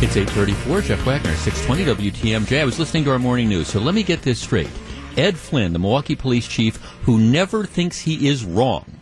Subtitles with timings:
[0.00, 2.60] It's 834, Jeff Wagner, 620 WTMJ.
[2.60, 4.70] I was listening to our morning news, so let me get this straight.
[5.16, 9.00] Ed Flynn, the Milwaukee police chief, who never thinks he is wrong,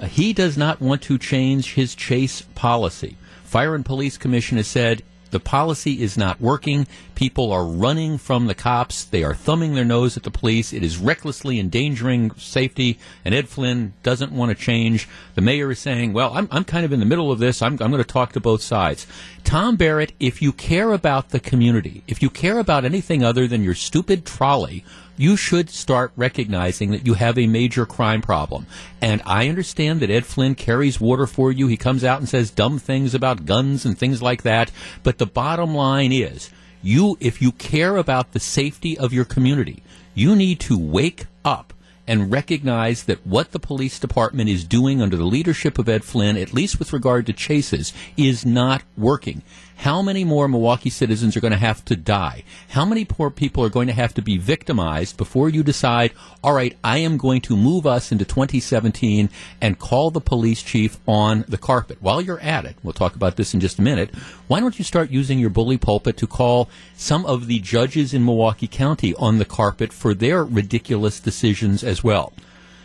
[0.00, 3.16] uh, he does not want to change his chase policy.
[3.44, 5.04] Fire and Police Commission has said
[5.34, 6.86] the policy is not working.
[7.16, 9.02] People are running from the cops.
[9.02, 10.72] They are thumbing their nose at the police.
[10.72, 13.00] It is recklessly endangering safety.
[13.24, 15.08] And Ed Flynn doesn't want to change.
[15.34, 17.62] The mayor is saying, well, I'm, I'm kind of in the middle of this.
[17.62, 19.08] I'm, I'm going to talk to both sides.
[19.42, 23.64] Tom Barrett, if you care about the community, if you care about anything other than
[23.64, 24.84] your stupid trolley,
[25.16, 28.66] you should start recognizing that you have a major crime problem.
[29.00, 31.66] And I understand that Ed Flynn carries water for you.
[31.66, 34.70] He comes out and says dumb things about guns and things like that.
[35.02, 36.50] But the bottom line is,
[36.82, 39.82] you, if you care about the safety of your community,
[40.14, 41.72] you need to wake up
[42.06, 46.36] and recognize that what the police department is doing under the leadership of Ed Flynn,
[46.36, 49.42] at least with regard to chases, is not working.
[49.76, 52.44] How many more Milwaukee citizens are going to have to die?
[52.70, 56.54] How many poor people are going to have to be victimized before you decide, all
[56.54, 59.28] right, I am going to move us into 2017
[59.60, 61.98] and call the police chief on the carpet?
[62.00, 64.14] While you're at it, we'll talk about this in just a minute,
[64.46, 68.24] why don't you start using your bully pulpit to call some of the judges in
[68.24, 72.32] Milwaukee County on the carpet for their ridiculous decisions as well?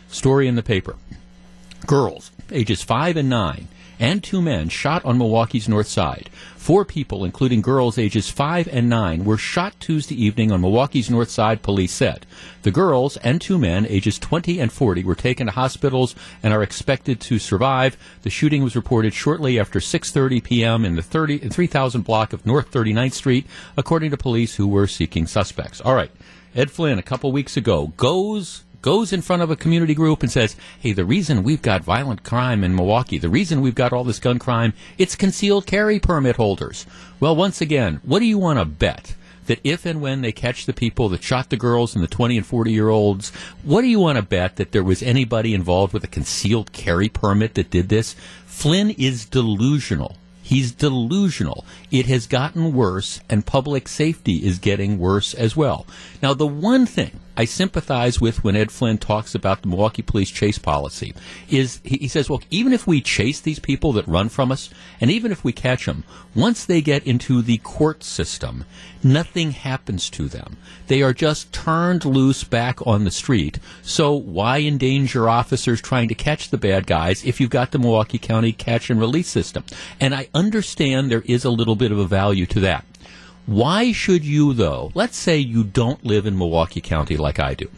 [0.08, 0.96] Story in the paper.
[1.86, 3.68] Girls, ages 5 and 9,
[4.00, 6.30] and two men shot on Milwaukee's north side.
[6.56, 11.30] Four people, including girls ages 5 and 9, were shot Tuesday evening on Milwaukee's north
[11.30, 12.26] side, police said.
[12.62, 16.62] The girls and two men, ages 20 and 40, were taken to hospitals and are
[16.62, 17.96] expected to survive.
[18.22, 20.84] The shooting was reported shortly after 6.30 p.m.
[20.84, 25.26] in the 30, 3000 block of North 39th Street, according to police who were seeking
[25.26, 25.80] suspects.
[25.80, 26.10] All right.
[26.54, 30.30] Ed Flynn, a couple weeks ago, goes goes in front of a community group and
[30.30, 34.04] says, hey, the reason we've got violent crime in Milwaukee, the reason we've got all
[34.04, 36.86] this gun crime, it's concealed carry permit holders.
[37.18, 39.14] Well, once again, what do you want to bet?
[39.46, 42.36] That if and when they catch the people that shot the girls and the 20
[42.36, 43.30] and 40 year olds,
[43.64, 47.08] what do you want to bet that there was anybody involved with a concealed carry
[47.08, 48.14] permit that did this?
[48.46, 50.16] Flynn is delusional.
[50.50, 51.64] He's delusional.
[51.92, 55.86] It has gotten worse, and public safety is getting worse as well.
[56.20, 60.30] Now, the one thing I sympathize with when Ed Flynn talks about the Milwaukee police
[60.30, 61.14] chase policy
[61.48, 64.68] is he, he, says, well, even if we chase these people that run from us,
[65.00, 68.66] and even if we catch them, once they get into the court system,
[69.02, 70.58] nothing happens to them.
[70.88, 73.58] They are just turned loose back on the street.
[73.80, 78.18] So why endanger officers trying to catch the bad guys if you've got the Milwaukee
[78.18, 79.64] County catch and release system?
[79.98, 82.84] And I understand there is a little bit of a value to that.
[83.46, 84.92] Why should you, though?
[84.94, 87.68] Let's say you don't live in Milwaukee County like I do.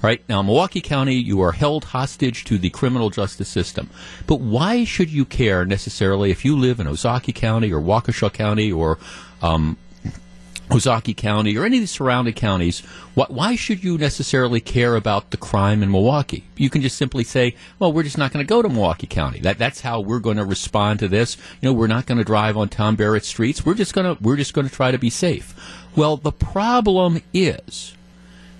[0.00, 3.90] All right, now Milwaukee County, you are held hostage to the criminal justice system.
[4.28, 8.70] But why should you care necessarily if you live in Ozaukee County or Waukesha County
[8.70, 8.98] or
[9.42, 9.76] um,
[10.68, 12.80] Ozaukee County or any of the surrounding counties,
[13.14, 16.44] why should you necessarily care about the crime in Milwaukee?
[16.56, 19.40] You can just simply say, well, we're just not going to go to Milwaukee County.
[19.40, 21.36] That, that's how we're going to respond to this.
[21.60, 23.64] You know, we're not going to drive on Tom Barrett streets.
[23.64, 25.54] We're just going to, we're just going to try to be safe.
[25.96, 27.94] Well, the problem is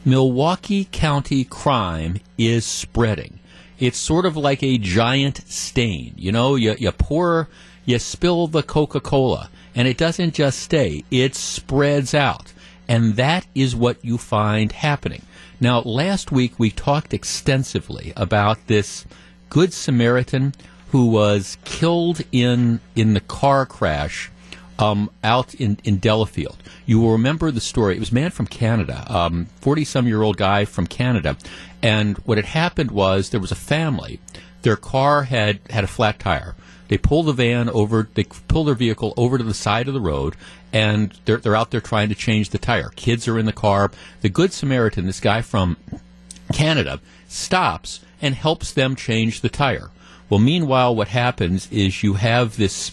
[0.04, 3.38] Milwaukee County crime is spreading.
[3.78, 6.14] It's sort of like a giant stain.
[6.16, 7.48] You know, you, you pour,
[7.84, 12.52] you spill the Coca-Cola and it doesn't just stay, it spreads out.
[12.88, 15.22] And that is what you find happening.
[15.60, 19.04] Now, last week we talked extensively about this
[19.50, 20.54] Good Samaritan
[20.90, 24.30] who was killed in, in the car crash
[24.78, 26.56] um, out in, in Delafield.
[26.86, 27.96] You will remember the story.
[27.96, 29.04] It was a man from Canada,
[29.60, 31.36] 40 um, some year old guy from Canada.
[31.82, 34.20] And what had happened was there was a family.
[34.62, 36.54] Their car had, had a flat tire.
[36.88, 40.00] They pull the van over, they pull their vehicle over to the side of the
[40.00, 40.34] road,
[40.72, 42.91] and they're, they're out there trying to change the tire.
[42.97, 43.91] Kids are in the car.
[44.22, 45.76] The Good Samaritan, this guy from
[46.53, 49.91] Canada, stops and helps them change the tire.
[50.28, 52.93] Well, meanwhile, what happens is you have this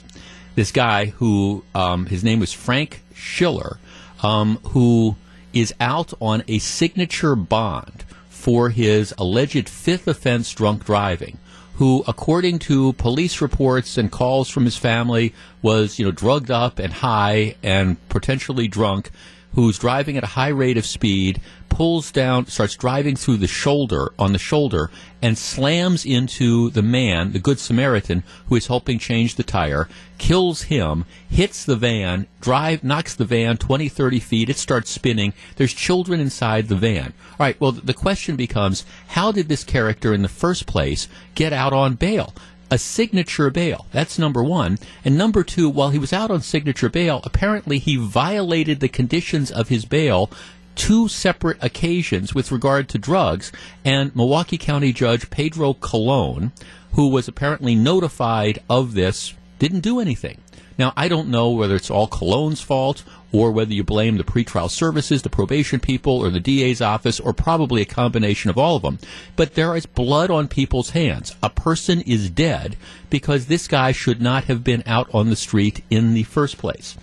[0.55, 3.77] this guy who um, his name was Frank Schiller,
[4.23, 5.17] um, who
[5.51, 11.37] is out on a signature bond for his alleged fifth offense drunk driving
[11.75, 16.79] who, according to police reports and calls from his family, was you know drugged up
[16.79, 19.11] and high and potentially drunk,
[19.55, 24.13] who's driving at a high rate of speed, pulls down, starts driving through the shoulder
[24.17, 24.89] on the shoulder,
[25.21, 30.63] and slams into the man, the Good Samaritan, who is helping change the tire, kills
[30.63, 34.49] him, hits the van, drive, knocks the van 20, 30 feet.
[34.49, 35.33] It starts spinning.
[35.57, 37.13] There's children inside the van.
[37.31, 37.59] All right.
[37.59, 41.95] Well, the question becomes, how did this character in the first place get out on
[41.95, 42.33] bail?
[42.71, 43.85] A signature bail.
[43.91, 44.79] That's number one.
[45.03, 49.51] And number two, while he was out on signature bail, apparently he violated the conditions
[49.51, 50.29] of his bail
[50.75, 53.51] two separate occasions with regard to drugs.
[53.83, 56.51] And Milwaukee County Judge Pedro Colon,
[56.93, 60.41] who was apparently notified of this, didn't do anything.
[60.77, 64.69] Now, I don't know whether it's all Colon's fault or whether you blame the pretrial
[64.69, 68.81] services, the probation people, or the DA's office, or probably a combination of all of
[68.81, 68.99] them.
[69.35, 71.35] But there is blood on people's hands.
[71.43, 72.77] A person is dead
[73.09, 76.97] because this guy should not have been out on the street in the first place.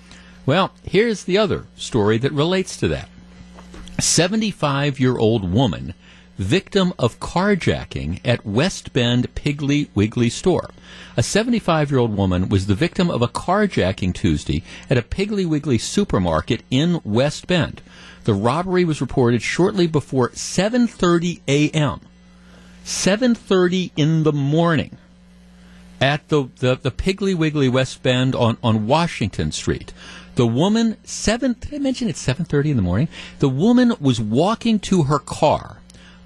[0.46, 3.08] Well, here's the other story that relates to that.
[4.00, 5.94] 75 year old woman
[6.38, 10.70] victim of carjacking at West Bend Piggly Wiggly store.
[11.14, 15.46] A 75 year old woman was the victim of a carjacking Tuesday at a Piggly
[15.46, 17.82] Wiggly supermarket in West Bend.
[18.24, 22.00] The robbery was reported shortly before 7:30 a.m.
[22.84, 24.96] 7:30 in the morning
[26.00, 29.92] at the, the, the Piggly Wiggly West Bend on, on Washington Street.
[30.36, 33.08] The woman, seven, did I mention it's 7.30 in the morning?
[33.38, 35.81] The woman was walking to her car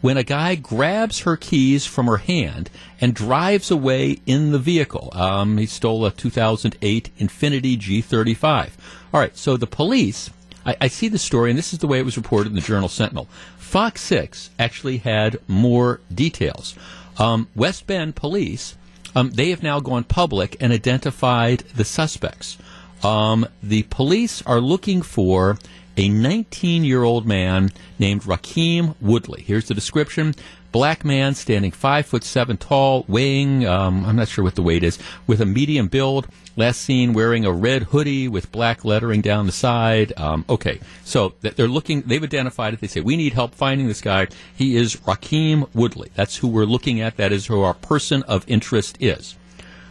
[0.06, 2.70] when a guy grabs her keys from her hand
[3.00, 5.08] and drives away in the vehicle.
[5.12, 8.70] Um, he stole a 2008 Infiniti G35.
[9.12, 10.31] All right, so the police,
[10.64, 12.61] I, I see the story, and this is the way it was reported in the
[12.61, 13.26] Journal Sentinel.
[13.58, 16.76] Fox 6 actually had more details.
[17.19, 18.76] Um, West Bend police,
[19.17, 22.59] um, they have now gone public and identified the suspects.
[23.02, 25.59] Um, the police are looking for
[25.97, 29.43] a 19 year old man named Rakeem Woodley.
[29.43, 30.35] Here's the description.
[30.73, 34.83] Black man standing five foot seven tall, weighing, um, I'm not sure what the weight
[34.83, 36.27] is, with a medium build.
[36.55, 40.13] Last seen wearing a red hoodie with black lettering down the side.
[40.19, 42.81] Um, okay, so they're looking, they've identified it.
[42.81, 44.29] They say, we need help finding this guy.
[44.55, 46.11] He is Rakeem Woodley.
[46.15, 47.17] That's who we're looking at.
[47.17, 49.37] That is who our person of interest is.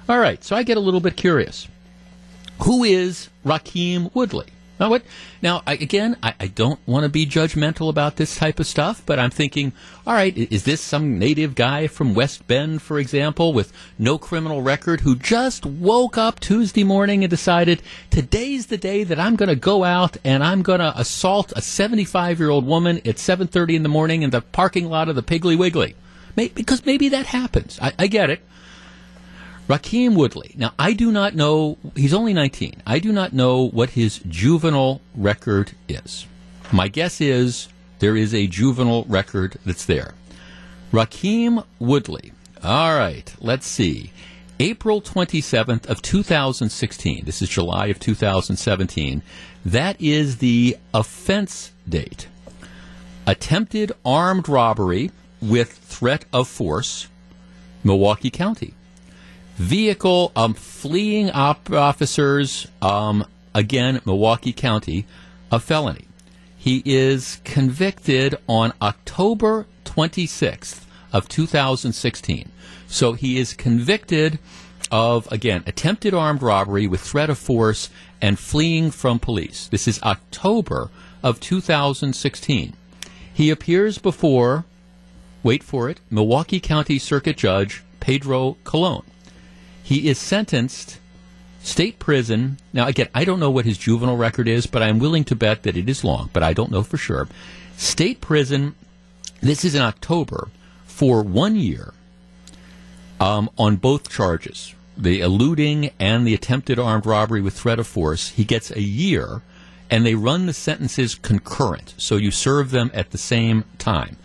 [0.07, 1.67] All right, so I get a little bit curious.
[2.63, 4.47] Who is Rakeem Woodley?
[4.79, 5.03] Now, what?
[5.41, 9.01] Now, I, again, I, I don't want to be judgmental about this type of stuff,
[9.05, 9.71] but I'm thinking,
[10.05, 14.61] all right, is this some native guy from West Bend, for example, with no criminal
[14.61, 19.49] record, who just woke up Tuesday morning and decided today's the day that I'm going
[19.49, 23.75] to go out and I'm going to assault a 75 year old woman at 7:30
[23.75, 25.95] in the morning in the parking lot of the Piggly Wiggly?
[26.35, 27.79] Maybe, because maybe that happens.
[27.81, 28.41] I, I get it.
[29.67, 30.53] Rakeem Woodley.
[30.55, 32.83] Now, I do not know, he's only 19.
[32.85, 36.27] I do not know what his juvenile record is.
[36.71, 37.67] My guess is
[37.97, 40.13] there is a juvenile record that's there.
[40.91, 42.31] Rakeem Woodley.
[42.63, 44.11] All right, let's see.
[44.59, 47.25] April 27th of 2016.
[47.25, 49.23] This is July of 2017.
[49.65, 52.27] That is the offense date.
[53.25, 55.09] Attempted armed robbery
[55.41, 57.07] with threat of force,
[57.83, 58.75] Milwaukee County
[59.55, 65.05] vehicle um, fleeing op- officers, um, again, Milwaukee County,
[65.51, 66.05] a felony.
[66.57, 72.51] He is convicted on October 26th of 2016.
[72.87, 74.39] So he is convicted
[74.91, 77.89] of, again, attempted armed robbery with threat of force
[78.21, 79.67] and fleeing from police.
[79.67, 80.89] This is October
[81.23, 82.73] of 2016.
[83.33, 84.65] He appears before,
[85.43, 89.03] wait for it, Milwaukee County Circuit Judge Pedro Colon.
[89.85, 90.99] He is sentenced
[91.61, 92.57] state prison.
[92.73, 95.61] Now, again, I don't know what his juvenile record is, but I'm willing to bet
[95.61, 97.27] that it is long, but I don't know for sure.
[97.77, 98.73] State prison,
[99.41, 100.47] this is in October,
[100.87, 101.93] for one year
[103.19, 108.29] um, on both charges the eluding and the attempted armed robbery with threat of force.
[108.29, 109.43] He gets a year,
[109.91, 114.17] and they run the sentences concurrent, so you serve them at the same time.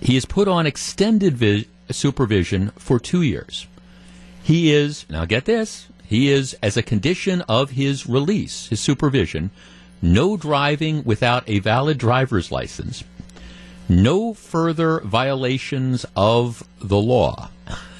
[0.00, 3.66] He is put on extended vi- supervision for two years.
[4.44, 9.50] He is, now get this, he is, as a condition of his release, his supervision,
[10.02, 13.04] no driving without a valid driver's license,
[13.88, 17.48] no further violations of the law.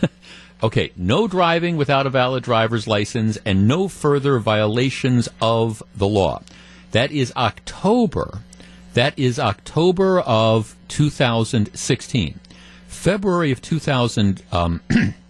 [0.62, 6.42] okay, no driving without a valid driver's license and no further violations of the law.
[6.90, 8.40] That is October.
[8.92, 12.38] That is October of 2016.
[12.86, 14.42] February of 2000.
[14.52, 14.82] Um,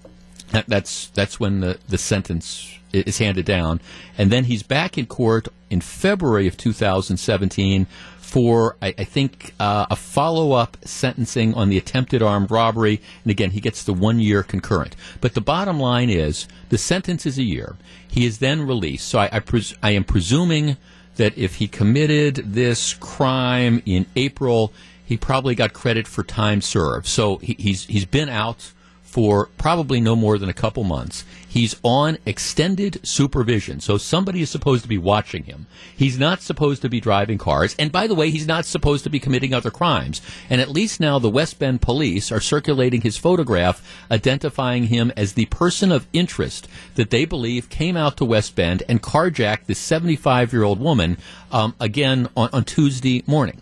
[0.50, 3.80] That, that's that's when the, the sentence is handed down,
[4.16, 7.86] and then he's back in court in February of 2017
[8.34, 13.30] for I, I think uh, a follow up sentencing on the attempted armed robbery, and
[13.30, 14.96] again he gets the one year concurrent.
[15.20, 17.76] But the bottom line is the sentence is a year.
[18.08, 19.06] He is then released.
[19.06, 20.76] So I, I, pres- I am presuming
[21.16, 24.72] that if he committed this crime in April,
[25.04, 27.06] he probably got credit for time served.
[27.06, 28.72] So he, he's he's been out
[29.14, 31.24] for probably no more than a couple months.
[31.46, 35.68] He's on extended supervision, so somebody is supposed to be watching him.
[35.96, 39.10] He's not supposed to be driving cars, and by the way, he's not supposed to
[39.10, 40.20] be committing other crimes.
[40.50, 45.34] And at least now the West Bend police are circulating his photograph, identifying him as
[45.34, 46.66] the person of interest
[46.96, 51.18] that they believe came out to West Bend and carjacked this 75 year old woman
[51.52, 53.60] um, again on, on Tuesday morning.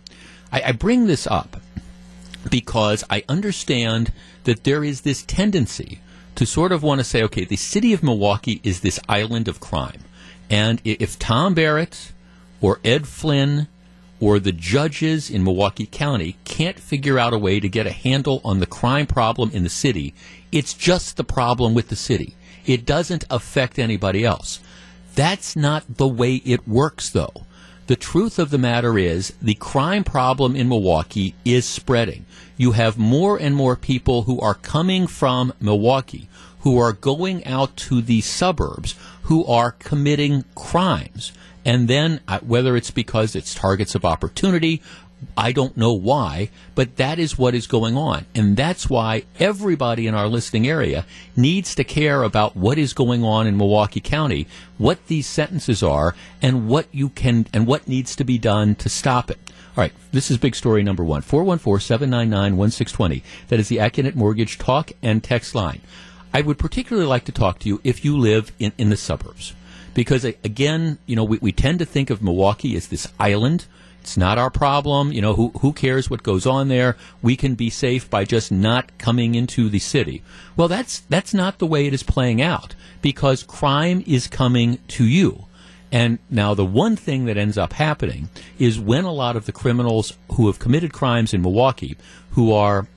[0.51, 1.57] I, I bring this up
[2.49, 4.11] because I understand
[4.43, 5.99] that there is this tendency
[6.35, 9.59] to sort of want to say, okay, the city of Milwaukee is this island of
[9.59, 10.01] crime.
[10.49, 12.11] And if Tom Barrett
[12.61, 13.67] or Ed Flynn
[14.19, 18.41] or the judges in Milwaukee County can't figure out a way to get a handle
[18.43, 20.13] on the crime problem in the city,
[20.51, 22.35] it's just the problem with the city.
[22.65, 24.59] It doesn't affect anybody else.
[25.15, 27.45] That's not the way it works, though.
[27.87, 32.25] The truth of the matter is the crime problem in Milwaukee is spreading.
[32.57, 36.29] You have more and more people who are coming from Milwaukee
[36.59, 41.33] who are going out to the suburbs who are committing crimes.
[41.65, 44.81] And then, uh, whether it's because it's targets of opportunity
[45.37, 48.25] I don't know why, but that is what is going on.
[48.35, 51.05] And that's why everybody in our listening area
[51.35, 56.15] needs to care about what is going on in Milwaukee County, what these sentences are,
[56.41, 59.39] and what you can and what needs to be done to stop it.
[59.75, 61.23] All right, this is big story number one.
[61.23, 63.23] 414-799-1620.
[63.47, 65.81] That is the Accunet Mortgage talk and text line.
[66.33, 69.53] I would particularly like to talk to you if you live in, in the suburbs.
[69.93, 73.65] Because again, you know, we, we tend to think of Milwaukee as this island
[74.03, 75.13] it's not our problem.
[75.13, 76.97] You know, who, who cares what goes on there?
[77.21, 80.21] We can be safe by just not coming into the city.
[80.57, 85.05] Well, that's, that's not the way it is playing out because crime is coming to
[85.05, 85.45] you.
[85.93, 89.51] And now the one thing that ends up happening is when a lot of the
[89.51, 91.95] criminals who have committed crimes in Milwaukee,
[92.31, 92.87] who are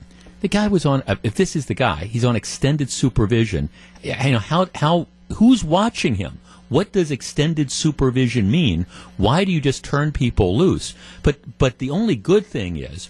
[0.41, 1.03] the guy was on.
[1.21, 3.69] If this is the guy, he's on extended supervision.
[4.01, 6.39] You know how how who's watching him?
[6.69, 8.87] What does extended supervision mean?
[9.15, 10.95] Why do you just turn people loose?
[11.21, 13.09] But but the only good thing is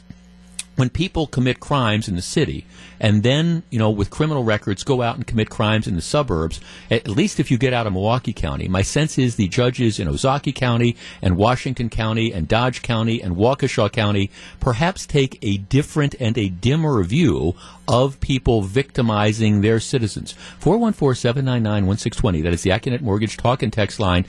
[0.78, 2.66] when people commit crimes in the city
[3.00, 6.62] and then, you know, with criminal records go out and commit crimes in the suburbs,
[6.90, 10.08] at least if you get out of Milwaukee County, my sense is the judges in
[10.08, 14.30] Ozaukee County and Washington County and Dodge County and Waukesha County
[14.60, 17.56] perhaps take a different and a dimmer view
[17.88, 20.36] of people victimizing their citizens.
[20.62, 22.44] 414-799-1620.
[22.44, 24.26] That is the Accunet Mortgage talk and text line.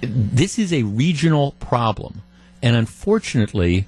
[0.00, 2.22] This is a regional problem.
[2.60, 3.86] And unfortunately,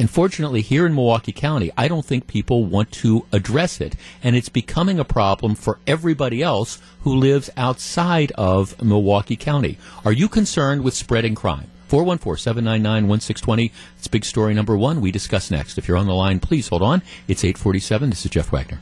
[0.00, 3.96] Unfortunately, here in Milwaukee County, I don't think people want to address it.
[4.22, 9.76] And it's becoming a problem for everybody else who lives outside of Milwaukee County.
[10.02, 11.70] Are you concerned with spreading crime?
[11.90, 13.72] 414-799-1620.
[13.98, 15.02] It's big story number one.
[15.02, 15.76] We discuss next.
[15.76, 17.02] If you're on the line, please hold on.
[17.28, 18.08] It's 847.
[18.08, 18.80] This is Jeff Wagner.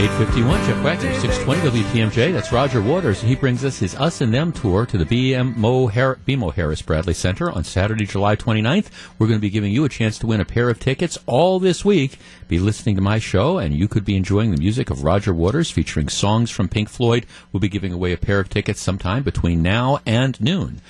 [0.00, 2.32] 851, Jeff Wagner, 620 WTMJ.
[2.32, 5.92] That's Roger Waters, and he brings us his Us and Them tour to the BMO,
[5.92, 8.86] Har- BMO Harris Bradley Center on Saturday, July 29th.
[9.18, 11.60] We're going to be giving you a chance to win a pair of tickets all
[11.60, 12.18] this week.
[12.48, 15.70] Be listening to my show, and you could be enjoying the music of Roger Waters
[15.70, 17.26] featuring songs from Pink Floyd.
[17.52, 20.80] We'll be giving away a pair of tickets sometime between now and noon.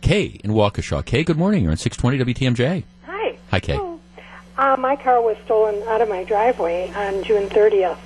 [0.00, 1.04] Kay in Waukesha.
[1.04, 1.62] Kay, good morning.
[1.62, 2.82] You're on 620 WTMJ.
[3.04, 3.38] Hi.
[3.52, 3.78] Hi, Kay.
[4.58, 7.98] Uh, my car was stolen out of my driveway on June 30th.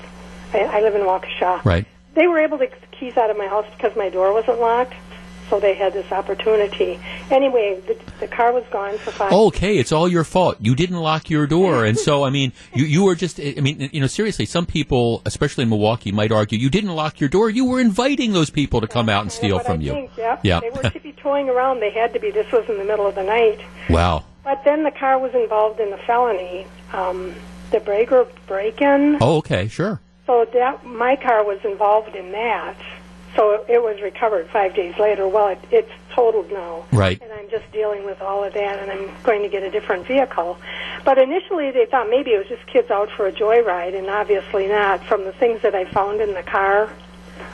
[0.52, 1.64] I, I live in Waukesha.
[1.64, 1.86] Right.
[2.14, 4.60] They were able to get the keys out of my house because my door wasn't
[4.60, 4.94] locked,
[5.48, 6.98] so they had this opportunity.
[7.30, 9.32] Anyway, the, the car was gone for five.
[9.32, 10.56] Okay, it's all your fault.
[10.60, 13.38] You didn't lock your door, and so I mean, you you were just.
[13.38, 17.20] I mean, you know, seriously, some people, especially in Milwaukee, might argue you didn't lock
[17.20, 17.48] your door.
[17.48, 19.92] You were inviting those people to come out and steal from I you.
[19.92, 20.40] Think, yep.
[20.42, 20.60] Yeah.
[20.60, 21.80] They were to be towing around.
[21.80, 22.32] They had to be.
[22.32, 23.60] This was in the middle of the night.
[23.88, 24.24] Wow.
[24.42, 27.34] But then the car was involved in the felony, um,
[27.70, 29.18] the breaker break-in.
[29.20, 30.00] Oh, okay, sure.
[30.30, 32.76] So that my car was involved in that.
[33.34, 35.26] So it was recovered five days later.
[35.26, 36.84] Well, it, it's totaled now.
[36.92, 37.20] Right.
[37.20, 40.06] And I'm just dealing with all of that, and I'm going to get a different
[40.06, 40.56] vehicle.
[41.04, 44.68] But initially, they thought maybe it was just kids out for a joyride, and obviously
[44.68, 45.02] not.
[45.02, 46.88] From the things that I found in the car,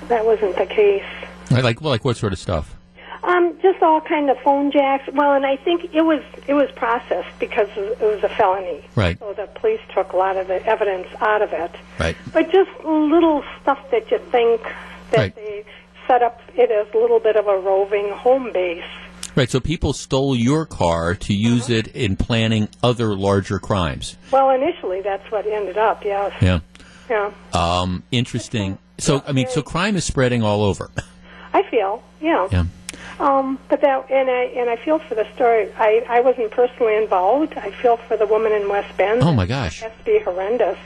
[0.09, 1.03] that wasn't the case.
[1.51, 2.76] Like, well, like what sort of stuff?
[3.27, 5.09] Um, just all kind of phone jacks.
[5.13, 8.85] Well, and I think it was it was processed because it was a felony.
[8.95, 9.19] Right.
[9.19, 11.73] So the police took a lot of the evidence out of it.
[11.99, 12.17] Right.
[12.33, 14.63] But just little stuff that you think
[15.11, 15.35] that Right.
[15.35, 15.65] they
[16.07, 18.85] set up it as a little bit of a roving home base.
[19.35, 19.51] Right.
[19.51, 24.17] So people stole your car to use it in planning other larger crimes.
[24.31, 26.05] Well, initially that's what ended up.
[26.05, 26.33] Yes.
[26.41, 26.61] Yeah.
[27.11, 27.33] Yeah.
[27.53, 28.79] Um, interesting.
[28.99, 30.91] So, I mean, so crime is spreading all over.
[31.53, 32.49] I feel, yeah.
[32.51, 32.65] Yeah.
[33.19, 35.73] Um, but that, and I and I feel for the story.
[35.79, 37.55] I I wasn't personally involved.
[37.57, 39.23] I feel for the woman in West Bend.
[39.23, 39.81] Oh my gosh.
[39.81, 40.79] To be horrendous.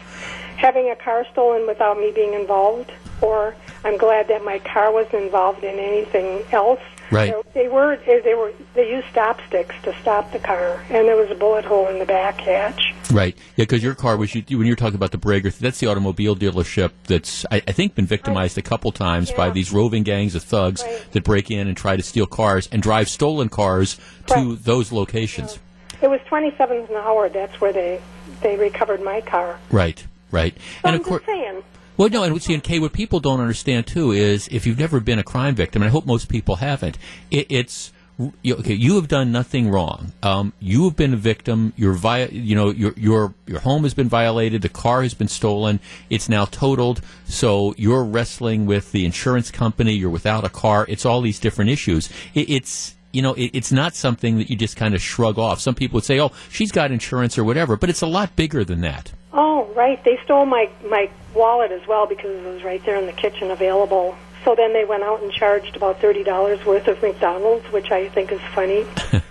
[0.56, 5.24] Having a car stolen without me being involved, or I'm glad that my car wasn't
[5.24, 6.80] involved in anything else.
[7.10, 7.34] Right.
[7.54, 11.08] They, they were they they were they used stop sticks to stop the car, and
[11.08, 12.94] there was a bullet hole in the back hatch.
[13.10, 13.36] Right.
[13.56, 16.36] Yeah, because your car was, you, when you're talking about the Brager, that's the automobile
[16.36, 20.44] dealership that's, I, I think, been victimized a couple times by these roving gangs of
[20.44, 21.04] thugs Right.
[21.12, 24.58] that break in and try to steal cars and drive stolen cars to Right.
[24.64, 25.58] those locations.
[26.00, 27.28] It was 27 an hour.
[27.28, 28.00] That's where they
[28.40, 29.58] they recovered my car.
[29.72, 30.06] Right.
[30.30, 30.54] Right.
[30.56, 31.24] So and I'm of course.
[32.00, 35.00] Well, no, and see, and Kay, what people don't understand too is if you've never
[35.00, 36.96] been a crime victim, and I hope most people haven't,
[37.30, 37.92] it, it's
[38.42, 38.72] you, okay.
[38.72, 40.14] You have done nothing wrong.
[40.22, 41.74] Um, you have been a victim.
[41.76, 44.62] Your vi- you know, your your your home has been violated.
[44.62, 45.78] The car has been stolen.
[46.08, 47.02] It's now totaled.
[47.26, 49.92] So you're wrestling with the insurance company.
[49.92, 50.86] You're without a car.
[50.88, 52.08] It's all these different issues.
[52.32, 55.60] It, it's you know, it, it's not something that you just kind of shrug off.
[55.60, 58.64] Some people would say, "Oh, she's got insurance or whatever," but it's a lot bigger
[58.64, 59.12] than that.
[59.32, 60.02] Oh, right.
[60.04, 63.50] They stole my my wallet as well because it was right there in the kitchen
[63.50, 64.16] available.
[64.44, 68.08] So then they went out and charged about thirty dollars worth of McDonald's, which I
[68.08, 68.86] think is funny.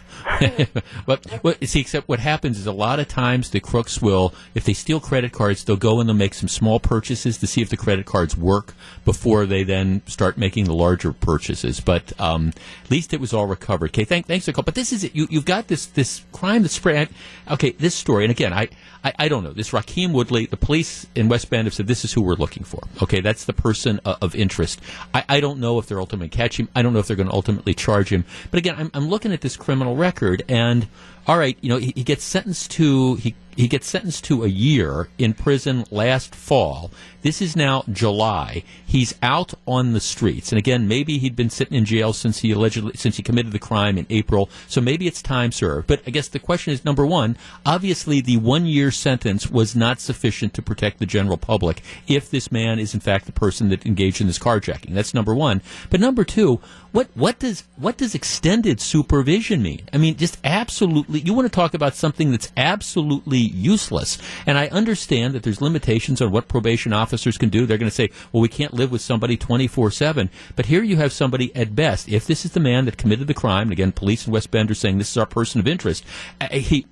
[1.06, 4.64] but what, see, except what happens is a lot of times the crooks will, if
[4.64, 7.70] they steal credit cards, they'll go and they'll make some small purchases to see if
[7.70, 8.74] the credit cards work
[9.06, 11.80] before they then start making the larger purchases.
[11.80, 12.54] But um,
[12.84, 13.92] at least it was all recovered.
[13.92, 14.64] Okay, thank, thanks for the call.
[14.64, 15.16] But this is it.
[15.16, 17.10] You, you've got this this crime that's spread.
[17.50, 18.70] Okay, this story, and again, I,
[19.04, 19.54] I, I don't know.
[19.54, 22.64] This Raheem Woodley, the police in West Bend have said this is who we're looking
[22.64, 22.82] for.
[23.02, 24.82] Okay, that's the person uh, of interest.
[25.14, 26.68] I, I don't know if they're ultimately catch him.
[26.76, 28.26] I don't know if they're going to ultimately charge him.
[28.52, 30.88] But again, I'm, I'm looking at this criminal record, and
[31.30, 34.48] all right, you know, he, he gets sentenced to he he gets sentenced to a
[34.48, 36.92] year in prison last fall.
[37.22, 38.64] This is now July.
[38.86, 42.52] He's out on the streets, and again, maybe he'd been sitting in jail since he
[42.52, 44.50] allegedly since he committed the crime in April.
[44.68, 45.88] So maybe it's time served.
[45.88, 47.36] But I guess the question is number one.
[47.66, 52.52] Obviously, the one year sentence was not sufficient to protect the general public if this
[52.52, 54.94] man is in fact the person that engaged in this carjacking.
[54.94, 55.62] That's number one.
[55.90, 56.62] But number two,
[56.94, 59.82] what what does what does extended supervision mean?
[59.92, 61.19] I mean, just absolutely.
[61.20, 64.18] You want to talk about something that's absolutely useless.
[64.46, 67.66] And I understand that there's limitations on what probation officers can do.
[67.66, 70.30] They're going to say, well, we can't live with somebody 24 7.
[70.56, 73.34] But here you have somebody at best, if this is the man that committed the
[73.34, 76.04] crime, and again, police in West Bend are saying this is our person of interest,
[76.42, 76.86] uh, he,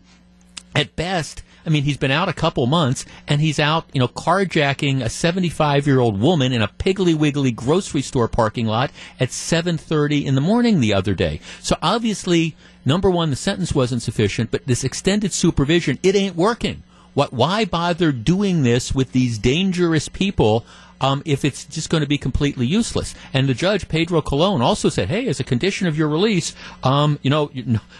[0.76, 4.08] at best, I mean, he's been out a couple months and he's out, you know,
[4.08, 9.30] carjacking a 75 year old woman in a Piggly Wiggly grocery store parking lot at
[9.30, 11.42] 7:30 in the morning the other day.
[11.62, 12.56] So obviously,
[12.88, 16.84] number one, the sentence wasn't sufficient, but this extended supervision, it ain't working.
[17.14, 17.34] What?
[17.34, 20.66] Why bother doing this with these dangerous people?
[21.00, 23.14] um, if it's just going to be completely useless.
[23.34, 27.20] And the judge, Pedro Colon, also said, hey, as a condition of your release, um,
[27.22, 27.52] you know,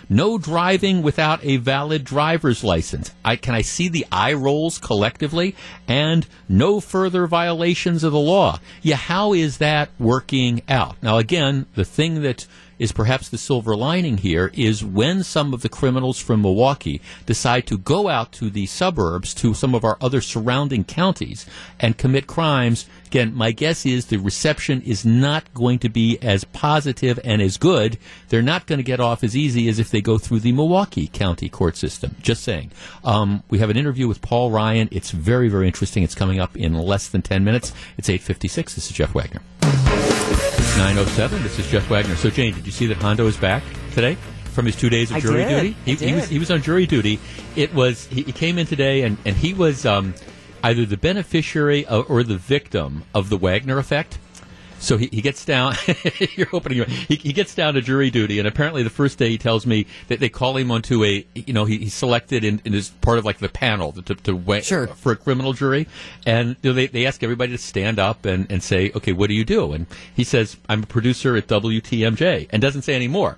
[0.10, 3.12] no, driving without a valid driver's license.
[3.24, 5.56] I, can I see the eye rolls collectively?
[5.88, 8.60] And no further violations of the law.
[8.82, 10.96] Yeah, how is that working out?
[11.02, 12.48] Now, again, the thing that
[12.80, 17.68] is perhaps the silver lining here is when some of the criminals from Milwaukee decide
[17.68, 21.46] to go out to the suburbs, to some of our other surrounding counties,
[21.80, 22.86] and commit crimes.
[23.08, 27.58] Again, my guess is the reception is not going to be as positive and as
[27.58, 27.98] good.
[28.30, 31.08] They're not going to get off as easy as if they go through the Milwaukee
[31.08, 32.16] County court system.
[32.22, 32.72] Just saying.
[33.04, 34.90] Um, we have an interview with Paul Ryan.
[34.92, 36.04] It's very, very interesting.
[36.04, 37.74] It's coming up in less than 10 minutes.
[37.98, 38.76] It's 8.56.
[38.76, 39.42] This is Jeff Wagner.
[40.78, 41.42] 907.
[41.42, 42.16] This is Jeff Wagner.
[42.16, 43.64] So, Jane, did you see that Hondo is back
[43.94, 44.16] today
[44.54, 45.50] from his two days of I jury did.
[45.50, 45.76] duty?
[45.86, 47.20] He, he was he was on jury duty.
[47.56, 50.14] It was he, he came in today, and and he was um,
[50.64, 54.20] either the beneficiary or, or the victim of the Wagner effect.
[54.80, 55.76] So he, he gets down.
[56.36, 56.78] you're opening.
[56.78, 59.66] your- He, he gets down to jury duty, and apparently the first day he tells
[59.66, 61.26] me that they call him onto a.
[61.34, 64.62] You know, he, he's selected in, in as part of like the panel to, to
[64.64, 64.88] Sure.
[64.88, 65.88] for a criminal jury,
[66.26, 69.28] and you know, they they ask everybody to stand up and, and say, okay, what
[69.30, 69.74] do you do?
[69.74, 73.38] And he says, I'm a producer at WTMJ, and doesn't say any more.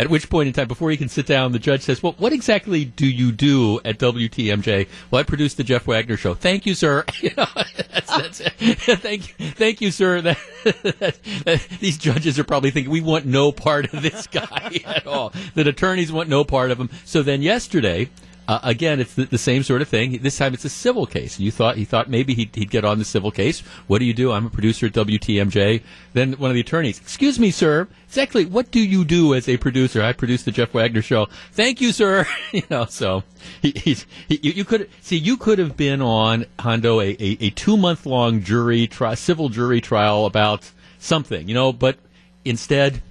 [0.00, 2.32] At which point in time, before he can sit down, the judge says, "Well, what
[2.32, 6.34] exactly do you do at WTMJ?" Well, I produce the Jeff Wagner Show.
[6.34, 7.04] Thank you, sir.
[7.20, 8.40] You know, that's, that's
[9.02, 9.22] thank,
[9.56, 10.20] thank you, sir.
[10.64, 15.06] That, that- these judges are probably thinking we want no part of this guy at
[15.06, 15.32] all.
[15.54, 16.90] That attorneys want no part of him.
[17.04, 18.08] So then, yesterday.
[18.48, 20.22] Uh, again, it's the, the same sort of thing.
[20.22, 21.38] This time, it's a civil case.
[21.38, 23.60] You thought he thought maybe he'd, he'd get on the civil case.
[23.86, 24.32] What do you do?
[24.32, 25.82] I'm a producer at WTMJ.
[26.14, 27.88] Then one of the attorneys, excuse me, sir.
[28.06, 30.02] Exactly, what do you do as a producer?
[30.02, 31.26] I produce the Jeff Wagner Show.
[31.52, 32.26] Thank you, sir.
[32.52, 33.22] you know, so
[33.60, 33.96] he, he,
[34.28, 38.06] you, you could see you could have been on Hondo a, a, a two month
[38.06, 41.98] long jury tri- civil jury trial about something, you know, but
[42.46, 43.02] instead,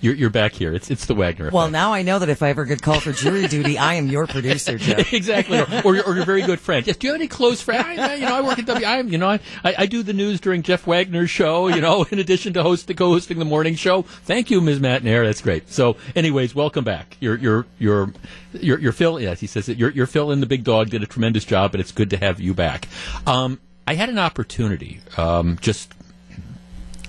[0.00, 0.72] you're, you're back here.
[0.72, 1.46] It's it's the Wagner.
[1.46, 1.54] Effect.
[1.54, 4.06] Well, now I know that if I ever get called for jury duty, I am
[4.06, 5.12] your producer, Jeff.
[5.12, 6.86] exactly, or, or, or your very good friend.
[6.86, 7.98] Yes, do you have any close friends?
[7.98, 8.86] I, you know, I work at W.
[8.86, 11.68] I, you know, I, I do the news during Jeff Wagner's show.
[11.68, 14.02] You know, in addition to host co-hosting the morning show.
[14.02, 14.80] Thank you, Ms.
[14.80, 15.24] Matenaer.
[15.24, 15.70] That's great.
[15.70, 17.16] So, anyways, welcome back.
[17.20, 18.12] You're you're you're
[18.52, 19.20] you're, you're Phil.
[19.20, 21.74] Yes, he says that you're you're Phil and the big dog did a tremendous job,
[21.74, 22.88] and it's good to have you back.
[23.26, 25.92] Um, I had an opportunity um, just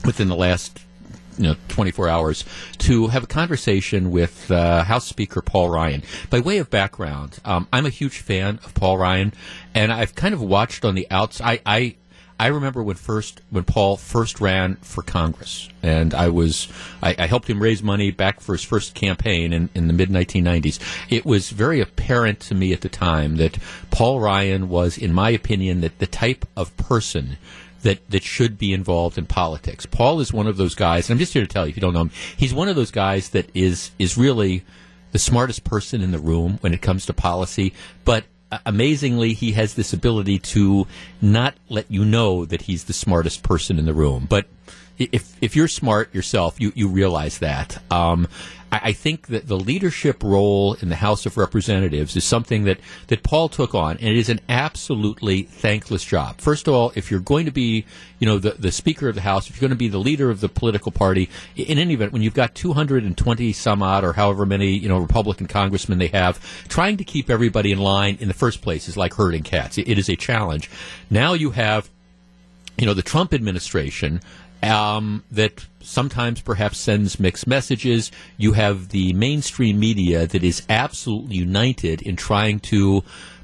[0.03, 0.79] within the last
[1.37, 2.45] you know 24 hours
[2.79, 6.03] to have a conversation with uh, House Speaker Paul Ryan.
[6.29, 9.33] By way of background, um, I'm a huge fan of Paul Ryan,
[9.73, 11.61] and I've kind of watched on the outside.
[11.65, 11.95] I, I
[12.41, 16.67] I remember when first when Paul first ran for Congress, and I was
[17.03, 20.09] I, I helped him raise money back for his first campaign in, in the mid
[20.09, 20.79] 1990s.
[21.07, 23.59] It was very apparent to me at the time that
[23.91, 27.37] Paul Ryan was, in my opinion, that the type of person
[27.83, 29.85] that, that should be involved in politics.
[29.85, 31.81] Paul is one of those guys, and I'm just here to tell you if you
[31.81, 34.63] don't know him, he's one of those guys that is is really
[35.11, 37.73] the smartest person in the room when it comes to policy,
[38.05, 38.23] but
[38.65, 40.87] amazingly, he has this ability to
[41.21, 44.25] not let you know that he's the smartest person in the room.
[44.29, 44.47] But
[44.97, 47.81] if if you're smart yourself, you you realize that.
[47.91, 48.27] Um,
[48.71, 53.21] I, think that the leadership role in the House of Representatives is something that that
[53.23, 56.39] Paul took on, and it is an absolutely thankless job.
[56.39, 57.85] First of all, if you're going to be,
[58.19, 60.29] you know, the the Speaker of the House, if you're going to be the leader
[60.29, 64.45] of the political party, in any event, when you've got 220 some odd or however
[64.45, 68.33] many you know Republican congressmen they have, trying to keep everybody in line in the
[68.33, 69.77] first place is like herding cats.
[69.77, 70.69] it, it is a challenge.
[71.09, 71.89] Now you have
[72.77, 74.21] you know, the Trump administration
[74.63, 78.11] um, that sometimes perhaps sends mixed messages.
[78.37, 83.03] You have the mainstream media that is absolutely united in trying to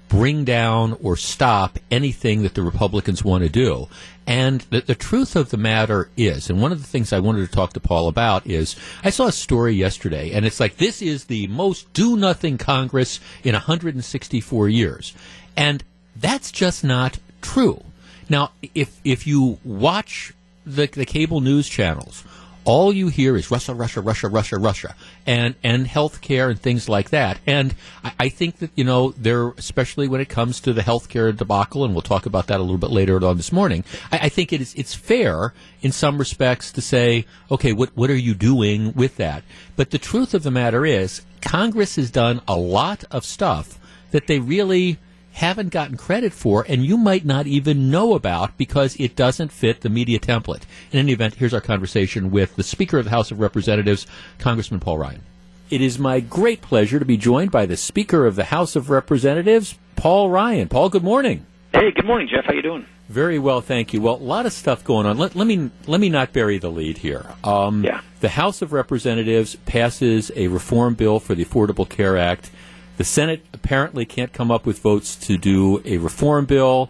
[0.09, 3.87] bring down or stop anything that the Republicans want to do.
[4.25, 7.45] And the, the, truth of the matter is, and one of the things I wanted
[7.45, 11.01] to talk to Paul about is, I saw a story yesterday, and it's like this
[11.01, 15.13] is the most do nothing Congress in 164 years.
[15.55, 15.83] And
[16.15, 17.83] that's just not true.
[18.29, 20.33] Now, if, if you watch
[20.67, 22.23] the, the cable news channels,
[22.67, 27.11] all you hear is Russia, Russia, Russia, Russia, Russia, and and healthcare and things like
[27.11, 27.39] that.
[27.47, 31.35] And I, I think that you know they're especially when it comes to the healthcare
[31.35, 33.85] debacle, and we'll talk about that a little bit later on this morning.
[34.11, 38.09] I, I think it is it's fair in some respects to say, okay, what what
[38.09, 39.43] are you doing with that?
[39.77, 43.79] But the truth of the matter is, Congress has done a lot of stuff
[44.11, 44.99] that they really
[45.37, 49.81] haven't gotten credit for, and you might not even know about because it doesn't fit
[49.81, 50.63] the media template.
[50.91, 54.07] In any event, here's our conversation with the Speaker of the House of Representatives,
[54.39, 55.21] Congressman Paul Ryan.
[55.69, 58.89] It is my great pleasure to be joined by the Speaker of the House of
[58.89, 60.69] Representatives, Paul Ryan.
[60.69, 61.45] Paul, good morning.
[61.71, 62.45] Hey, good morning, Jeff.
[62.45, 62.87] How you doing?
[63.07, 64.01] Very well, thank you.
[64.01, 65.19] Well, a lot of stuff going on.
[65.19, 67.25] Let, let me let me not bury the lead here.
[67.43, 68.01] Um, yeah.
[68.21, 72.49] The House of Representatives passes a reform bill for the Affordable Care Act.
[72.97, 76.89] The Senate apparently can't come up with votes to do a reform bill.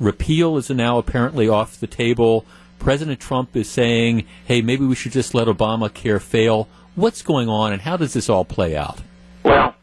[0.00, 2.46] Repeal is now apparently off the table.
[2.78, 6.68] President Trump is saying, hey, maybe we should just let Obamacare fail.
[6.94, 9.00] What's going on, and how does this all play out?
[9.44, 9.74] Well,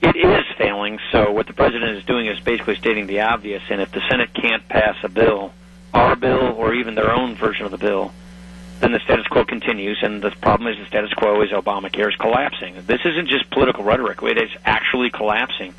[0.00, 0.98] it is failing.
[1.10, 3.62] So what the president is doing is basically stating the obvious.
[3.70, 5.52] And if the Senate can't pass a bill,
[5.92, 8.12] our bill, or even their own version of the bill,
[8.80, 12.16] then the status quo continues, and the problem is the status quo is Obamacare is
[12.16, 12.76] collapsing.
[12.86, 15.74] This isn't just political rhetoric; it is actually collapsing.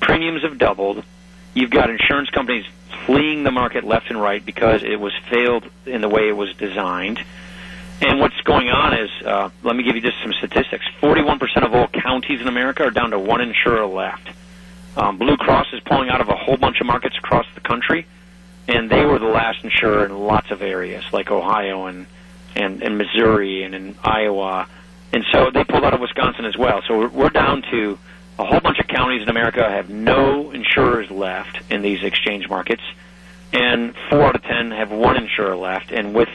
[0.00, 1.04] Premiums have doubled.
[1.52, 2.64] You've got insurance companies
[3.06, 6.54] fleeing the market left and right because it was failed in the way it was
[6.56, 7.22] designed.
[8.00, 10.86] And what's going on is, uh, let me give you just some statistics.
[11.02, 14.30] 41% of all counties in America are down to one insurer left.
[14.96, 18.06] Um, Blue Cross is pulling out of a whole bunch of markets across the country,
[18.68, 22.06] and they were the last insurer in lots of areas like Ohio and
[22.56, 24.68] and in Missouri and in Iowa,
[25.12, 26.82] and so they pulled out of Wisconsin as well.
[26.86, 27.98] So we're, we're down to
[28.38, 32.82] a whole bunch of counties in America have no insurers left in these exchange markets,
[33.52, 35.90] and four out of ten have one insurer left.
[35.90, 36.28] And with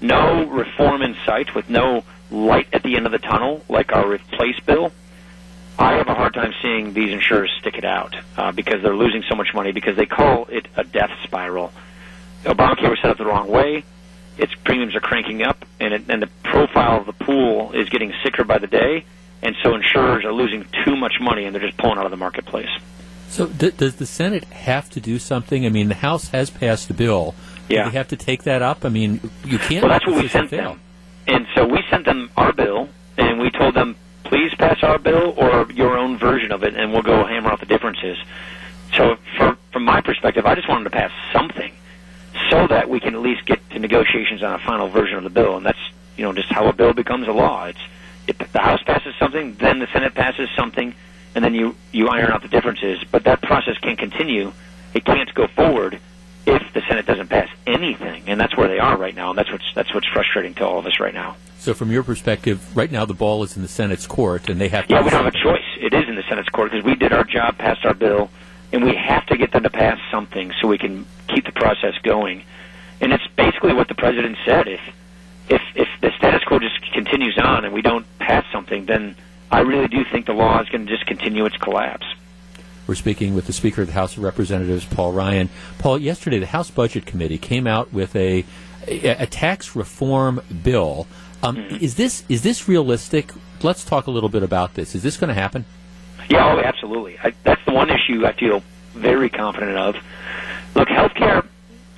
[0.00, 4.08] no reform in sight, with no light at the end of the tunnel, like our
[4.08, 4.92] replace bill,
[5.78, 9.22] I have a hard time seeing these insurers stick it out uh, because they're losing
[9.28, 11.72] so much money because they call it a death spiral.
[12.44, 13.84] Obamacare was set up the wrong way
[14.38, 18.12] its premiums are cranking up, and, it, and the profile of the pool is getting
[18.22, 19.04] sicker by the day,
[19.42, 22.16] and so insurers are losing too much money, and they're just pulling out of the
[22.16, 22.70] marketplace.
[23.28, 25.64] So, d- does the Senate have to do something?
[25.64, 27.34] I mean, the House has passed a bill.
[27.68, 27.84] Yeah.
[27.84, 28.84] Do they have to take that up?
[28.84, 29.82] I mean, you can't.
[29.82, 30.72] Well, that's what we sent fail.
[30.72, 30.80] them,
[31.26, 35.34] and so we sent them our bill, and we told them, please pass our bill
[35.36, 38.18] or your own version of it, and we'll go hammer out the differences.
[38.94, 41.72] So, for, from my perspective, I just wanted to pass something
[42.50, 45.30] so that we can at least get to negotiations on a final version of the
[45.30, 45.56] bill.
[45.56, 45.78] And that's
[46.16, 47.66] you know just how a bill becomes a law.
[47.66, 47.80] It's
[48.26, 50.94] if the House passes something, then the Senate passes something,
[51.34, 53.02] and then you you iron out the differences.
[53.10, 54.52] But that process can't continue.
[54.94, 55.98] It can't go forward
[56.46, 59.50] if the Senate doesn't pass anything, and that's where they are right now, and that's
[59.50, 61.36] what's that's what's frustrating to all of us right now.
[61.58, 64.68] So, from your perspective, right now the ball is in the Senate's court, and they
[64.68, 64.94] have to.
[64.94, 65.62] Yeah, we don't have a choice.
[65.80, 68.30] It is in the Senate's court because we did our job, passed our bill,
[68.72, 71.94] and we have to get them to pass something so we can keep the process
[72.02, 72.44] going.
[73.00, 74.68] And it's basically what the president said.
[74.68, 74.80] If
[75.48, 79.16] if if the status quo just continues on and we don't pass something, then
[79.50, 82.06] I really do think the law is going to just continue its collapse.
[82.86, 85.50] We're speaking with the Speaker of the House of Representatives, Paul Ryan.
[85.78, 88.44] Paul, yesterday the House Budget Committee came out with a
[88.86, 91.06] a, a tax reform bill.
[91.42, 91.84] Um, mm-hmm.
[91.84, 93.32] Is this is this realistic?
[93.62, 94.94] Let's talk a little bit about this.
[94.94, 95.64] Is this going to happen?
[96.28, 97.18] Yeah, oh, absolutely.
[97.18, 98.62] I, that's the one issue I feel
[98.94, 99.96] very confident of.
[100.74, 101.46] Look, healthcare,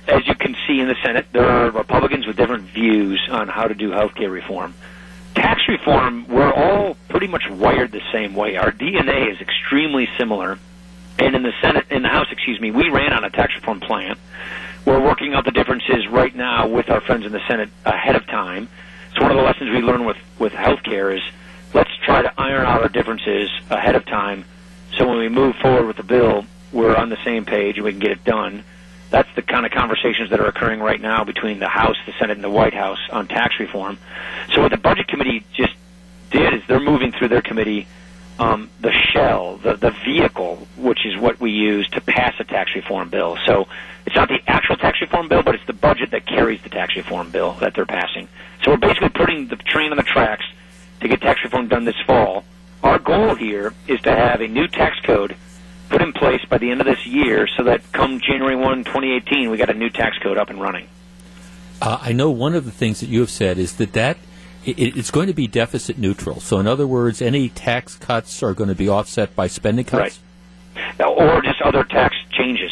[0.07, 3.67] as you can see in the Senate, there are Republicans with different views on how
[3.67, 4.73] to do healthcare reform.
[5.35, 8.55] Tax reform, we're all pretty much wired the same way.
[8.55, 10.57] Our DNA is extremely similar.
[11.17, 13.79] And in the Senate, in the House, excuse me, we ran on a tax reform
[13.79, 14.17] plan.
[14.85, 18.25] We're working out the differences right now with our friends in the Senate ahead of
[18.27, 18.69] time.
[19.15, 21.23] So one of the lessons we learned with with healthcare is
[21.75, 24.45] let's try to iron out our differences ahead of time,
[24.97, 27.91] so when we move forward with the bill, we're on the same page and we
[27.91, 28.63] can get it done.
[29.09, 32.37] That's the kind of conversations that are occurring right now between the House, the Senate,
[32.37, 33.97] and the White House on tax reform.
[34.53, 35.73] So what the Budget Committee just
[36.31, 37.87] did is they're moving through their committee
[38.39, 42.75] um, the shell, the, the vehicle, which is what we use to pass a tax
[42.75, 43.37] reform bill.
[43.45, 43.67] So
[44.05, 46.95] it's not the actual tax reform bill, but it's the budget that carries the tax
[46.95, 48.27] reform bill that they're passing.
[48.63, 50.45] So we're basically putting the train on the tracks
[51.01, 52.43] to get tax reform done this fall.
[52.83, 55.35] Our goal here is to have a new tax code
[55.89, 59.49] put in place by the end of this year so that come January 1, 2018,
[59.49, 60.87] we got a new tax code up and running.
[61.81, 64.17] Uh, I know one of the things that you have said is that that
[64.65, 66.39] it, it's going to be deficit neutral.
[66.39, 70.19] So, in other words, any tax cuts are going to be offset by spending cuts.
[70.99, 71.07] Right.
[71.07, 72.71] Or just other tax changes.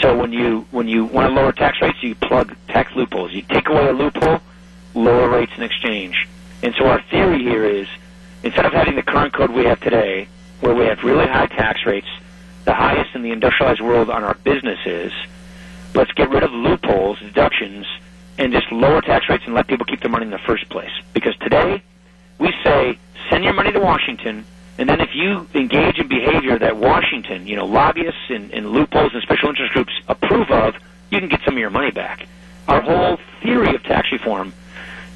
[0.00, 3.32] So when you when you want to lower tax rates, you plug tax loopholes.
[3.32, 4.40] You take away a loophole,
[4.94, 6.28] lower rates in exchange.
[6.64, 7.86] And so our theory here is
[8.42, 10.26] instead of having the current code we have today,
[10.60, 12.08] where we have really high tax rates,
[12.64, 15.12] the highest in the industrialized world on our businesses,
[15.94, 17.84] let's get rid of loopholes, deductions,
[18.38, 20.90] and just lower tax rates and let people keep their money in the first place.
[21.12, 21.82] Because today,
[22.38, 22.98] we say,
[23.28, 24.46] send your money to Washington,
[24.78, 29.12] and then if you engage in behavior that Washington, you know, lobbyists and, and loopholes
[29.12, 30.76] and special interest groups approve of,
[31.10, 32.26] you can get some of your money back.
[32.68, 34.54] Our whole theory of tax reform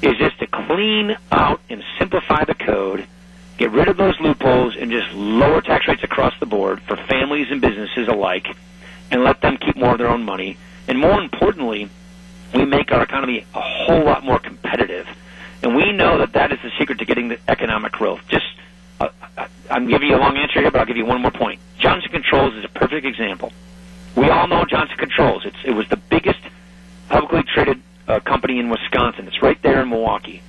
[0.01, 3.05] is just to clean out and simplify the code,
[3.57, 7.47] get rid of those loopholes, and just lower tax rates across the board for families
[7.51, 8.47] and businesses alike,
[9.11, 10.57] and let them keep more of their own money.
[10.87, 11.89] And more importantly,
[12.53, 15.07] we make our economy a whole lot more competitive.
[15.61, 18.21] And we know that that is the secret to getting the economic growth.
[18.29, 18.45] Just,
[18.99, 21.31] uh, uh, I'm giving you a long answer here, but I'll give you one more
[21.31, 21.59] point.
[21.77, 23.51] Johnson Controls is a perfect example.
[24.15, 25.45] We all know Johnson Controls.
[25.45, 26.39] It's, it was the biggest
[27.09, 29.27] publicly traded uh, company in Wisconsin.
[29.27, 30.41] It's right there in Milwaukee.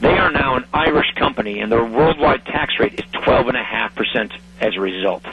[0.00, 4.80] They are now an Irish company, and their worldwide tax rate is 12.5% as a
[4.80, 5.24] result.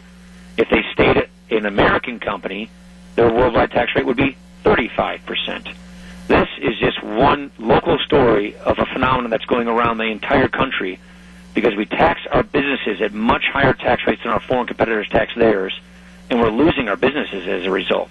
[0.57, 2.71] If they stayed an American company,
[3.15, 5.75] their worldwide tax rate would be 35%.
[6.27, 10.99] This is just one local story of a phenomenon that's going around the entire country
[11.53, 15.33] because we tax our businesses at much higher tax rates than our foreign competitors tax
[15.35, 15.79] theirs,
[16.29, 18.09] and we're losing our businesses as a result.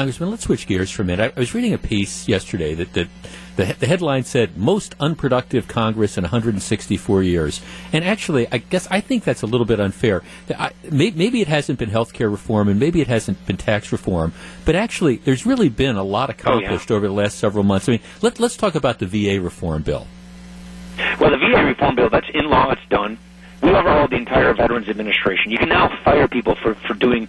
[0.00, 1.34] Congressman, let's switch gears for a minute.
[1.36, 3.08] I, I was reading a piece yesterday that, that
[3.56, 7.60] the, the, headline said most unproductive Congress in 164 years.
[7.92, 10.22] And actually, I guess I think that's a little bit unfair.
[10.58, 13.92] I, may, maybe it hasn't been health care reform and maybe it hasn't been tax
[13.92, 14.32] reform,
[14.64, 16.96] but actually, there's really been a lot accomplished oh, yeah.
[16.96, 17.86] over the last several months.
[17.86, 20.06] I mean, let, let's talk about the VA reform bill.
[21.20, 23.18] Well, the VA reform bill, that's in law, it's done.
[23.62, 25.52] We overhauled the entire Veterans Administration.
[25.52, 27.28] You can now fire people for, for doing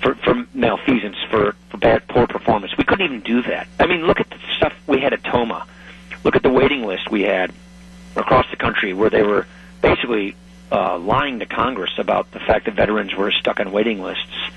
[0.00, 2.72] for, for malfeasance, for, for bad, poor performance.
[2.76, 3.68] We couldn't even do that.
[3.78, 5.66] I mean, look at the stuff we had at Tomah.
[6.24, 7.52] Look at the waiting list we had
[8.16, 9.46] across the country where they were
[9.82, 10.36] basically
[10.70, 14.50] uh, lying to Congress about the fact that veterans were stuck on waiting lists.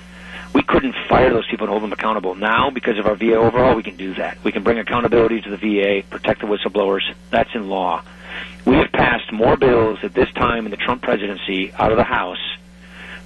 [0.54, 2.34] We couldn't fire those people and hold them accountable.
[2.34, 4.42] Now, because of our VA overall, we can do that.
[4.44, 7.02] We can bring accountability to the VA, protect the whistleblowers.
[7.30, 8.02] That's in law.
[8.66, 12.04] We have passed more bills at this time in the Trump presidency out of the
[12.04, 12.38] House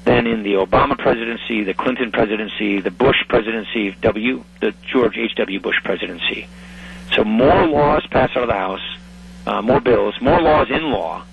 [0.07, 5.61] than in the Obama presidency, the Clinton presidency, the Bush presidency, W, the George H.W.
[5.61, 6.47] Bush presidency.
[7.12, 8.99] So more laws passed out of the House,
[9.47, 11.25] uh, more bills, more laws in law.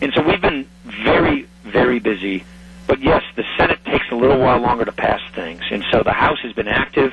[0.00, 2.44] And so we've been very, very busy.
[2.86, 5.62] But yes, the Senate takes a little while longer to pass things.
[5.70, 7.12] And so the House has been active.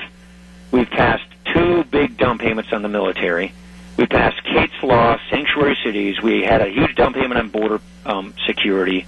[0.71, 3.53] We've passed two big down payments on the military.
[3.97, 6.21] We passed Kate's Law, sanctuary cities.
[6.21, 9.05] We had a huge down payment on border um, security.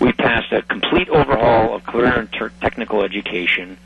[0.00, 3.78] We passed a complete overhaul of career and ter- technical education.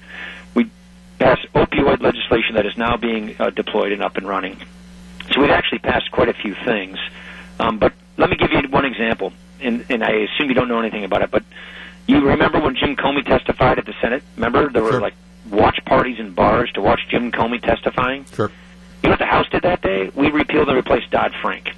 [0.55, 0.71] We
[1.19, 4.57] passed opioid legislation that is now being uh, deployed and up and running.
[5.33, 6.99] So we've actually passed quite a few things.
[7.61, 10.81] Um, but let me give you one example, and, and I assume you don't know
[10.81, 11.45] anything about it, but
[12.07, 14.23] you remember when Jim Comey testified at the Senate?
[14.37, 15.01] Remember there were Sure.
[15.01, 15.15] like
[15.51, 18.25] watch parties in bars to watch Jim Comey testifying.
[18.35, 18.51] Sure.
[19.03, 20.11] You know what the House did that day?
[20.15, 21.71] We repealed and replaced Dodd Frank.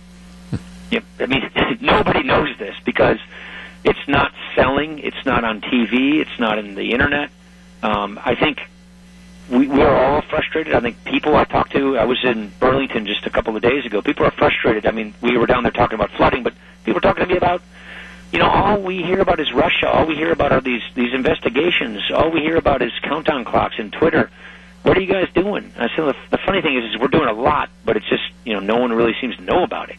[0.91, 1.05] yep.
[1.21, 3.19] I mean, nobody knows this because
[3.85, 4.99] it's not selling.
[5.01, 6.21] It's not on TV.
[6.21, 7.31] It's not in the internet.
[7.83, 8.61] Um, I think
[9.51, 10.75] we, we're all frustrated.
[10.75, 13.85] I think people I talked to, I was in Burlington just a couple of days
[13.85, 14.01] ago.
[14.01, 14.87] People are frustrated.
[14.87, 17.37] I mean, we were down there talking about flooding, but people are talking to me
[17.37, 17.63] about,
[18.31, 19.91] you know, all we hear about is Russia.
[19.91, 22.01] All we hear about are these these investigations.
[22.15, 24.31] All we hear about is countdown clocks and Twitter.
[24.85, 25.71] What are you guys doing?
[25.77, 28.23] I said the, the funny thing is, is we're doing a lot, but it's just
[28.45, 29.97] you know no one really seems to know about it.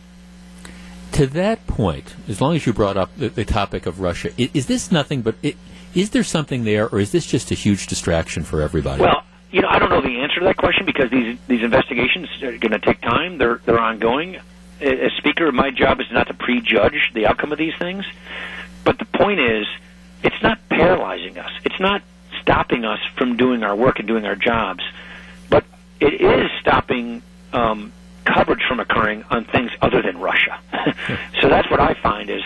[1.13, 4.49] To that point, as long as you brought up the, the topic of Russia, is,
[4.54, 5.58] is this nothing but it,
[5.93, 9.02] is there something there, or is this just a huge distraction for everybody?
[9.02, 12.30] Well, you know, I don't know the answer to that question because these these investigations
[12.41, 13.38] are going to take time.
[13.38, 14.38] They're they're ongoing.
[14.82, 18.06] As speaker, my job is not to prejudge the outcome of these things.
[18.84, 19.65] But the point is,
[20.23, 21.52] it's not paralyzing us.
[21.63, 22.02] It's not
[22.41, 24.84] stopping us from doing our work and doing our jobs.
[25.49, 25.63] But
[25.99, 27.21] it is stopping
[27.54, 27.93] um,
[28.25, 30.59] coverage from occurring on things other than Russia.
[31.41, 32.41] so that's what I find is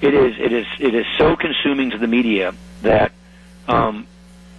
[0.00, 3.12] it is it is it is so consuming to the media that
[3.68, 4.06] um,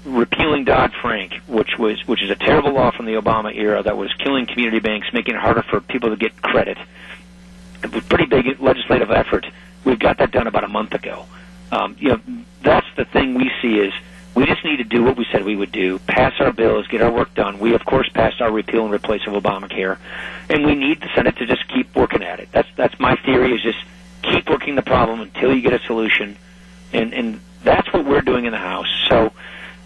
[0.05, 3.97] repealing Dodd Frank, which was which is a terrible law from the Obama era that
[3.97, 6.77] was killing community banks, making it harder for people to get credit.
[7.83, 9.45] It was a pretty big legislative effort.
[9.83, 11.25] We've got that done about a month ago.
[11.71, 12.21] Um, you know,
[12.63, 13.93] that's the thing we see is
[14.35, 17.01] we just need to do what we said we would do: pass our bills, get
[17.01, 17.57] our work done.
[17.59, 19.97] We of course passed our repeal and replace of Obamacare,
[20.49, 22.49] and we need the Senate to just keep working at it.
[22.51, 23.79] That's that's my theory: is just
[24.21, 26.37] keep working the problem until you get a solution,
[26.91, 28.87] and and that's what we're doing in the House.
[29.09, 29.31] So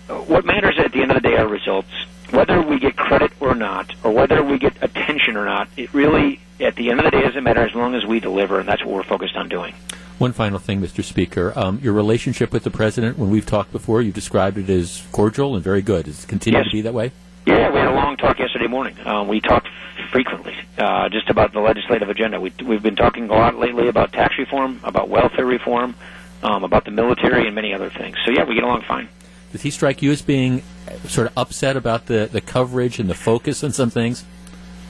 [0.09, 1.89] uh, what matters at the end of the day are results.
[2.31, 6.39] Whether we get credit or not, or whether we get attention or not, it really,
[6.59, 8.85] at the end of the day, doesn't matter as long as we deliver, and that's
[8.85, 9.73] what we're focused on doing.
[10.19, 11.01] One final thing, Mr.
[11.01, 11.53] Speaker.
[11.55, 15.55] Um, your relationship with the president, when we've talked before, you described it as cordial
[15.55, 16.05] and very good.
[16.05, 16.67] Does it continue Yes.
[16.67, 17.13] to be that way?
[17.45, 18.95] Yeah, we had a long talk yesterday morning.
[19.05, 19.69] Um, we talked
[20.11, 22.39] frequently uh, just about the legislative agenda.
[22.41, 25.95] We, we've been talking a lot lately about tax reform, about welfare reform,
[26.43, 28.17] um, about the military, and many other things.
[28.25, 29.07] So, yeah, we get along fine.
[29.53, 30.63] Does he strike you as being
[31.05, 34.25] sort of upset about the, the coverage and the focus on some things?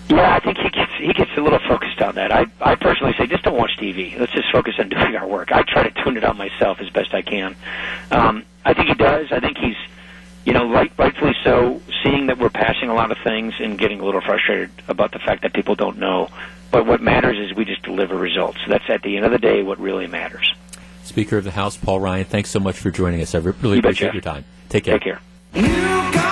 [0.10, 0.69] Yeah, I think he gets he gets
[1.40, 2.32] a little focused on that.
[2.32, 4.18] I I personally say just don't watch TV.
[4.20, 5.52] Let's just focus on doing our work.
[5.52, 7.56] I try to tune it out myself as best I can.
[8.12, 9.32] Um, I think he does.
[9.32, 9.76] I think he's,
[10.46, 14.00] you know, right, rightfully so, seeing that we're passing a lot of things and getting
[14.00, 16.30] a little frustrated about the fact that people don't know.
[16.72, 18.60] But what matters is we just deliver results.
[18.68, 20.54] That's at the end of the day what really matters.
[21.04, 23.34] Speaker of the House, Paul Ryan, thanks so much for joining us.
[23.34, 24.14] I really You appreciate Jeff.
[24.14, 24.46] your time.
[24.70, 25.00] Take care.
[25.00, 25.20] Take
[25.54, 26.30] care.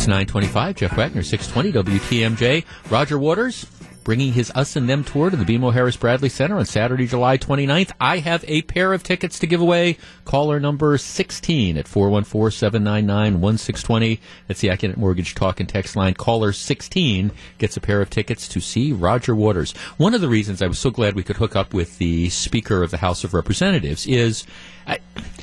[0.00, 0.76] It's 925.
[0.76, 2.64] Jeff Wagner, 620 WTMJ.
[2.90, 3.66] Roger Waters
[4.02, 7.36] bringing his Us and Them tour to the BMO Harris Bradley Center on Saturday, July
[7.36, 7.92] 29th.
[8.00, 9.98] I have a pair of tickets to give away.
[10.24, 14.20] Caller number 16 at 414-799-1620.
[14.48, 16.14] That's the Accunet Mortgage Talk and Text line.
[16.14, 19.72] Caller 16 gets a pair of tickets to see Roger Waters.
[19.98, 22.82] One of the reasons I was so glad we could hook up with the Speaker
[22.82, 24.46] of the House of Representatives is,
[24.86, 25.00] I,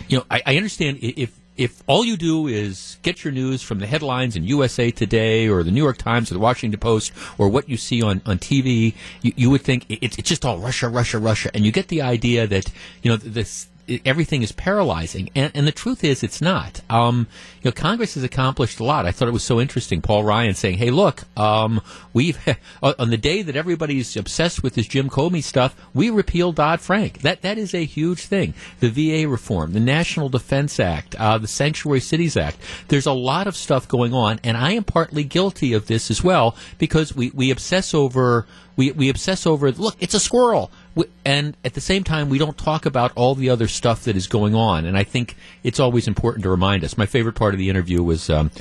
[0.08, 3.80] you know, I, I understand if if all you do is get your news from
[3.80, 7.50] the headlines in USA Today or the New York Times or the Washington Post or
[7.50, 10.88] what you see on, on TV, you, you would think it- it's, just all Russia,
[10.88, 11.50] Russia, Russia.
[11.54, 13.68] And you get the idea that, you know, this,
[14.06, 15.30] everything is paralyzing.
[15.36, 16.82] And, and the truth is it's not.
[16.90, 17.28] Um,
[17.62, 19.06] you know, Congress has accomplished a lot.
[19.06, 20.02] I thought it was so interesting.
[20.02, 21.82] Paul Ryan saying, hey, look, um,
[22.14, 22.38] we've,
[22.84, 27.22] on the day that everybody's obsessed with this Jim Comey stuff, we repealed Dodd-Frank.
[27.22, 28.54] That, that is a huge thing.
[28.80, 32.58] The VA reform, the National Defense Act, uh, the Sanctuary Cities Act.
[32.90, 36.24] There's a lot of stuff going on, and I am partly guilty of this as
[36.24, 40.72] well because we, we obsess over we, we obsess over look it's a squirrel
[41.26, 44.28] and at the same time we don't talk about all the other stuff that is
[44.28, 46.98] going on and I think it's always important to remind us.
[46.98, 48.30] My favorite part of the interview was.
[48.30, 48.52] Um,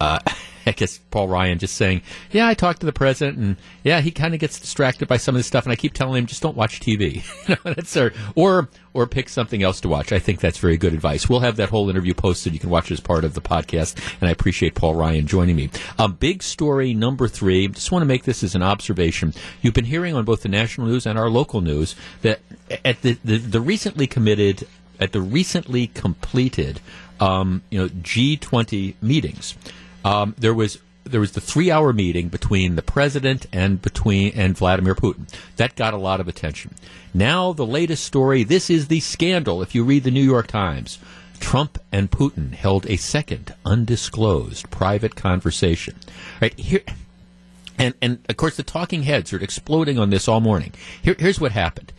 [0.00, 0.18] uh,
[0.66, 4.10] I guess Paul Ryan just saying, "Yeah, I talked to the president, and yeah, he
[4.10, 6.42] kind of gets distracted by some of this stuff, and I keep telling him just
[6.42, 7.22] don't watch TV,
[7.74, 11.28] that's or, or or pick something else to watch." I think that's very good advice.
[11.28, 12.54] We'll have that whole interview posted.
[12.54, 15.56] You can watch it as part of the podcast, and I appreciate Paul Ryan joining
[15.56, 15.70] me.
[15.98, 17.68] Um, big story number three.
[17.68, 19.34] Just want to make this as an observation.
[19.60, 22.40] You've been hearing on both the national news and our local news that
[22.84, 24.66] at the the, the recently committed
[24.98, 26.80] at the recently completed
[27.20, 29.56] um, you know, G20 meetings.
[30.04, 34.56] Um, there was there was the three hour meeting between the president and between and
[34.56, 35.28] Vladimir Putin.
[35.56, 36.74] That got a lot of attention.
[37.12, 38.44] Now the latest story.
[38.44, 39.62] This is the scandal.
[39.62, 40.98] If you read the New York Times,
[41.40, 45.96] Trump and Putin held a second undisclosed private conversation.
[46.40, 46.82] Right here.
[47.78, 50.72] And, and of course, the talking heads are exploding on this all morning.
[51.02, 51.92] Here, here's what happened.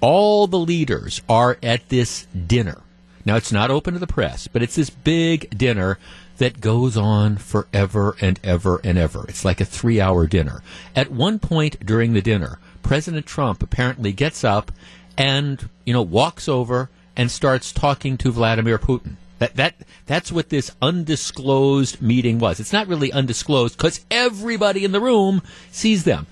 [0.00, 2.82] All the leaders are at this dinner.
[3.24, 5.98] Now, it's not open to the press, but it's this big dinner
[6.42, 9.24] that goes on forever and ever and ever.
[9.28, 10.60] It's like a three hour dinner.
[10.96, 14.72] At one point during the dinner, President Trump apparently gets up
[15.16, 19.14] and, you know, walks over and starts talking to Vladimir Putin.
[19.38, 19.74] That, that,
[20.06, 22.58] that's what this undisclosed meeting was.
[22.58, 26.26] It's not really undisclosed because everybody in the room sees them.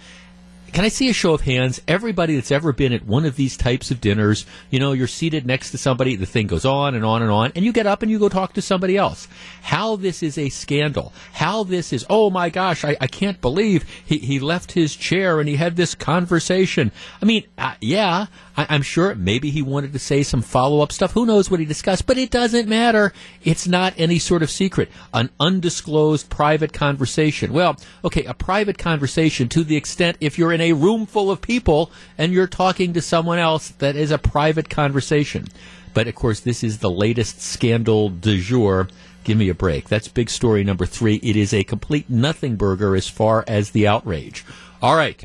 [0.72, 1.80] Can I see a show of hands?
[1.88, 5.44] Everybody that's ever been at one of these types of dinners, you know, you're seated
[5.44, 8.02] next to somebody, the thing goes on and on and on, and you get up
[8.02, 9.26] and you go talk to somebody else.
[9.62, 11.12] How this is a scandal.
[11.32, 15.40] How this is, oh my gosh, I, I can't believe he, he left his chair
[15.40, 16.92] and he had this conversation.
[17.20, 20.92] I mean, uh, yeah, I, I'm sure maybe he wanted to say some follow up
[20.92, 21.12] stuff.
[21.12, 23.12] Who knows what he discussed, but it doesn't matter.
[23.42, 24.88] It's not any sort of secret.
[25.12, 27.52] An undisclosed private conversation.
[27.52, 31.40] Well, okay, a private conversation to the extent if you're in a room full of
[31.40, 35.46] people and you're talking to someone else, that is a private conversation.
[35.94, 38.88] But of course, this is the latest scandal du jour.
[39.24, 39.88] Give me a break.
[39.88, 41.16] That's big story number three.
[41.16, 44.44] It is a complete nothing burger as far as the outrage.
[44.80, 45.22] All right.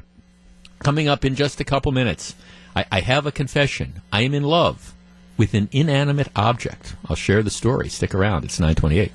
[0.80, 2.36] Coming up in just a couple minutes,
[2.76, 4.02] I, I have a confession.
[4.12, 4.94] I am in love
[5.38, 6.96] with an inanimate object.
[7.08, 7.90] I'll share the story.
[7.90, 8.44] Stick around.
[8.44, 9.12] It's 928.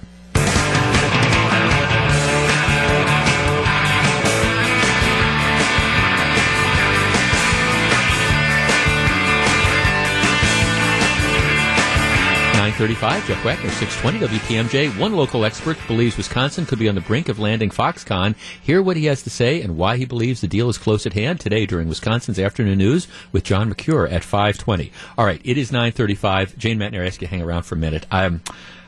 [12.61, 13.27] Nine thirty-five.
[13.27, 14.99] Jeff Wagner, six twenty WTMJ.
[14.99, 18.37] One local expert believes Wisconsin could be on the brink of landing Foxconn.
[18.61, 21.15] Hear what he has to say and why he believes the deal is close at
[21.15, 24.93] hand today during Wisconsin's afternoon news with John Mercure at five twenty.
[25.17, 26.59] All right, it is nine thirty-five.
[26.59, 28.05] Jane Matenaer, I ask you to hang around for a minute.
[28.11, 28.43] Um,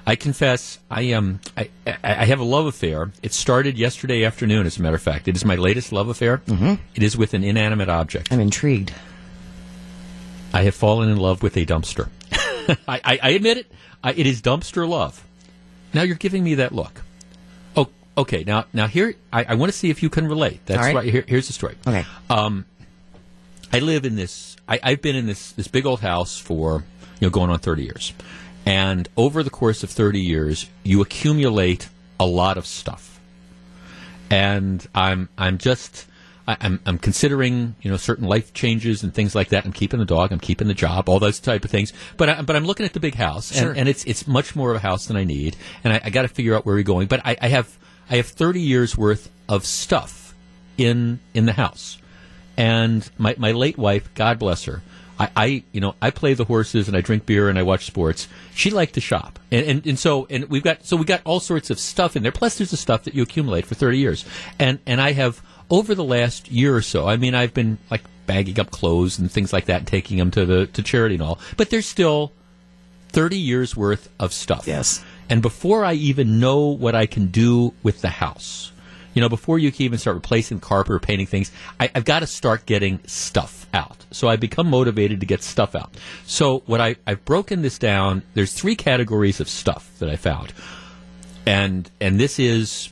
[0.06, 1.40] I confess, I am.
[1.56, 3.10] I, I, I have a love affair.
[3.22, 5.28] It started yesterday afternoon, as a matter of fact.
[5.28, 6.42] It is my latest love affair.
[6.46, 6.74] Mm-hmm.
[6.94, 8.30] It is with an inanimate object.
[8.30, 8.92] I'm intrigued.
[10.52, 12.10] I have fallen in love with a dumpster.
[12.68, 13.72] I, I, I admit it.
[14.02, 15.24] I, it is dumpster love.
[15.94, 17.02] Now you're giving me that look.
[17.76, 18.44] Oh, okay.
[18.44, 20.60] Now, now here, I, I want to see if you can relate.
[20.66, 21.10] That's right.
[21.10, 21.76] Here, here's the story.
[21.86, 22.04] Okay.
[22.30, 22.64] Um,
[23.72, 24.56] I live in this.
[24.68, 26.84] I, I've been in this this big old house for
[27.20, 28.12] you know going on thirty years,
[28.66, 31.88] and over the course of thirty years, you accumulate
[32.20, 33.20] a lot of stuff.
[34.30, 36.06] And I'm I'm just
[36.46, 39.64] I, I'm I'm considering you know certain life changes and things like that.
[39.64, 40.32] I'm keeping the dog.
[40.32, 41.08] I'm keeping the job.
[41.08, 41.92] All those type of things.
[42.16, 43.72] But I, but I'm looking at the big house, and, Sure.
[43.72, 46.22] and it's it's much more of a house than I need, and I, I got
[46.22, 47.06] to figure out where we're going.
[47.06, 47.78] But I, I have
[48.10, 50.34] I have 30 years worth of stuff
[50.76, 51.98] in in the house,
[52.56, 54.82] and my my late wife, God bless her.
[55.20, 57.84] I, I, you know, I play the horses and I drink beer and I watch
[57.84, 58.26] sports.
[58.54, 61.38] She liked to shop, and, and and so and we've got so we got all
[61.38, 62.32] sorts of stuff in there.
[62.32, 64.24] Plus, there's the stuff that you accumulate for 30 years,
[64.58, 65.40] and and I have
[65.72, 67.08] over the last year or so.
[67.08, 70.30] I mean, I've been like bagging up clothes and things like that, and taking them
[70.32, 71.40] to the to charity and all.
[71.56, 72.30] But there's still
[73.08, 74.68] 30 years worth of stuff.
[74.68, 75.02] Yes.
[75.28, 78.70] And before I even know what I can do with the house,
[79.14, 81.50] you know, before you can even start replacing carpet or painting things,
[81.80, 84.04] I, I've got to start getting stuff out.
[84.10, 85.94] So I become motivated to get stuff out.
[86.26, 90.52] So what I, I've broken this down, there's three categories of stuff that I found.
[91.46, 92.90] And, and this is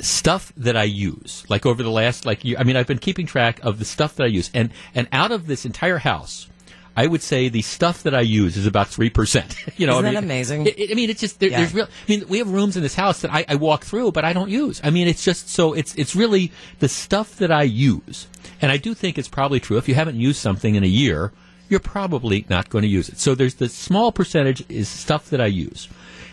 [0.00, 1.44] stuff that I use.
[1.48, 4.16] Like over the last like year, I mean, I've been keeping track of the stuff
[4.16, 6.48] that I use, and and out of this entire house,
[6.96, 9.54] I would say the stuff that I use is about three percent.
[9.76, 10.66] You know, Isn't I that amazing?
[10.66, 11.58] it- it- I mean, it's just there, Yeah.
[11.58, 11.84] there's real.
[11.86, 14.32] I mean, we have rooms in this house that I, I walk through, but I
[14.32, 14.80] don't use.
[14.82, 18.26] I mean, it's just so it's it's really the stuff that I use,
[18.62, 19.76] and I do think it's probably true.
[19.76, 21.32] If you haven't used something in a year,
[21.68, 23.18] you're probably not going to use it.
[23.18, 25.88] So there's the small percentage is stuff that I use.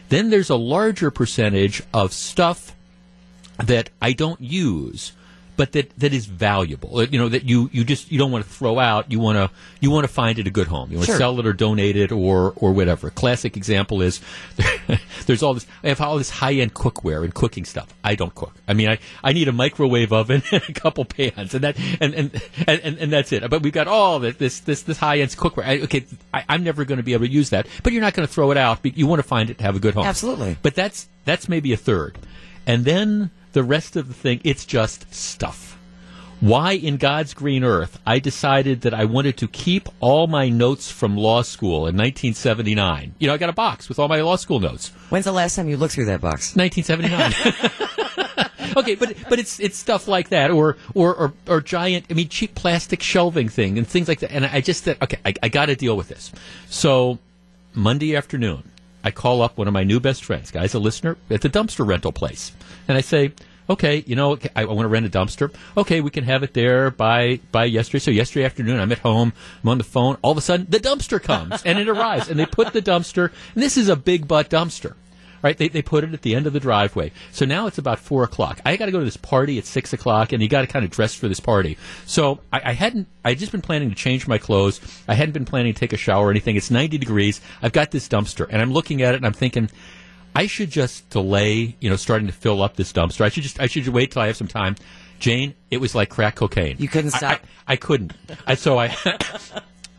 [0.10, 2.76] Then there's a larger percentage of stuff
[3.58, 5.12] that I don't use,
[5.56, 7.04] but that, that is valuable.
[7.04, 9.12] You know that you, you just you don't want to throw out.
[9.12, 10.90] You want to you want to find it a good home.
[10.90, 11.20] You want to Sure.
[11.20, 13.12] sell it or donate it or or whatever.
[13.12, 14.20] Classic example is
[15.28, 15.68] there's all this.
[15.84, 17.94] I have all this high end cookware and cooking stuff.
[18.04, 18.54] I don't cook.
[18.68, 22.14] I mean, I, I need a microwave oven and a couple pans and that and
[22.16, 23.48] and, and, and, and that's it.
[23.50, 25.66] But we've got all this this this, this high end cookware.
[25.66, 27.68] I, okay, I, I'm never going to be able to use that.
[27.84, 28.82] But you're not going to throw it out.
[28.82, 30.06] but You want to find it to have a good home.
[30.06, 30.58] Absolutely.
[30.64, 32.18] But that's that's maybe a third,
[32.66, 35.72] and then the rest of the thing, it's just stuff.
[36.40, 40.92] why in God's green earth I decided that I wanted to keep all my notes
[40.92, 43.16] from law school in 1979.
[43.18, 44.90] You know, I got a box with all my law school notes.
[45.10, 46.54] When's the last time you looked through that box?
[46.56, 48.74] 1979.
[48.78, 52.08] okay, but but it's it's stuff like that, or or or, or giant.
[52.10, 54.32] I mean, cheap plastic shelving thing and things like that.
[54.32, 56.34] And I just said, okay, I, I got to deal with this.
[56.70, 57.20] So
[57.74, 58.70] Monday afternoon,
[59.04, 61.86] I call up one of my new best friends, guy's a listener at the dumpster
[61.86, 62.52] rental place,
[62.88, 63.34] and I say.
[63.70, 65.50] Okay, you know, I, want to rent a dumpster.
[65.78, 68.00] Okay, we can have it there by by yesterday.
[68.00, 69.32] So yesterday afternoon, I'm at home.
[69.64, 70.18] I'm on the phone.
[70.22, 73.32] All of a sudden, the dumpster comes and it arrives, and they put the dumpster.
[73.54, 74.96] And this is a big butt dumpster
[75.44, 75.56] right?
[75.56, 77.12] They, they put it at the end of the driveway.
[77.32, 78.60] So now it's about four o'clock.
[78.66, 80.84] I got to go to this party at six o'clock, and you got to kind
[80.84, 81.78] of dress for this party.
[82.08, 83.08] So I, I hadn't.
[83.24, 84.82] I just been planning to change my clothes.
[85.08, 86.56] I hadn't been planning to take a shower or anything.
[86.56, 87.42] It's ninety degrees.
[87.62, 89.70] I've got this dumpster, and I'm looking at it, and I'm thinking.
[90.36, 93.22] I should just delay, you know, starting to fill up this dumpster.
[93.22, 94.76] I should just, I should wait till I have some time.
[95.20, 96.76] Jane, it was like crack cocaine.
[96.80, 97.42] You couldn't I- stop?
[97.68, 98.14] I, I couldn't.
[98.48, 98.96] I, so I,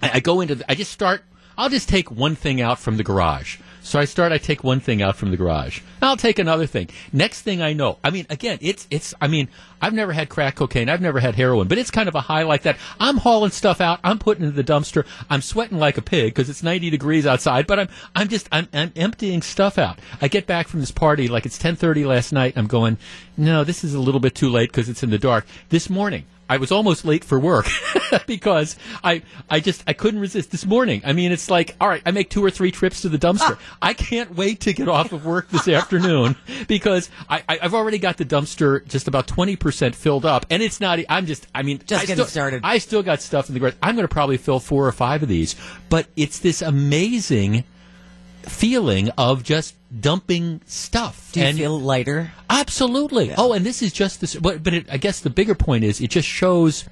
[0.02, 1.22] I I go into, the, I just start.
[1.56, 3.58] I'll just take one thing out from the garage.
[3.84, 4.32] So I start.
[4.32, 5.82] I take one thing out from the garage.
[6.00, 6.88] I'll take another thing.
[7.12, 9.12] Next thing I know, I mean, again, it's it's.
[9.20, 9.50] I mean,
[9.82, 10.88] I've never had crack cocaine.
[10.88, 12.78] I've never had heroin, but it's kind of a high like that.
[12.98, 14.00] I'm hauling stuff out.
[14.02, 15.06] I'm putting it in the dumpster.
[15.28, 17.66] I'm sweating like a pig because it's 90 degrees outside.
[17.66, 19.98] But I'm I'm just I'm, I'm emptying stuff out.
[20.22, 22.54] I get back from this party like it's 10:30 last night.
[22.56, 22.96] I'm going,
[23.36, 25.46] no, this is a little bit too late because it's in the dark.
[25.68, 26.24] This morning.
[26.48, 27.66] I was almost late for work
[28.26, 31.02] because I I just I couldn't resist this morning.
[31.04, 33.56] I mean, it's like, all right, I make two or three trips to the dumpster.
[33.58, 33.76] Ah.
[33.80, 36.36] I can't wait to get off of work this afternoon
[36.68, 40.62] because I, I I've already got the dumpster just about twenty percent filled up, and
[40.62, 40.98] it's not.
[41.08, 42.60] I'm just I mean, Just I getting still, started.
[42.64, 43.74] I still got stuff in the garage.
[43.82, 45.56] I'm going to probably fill four or five of these,
[45.88, 47.64] but it's this amazing
[48.42, 51.30] feeling of just dumping stuff.
[51.32, 52.32] Do you and feel lighter?
[52.50, 53.32] Absolutely.
[53.36, 54.34] Oh, and this is just this.
[54.34, 56.84] But, but it, I guess the bigger point is it just shows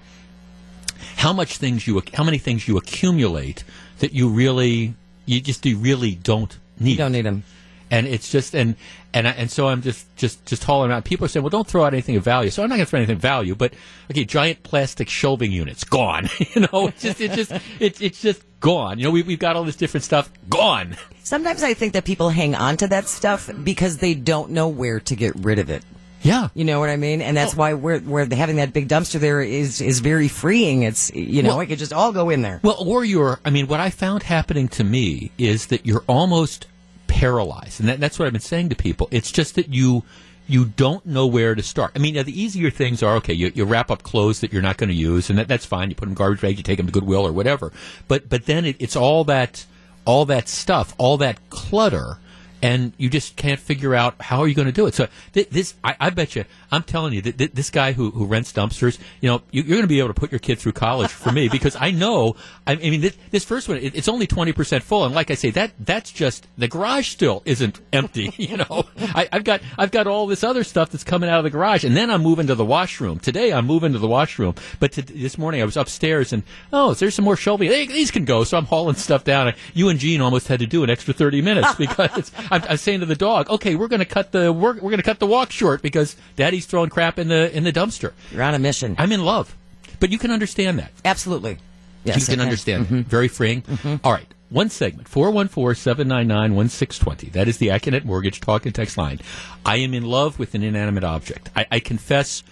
[1.16, 3.64] how much things you how many things you accumulate
[3.98, 4.94] that you really
[5.26, 6.92] you just you really don't need.
[6.92, 7.44] You don't need them.
[7.92, 8.74] And it's just and
[9.12, 11.04] and I, and so I'm just just just hauling around.
[11.04, 12.90] People are saying, "Well, don't throw out anything of value." So I'm not going to
[12.90, 13.54] throw anything of value.
[13.54, 13.74] But
[14.10, 16.30] okay, giant plastic shelving units gone.
[16.54, 18.98] you know, it's just it's just it's it's just gone.
[18.98, 20.96] You know, we, we've got all this different stuff gone.
[21.22, 24.98] Sometimes I think that people hang on to that stuff because they don't know where
[25.00, 25.84] to get rid of it.
[26.22, 26.48] Yeah.
[26.54, 27.20] You know what I mean?
[27.20, 30.82] And that's why we're, we're having that big dumpster there is, is very freeing.
[30.82, 32.60] It's, you know, Well- it could just all go in there.
[32.62, 36.66] Well, or you're, I mean, what I found happening to me is that you're almost
[37.12, 37.78] paralyzed.
[37.78, 39.06] And that, that's what I've been saying to people.
[39.10, 40.02] It's just that you,
[40.48, 41.92] you don't know where to start.
[41.94, 44.78] I mean, the easier things are, okay, you, you wrap up clothes that you're not
[44.78, 45.90] going to use, and that, that's fine.
[45.90, 47.70] You put them in garbage bags, you take them to Goodwill or whatever.
[48.08, 49.66] But, but then it, it's all that,
[50.06, 52.18] all that stuff, all that clutter
[52.62, 54.94] and you just can't figure out how are you going to do it.
[54.94, 58.10] So th- this, I, I bet you, I'm telling you that th- this guy who,
[58.10, 60.58] who rents dumpsters, you know, you, you're going to be able to put your kid
[60.60, 62.36] through college for me because I know.
[62.66, 65.30] I, I mean, this, this first one, it, it's only twenty percent full, and like
[65.30, 68.32] I say, that that's just the garage still isn't empty.
[68.42, 71.44] You know, I, I've got I've got all this other stuff that's coming out of
[71.44, 73.18] the garage, and then I'm moving to the washroom.
[73.20, 76.42] Today I'm moving to the washroom, but this morning I was upstairs and
[76.72, 77.68] oh, there's some more shelving.
[77.70, 78.44] Hey, these can go.
[78.44, 79.54] So I'm hauling stuff down.
[79.74, 83.00] You and Gene almost had to do an extra thirty minutes because I'm, I'm saying
[83.00, 85.26] to the dog, okay, we're going to cut the we're, we're going to cut the
[85.26, 88.12] walk short because Daddy's throwing crap in the in the dumpster.
[88.30, 88.94] You're on a mission.
[88.98, 89.56] I'm in love,
[89.98, 90.92] but you can understand that.
[91.04, 91.56] Absolutely.
[92.04, 92.86] Yes, you can I understand.
[92.86, 93.00] Mm-hmm.
[93.02, 93.62] Very freeing.
[93.62, 94.06] Mm-hmm.
[94.06, 94.26] All right.
[94.50, 97.32] One segment, 414-799-1620.
[97.32, 99.18] That is the Accunet Mortgage Talk and Text line.
[99.64, 101.48] I am in love with an inanimate object.
[101.56, 102.42] I, I confess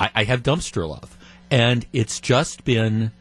[0.00, 1.16] I, I have dumpster love.
[1.52, 3.12] And it's just been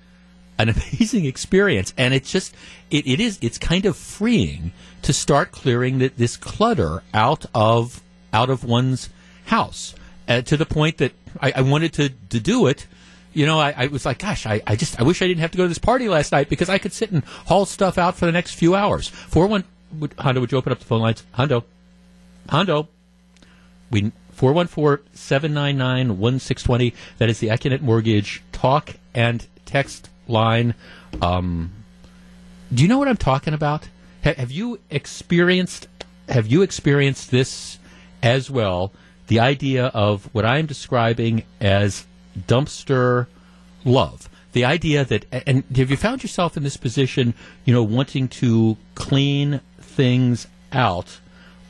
[0.57, 1.93] an amazing experience.
[1.97, 2.55] And it's just,
[2.91, 8.01] it, it is, it's kind of freeing to start clearing th- this clutter out of,
[8.31, 9.09] out of one's
[9.45, 9.93] house
[10.27, 12.87] uh, to the point that I, I wanted to, to do it
[13.33, 15.51] you know, I, I was like, gosh, I, I just, I wish I didn't have
[15.51, 18.15] to go to this party last night because I could sit and haul stuff out
[18.15, 19.07] for the next few hours.
[19.07, 19.63] Four one,
[19.99, 21.23] would, Hondo, would you open up the phone lines?
[21.31, 21.65] Hondo,
[22.49, 22.87] Hondo,
[23.89, 26.93] we four one four seven nine nine one six twenty.
[27.17, 30.75] That is the Accunet Mortgage talk and text line.
[31.21, 31.71] Um,
[32.73, 33.89] do you know what I'm talking about?
[34.23, 35.87] Ha- have you experienced?
[36.29, 37.77] Have you experienced this
[38.21, 38.91] as well?
[39.27, 42.05] The idea of what I'm describing as
[42.37, 43.27] dumpster
[43.85, 44.29] love.
[44.53, 47.33] The idea that, and have you found yourself in this position,
[47.65, 51.19] you know, wanting to clean things out,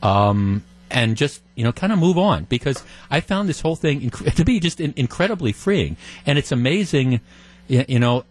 [0.01, 2.43] um, and just, you know, kind of move on?
[2.45, 5.95] Because I found this whole thing inc- to be just in- incredibly freeing.
[6.25, 7.21] And it's amazing,
[7.67, 8.25] you know,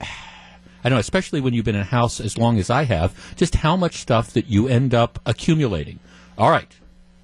[0.85, 3.57] I know, especially when you've been in a house as long as I have, just
[3.57, 5.99] how much stuff that you end up accumulating.
[6.37, 6.69] All right,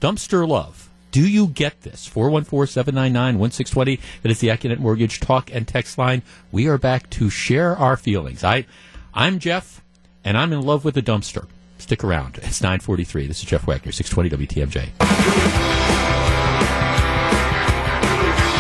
[0.00, 0.88] dumpster love.
[1.11, 2.09] Do you get this?
[2.09, 3.98] 414-799-1620.
[4.22, 6.22] That is the Accunet Mortgage talk and text line.
[6.52, 8.44] We are back to share our feelings.
[8.44, 8.66] I,
[9.14, 9.82] I'm Jeff,
[10.22, 11.46] and I'm in love with the dumpster.
[11.78, 12.38] Stick around.
[12.42, 13.26] It's 943.
[13.26, 15.28] This is Jeff Wagner, 620 WTMJ.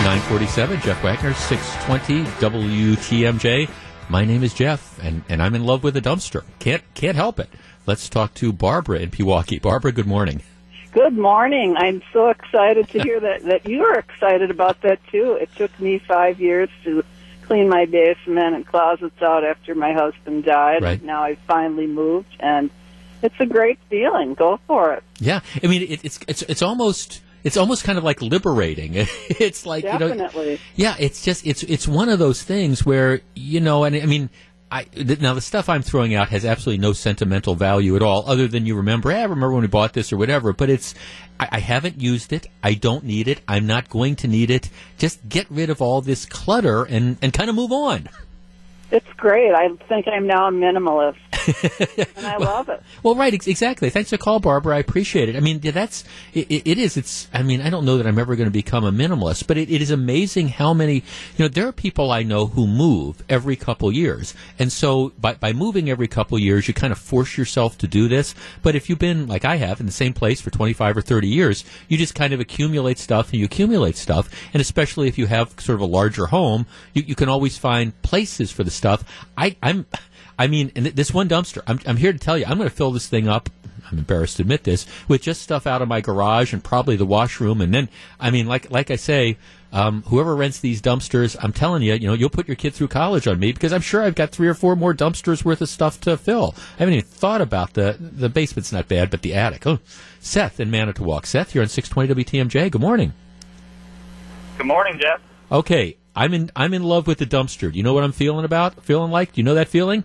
[0.08, 3.68] 947, Jeff Wagner, 620 WTMJ.
[4.08, 6.44] My name is Jeff, and, and I'm in love with a dumpster.
[6.60, 7.50] Can't can't help it.
[7.84, 9.60] Let's talk to Barbara in Pewaukee.
[9.60, 10.40] Barbara, good morning.
[10.92, 11.76] Good morning.
[11.76, 15.32] I'm so excited to hear that that you are excited about that too.
[15.32, 17.04] It took me five years to
[17.42, 20.82] clean my basement and closets out after my husband died.
[20.82, 21.02] Right.
[21.02, 22.70] Now I finally moved, and
[23.22, 24.32] it's a great feeling.
[24.32, 25.02] Go for it.
[25.18, 28.92] Yeah, I mean it, it's it's it's almost it's almost kind of like liberating.
[28.96, 30.12] it's like you know,
[30.76, 34.30] yeah, it's just it's it's one of those things where you know, and I mean.
[34.70, 38.28] I, th- now the stuff I'm throwing out has absolutely no sentimental value at all,
[38.28, 39.10] other than you remember.
[39.10, 40.52] "Eh, I remember when we bought this or whatever.
[40.52, 40.94] But it's,
[41.40, 42.48] I, I haven't used it.
[42.62, 43.40] I don't need it.
[43.48, 44.68] I'm not going to need it.
[44.98, 48.10] Just get rid of all this clutter and and kind of move on.
[48.90, 49.52] It's great.
[49.52, 51.18] I think I'm now a minimalist,
[52.16, 52.82] and I love it.
[53.02, 53.90] Well, right, ex- exactly.
[53.90, 54.76] Thanks for the call, Barbara.
[54.76, 55.36] I appreciate it.
[55.36, 56.96] I mean, that's it, it it is.
[56.96, 57.28] It's.
[57.34, 59.70] I mean, I don't know that I'm ever going to become a minimalist, but it,
[59.70, 60.94] it is amazing how many.
[61.36, 65.34] You know, there are people I know who move every couple years, and so by
[65.34, 68.34] by moving every couple years, you kind of force yourself to do this.
[68.62, 71.28] But if you've been like I have in the same place for 25 or 30
[71.28, 75.26] years, you just kind of accumulate stuff and you accumulate stuff, and especially if you
[75.26, 76.64] have sort of a larger home,
[76.94, 79.04] you, you can always find places for the stuff.
[79.36, 79.86] I, I'm.
[80.38, 82.70] I mean, and th- this one dumpster, I'm, I'm here to tell you, I'm going
[82.70, 83.50] to fill this thing up.
[83.90, 87.06] I'm embarrassed to admit this with just stuff out of my garage and probably the
[87.06, 87.60] washroom.
[87.60, 87.88] And then,
[88.20, 89.36] I mean, like like I say,
[89.72, 92.88] um, whoever rents these dumpsters, I'm telling you, you know, you'll put your kid through
[92.88, 95.68] college on me because I'm sure I've got three or four more dumpsters worth of
[95.68, 96.54] stuff to fill.
[96.76, 99.66] I haven't even thought about the the basement's not bad, but the attic.
[99.66, 99.78] Oh,
[100.20, 101.26] Seth in Manitowoc.
[101.26, 102.70] Seth, you're on 620 WTMJ.
[102.70, 103.12] Good morning.
[104.56, 105.20] Good morning, Jeff.
[105.50, 107.70] Okay, I'm in I'm in love with the dumpster.
[107.70, 108.82] Do you know what I'm feeling about?
[108.82, 109.34] Feeling like?
[109.34, 110.02] Do you know that feeling?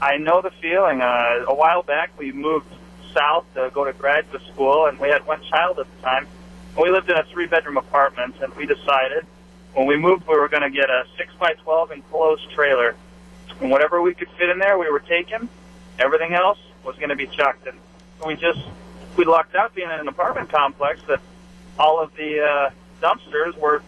[0.00, 1.00] I know the feeling.
[1.00, 2.68] Uh, a while back, we moved
[3.12, 6.28] south to go to graduate school, and we had one child at the time.
[6.80, 9.26] We lived in a three-bedroom apartment, and we decided
[9.74, 12.94] when we moved, we were going to get a six by twelve enclosed trailer,
[13.60, 15.48] and whatever we could fit in there, we were taking.
[15.98, 17.76] Everything else was going to be chucked, and
[18.24, 18.60] we just
[19.16, 21.20] we lucked out being in an apartment complex that
[21.76, 22.70] all of the uh,
[23.02, 23.82] dumpsters were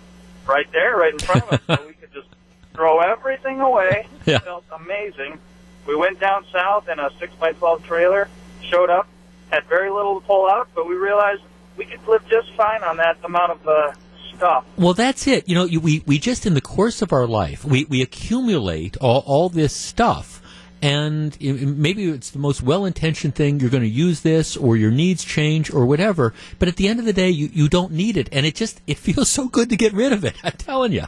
[0.48, 2.28] right there, right in front of us, so we could just
[2.74, 4.06] throw everything away.
[4.26, 4.36] Yeah.
[4.36, 5.38] It felt amazing.
[5.86, 8.28] We went down south in a six by twelve trailer,
[8.62, 9.06] showed up,
[9.50, 11.42] had very little to pull out, but we realized
[11.76, 13.92] we could live just fine on that amount of uh,
[14.36, 14.64] stuff.
[14.76, 15.48] Well, that's it.
[15.48, 18.96] You know, you, we, we just, in the course of our life, we, we accumulate
[18.98, 20.37] all, all this stuff.
[20.80, 23.60] And maybe it's the most well intentioned thing.
[23.60, 26.32] You're going to use this, or your needs change, or whatever.
[26.58, 28.28] But at the end of the day, you, you don't need it.
[28.32, 30.36] And it just, it feels so good to get rid of it.
[30.44, 31.04] I'm telling you.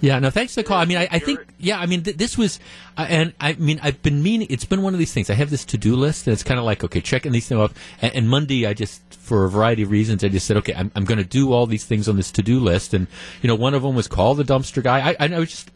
[0.00, 0.78] Yeah, no, thanks for the call.
[0.78, 2.60] I mean, I, I think, yeah, I mean, th- this was,
[2.98, 5.30] uh, and I mean, I've been meaning, it's been one of these things.
[5.30, 7.58] I have this to do list, and it's kind of like, okay, checking these things
[7.58, 7.74] off.
[8.02, 10.92] And, and Monday, I just, for a variety of reasons, I just said, okay, I'm,
[10.94, 12.92] I'm going to do all these things on this to do list.
[12.92, 13.06] And,
[13.40, 15.14] you know, one of them was call the dumpster guy.
[15.18, 15.70] I, I was just,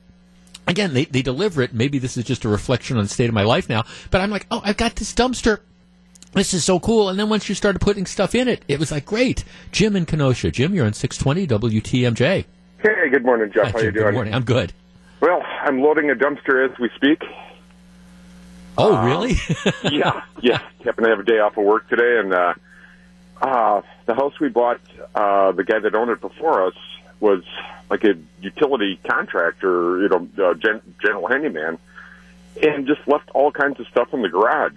[0.71, 1.75] again, they, they deliver it.
[1.75, 4.31] Maybe this is just a reflection on the state of my life now, but I'm
[4.31, 5.59] like, oh, I've got this dumpster.
[6.33, 7.09] This is so cool.
[7.09, 9.45] And then once you started putting stuff in it, it was like, great.
[9.73, 10.51] Jim in Kenosha.
[10.53, 11.47] Jim, you're on 620
[11.81, 12.45] WTMJ.
[12.79, 13.65] Hey, good morning, Jeff.
[13.67, 13.85] Hi, How Jim.
[13.87, 14.05] you doing?
[14.07, 14.35] Good morning.
[14.35, 14.73] I'm good.
[15.21, 17.23] Well, I'm loading a dumpster as we speak.
[18.79, 19.35] Oh, Uh, really?
[19.91, 20.61] yeah, yeah.
[20.85, 22.55] Happen to have a day off of work today, and uh,
[23.43, 24.81] uh, the house we bought,
[25.15, 26.75] uh, the guy that owned it before us
[27.21, 27.43] was
[27.91, 31.79] like a utility contractor, you know, uh, gen- general handyman,
[32.63, 34.73] and just left all kinds of stuff in the garage.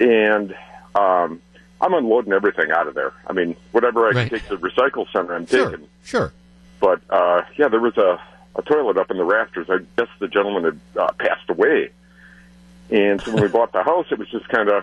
[0.00, 0.54] And
[0.94, 1.40] um,
[1.80, 3.12] I'm unloading everything out of there.
[3.26, 4.28] I mean, whatever I Right.
[4.30, 5.70] can take to the recycle center, I'm sure.
[5.70, 5.88] taking.
[6.04, 6.32] Sure.
[6.80, 8.20] But uh, yeah, there was a,
[8.56, 9.68] a toilet up in the rafters.
[9.70, 11.90] I guess the gentleman had uh, passed away,
[12.90, 14.82] and so when we bought the house, it was just kind of,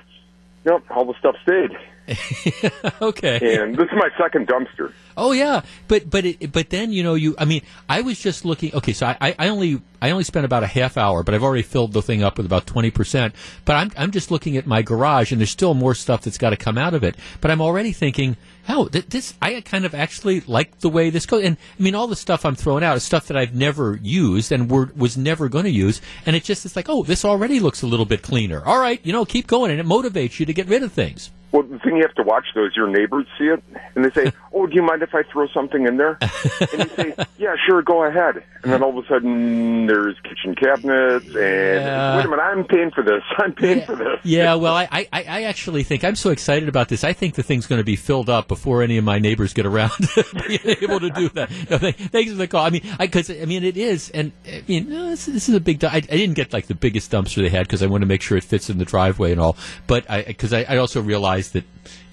[0.64, 1.72] you know, all the stuff stayed.
[3.02, 3.62] okay.
[3.62, 4.94] And this is my second dumpster.
[5.18, 7.36] Oh yeah, but but it, but then you know you.
[7.38, 8.74] I mean, I was just looking.
[8.74, 11.62] Okay, so I, I only I only spent about a half hour, but I've already
[11.62, 13.36] filled the thing up with about twenty percent.
[13.66, 16.52] But I'm I'm just looking at my garage, and there's still more stuff that's got
[16.52, 17.18] to come out of it.
[17.42, 18.38] But I'm already thinking,
[18.70, 21.44] oh, th- this I kind of actually like the way this goes.
[21.44, 24.54] And I mean, all the stuff I'm throwing out is stuff that I've never used
[24.54, 26.02] and were, was never going to use.
[26.26, 28.64] And it just it's like, oh, this already looks a little bit cleaner.
[28.66, 31.30] All right, you know, keep going, and it motivates you to get rid of things.
[31.52, 33.64] Well, the thing you have to watch though is your neighbors see it,
[33.96, 36.90] and they say, "Oh, do you mind if I throw something in there?" and you
[36.96, 41.34] say, "Yeah, sure, go ahead." And then all of a sudden, there's kitchen cabinets, and
[41.36, 42.18] Yeah.
[42.18, 43.24] wait a minute, I'm paying for this.
[43.38, 44.20] I'm paying for this.
[44.24, 47.04] Yeah, well, I, I, I actually think I'm so excited about this.
[47.06, 49.66] I think the thing's going to be filled up before any of my neighbors get
[49.66, 51.50] around to being able to do that.
[51.70, 52.66] No, th- thanks for the call.
[52.66, 55.60] I mean, because I, mean it is, and I mean no, this, this is a
[55.62, 55.82] big.
[55.86, 58.22] I, I didn't get like the biggest dumpster they had because I want to make
[58.22, 59.56] sure it fits in the driveway and all.
[59.88, 61.64] But I because I, I also realized that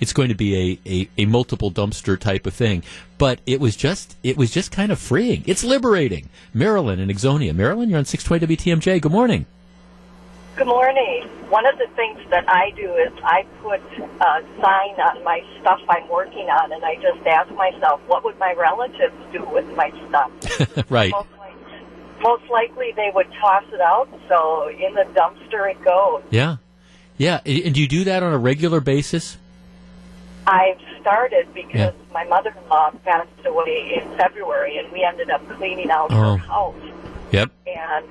[0.01, 2.83] it's going to be a, a, a multiple dumpster type of thing.
[3.19, 5.45] But it was just it was just kind of freeing.
[5.47, 6.29] It's liberating.
[6.53, 7.55] Marilyn and Ixonia.
[7.55, 9.01] Marilyn, you're on 620 WTMJ.
[9.01, 9.47] Good morning.
[10.57, 11.29] Good morning.
[11.51, 15.81] One of the things that I do is I put a sign on my stuff
[15.89, 19.91] I'm working on, and I just ask myself, what would my relatives do with my
[20.09, 20.31] stuff?
[20.91, 21.13] right.
[21.13, 21.87] most, likely,
[22.23, 26.23] most likely they would toss it out, so in the dumpster it goes.
[26.31, 26.57] Yeah.
[27.19, 27.41] Yeah.
[27.45, 29.37] And do you do that on a regular basis?
[30.47, 31.91] I've started because Yeah.
[32.13, 36.33] my mother-in-law passed away in February, and we ended up cleaning out Oh.
[36.33, 36.75] her house.
[37.33, 37.51] Yep.
[37.67, 38.07] And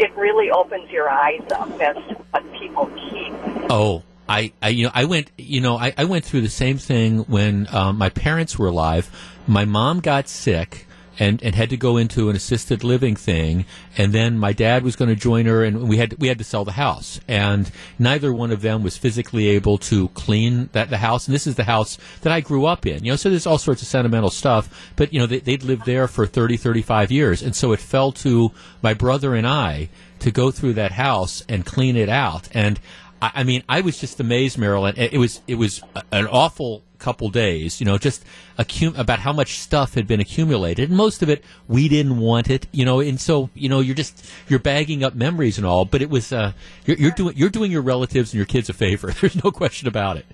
[0.00, 3.32] it really opens your eyes up as to what people keep.
[3.70, 6.78] Oh, I, I, you know, I went, you know, I, I went through the same
[6.78, 9.10] thing when um, my parents were alive.
[9.46, 10.86] My mom got sick
[11.18, 14.96] and, and had to go into an assisted living thing, and then my dad was
[14.96, 18.32] going to join her, and we had we had to sell the house, and neither
[18.32, 21.26] one of them was physically able to clean that the house.
[21.26, 23.16] And this is the house that I grew up in, you know.
[23.16, 26.26] So there's all sorts of sentimental stuff, but you know, they, they'd lived there for
[26.26, 28.50] 30, 35 years, and so it fell to
[28.82, 29.90] my brother and I
[30.20, 32.80] to go through that house and clean it out, and.
[33.20, 34.96] I, I mean, I was just amazed, Marilyn.
[34.96, 38.24] It, was it was an awful couple days, you know, just
[38.58, 42.48] accum- about how much stuff had been accumulated, and most of it we didn't want
[42.48, 45.84] it, you know, and so you know you're just you're bagging up memories and all,
[45.84, 46.52] but it was uh,
[46.86, 49.12] you're, you're doing you're doing your relatives and your kids a favor.
[49.20, 50.26] There's no question about it.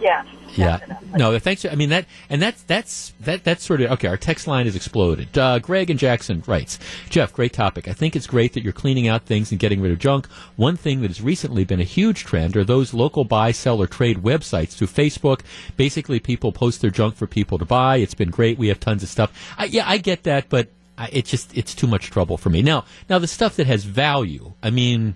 [0.00, 0.26] Yes.
[0.56, 0.78] Yeah.
[1.16, 1.64] No, thanks.
[1.64, 4.08] I mean that, and that's that's that that's sort of okay.
[4.08, 5.36] Our text line has exploded.
[5.36, 6.78] Uh, Greg and Jackson writes,
[7.10, 7.88] Jeff, great topic.
[7.88, 10.26] I think it's great that you're cleaning out things and getting rid of junk.
[10.56, 13.86] One thing that has recently been a huge trend are those local buy, sell, or
[13.86, 15.40] trade websites through Facebook.
[15.76, 17.96] Basically, people post their junk for people to buy.
[17.96, 18.58] It's been great.
[18.58, 19.54] We have tons of stuff.
[19.58, 22.62] I, yeah, I get that, but I, it just it's too much trouble for me.
[22.62, 24.52] Now, now the stuff that has value.
[24.62, 25.14] I mean.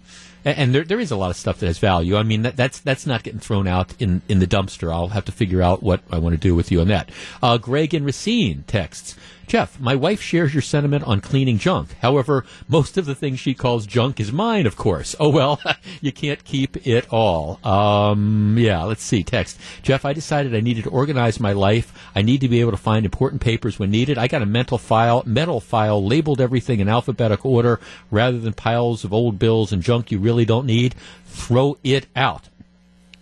[0.56, 2.16] And there, there is a lot of stuff that has value.
[2.16, 4.92] I mean, that, that's that's not getting thrown out in, in the dumpster.
[4.92, 7.10] I'll have to figure out what I want to do with you on that.
[7.42, 9.14] Uh, Greg and Racine texts,
[9.48, 11.94] Jeff, my wife shares your sentiment on cleaning junk.
[12.02, 15.16] However, most of the things she calls junk is mine, of course.
[15.18, 15.58] Oh well,
[16.02, 17.58] you can't keep it all.
[17.66, 19.22] Um, yeah, let's see.
[19.22, 21.94] Text, Jeff, I decided I needed to organize my life.
[22.14, 24.18] I need to be able to find important papers when needed.
[24.18, 27.80] I got a mental file, metal file, labeled everything in alphabetical order,
[28.10, 30.94] rather than piles of old bills and junk you really don't need.
[31.24, 32.50] Throw it out.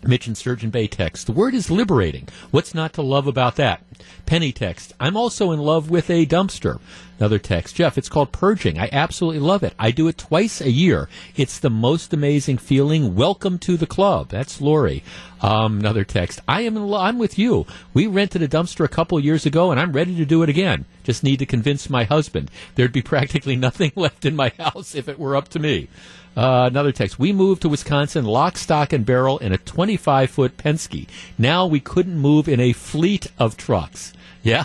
[0.07, 1.27] Mitch and Sturgeon Bay text.
[1.27, 2.29] The word is liberating.
[2.51, 3.83] What's not to love about that?
[4.27, 4.93] Penny text.
[5.01, 6.81] I'm also in love with a dumpster.
[7.19, 7.77] Another text.
[7.77, 8.79] Jeff, it's called purging.
[8.79, 9.75] I absolutely love it.
[9.79, 11.09] I do it twice a year.
[11.35, 13.15] It's the most amazing feeling.
[13.15, 14.29] Welcome to the club.
[14.29, 15.03] That's Lori.
[15.41, 16.41] Um, another text.
[16.47, 17.67] I am in lo- I'm with you.
[17.95, 20.85] We rented a dumpster a couple years ago and I'm ready to do it again.
[21.05, 22.51] Just need to convince my husband.
[22.75, 25.89] There'd be practically nothing left in my house if it were up to me.
[26.37, 27.19] Uh, another text.
[27.19, 31.09] We moved to Wisconsin, lock, stock, and barrel in a 25 foot Penske.
[31.39, 34.13] Now we couldn't move in a fleet of trucks.
[34.47, 34.63] Yeah,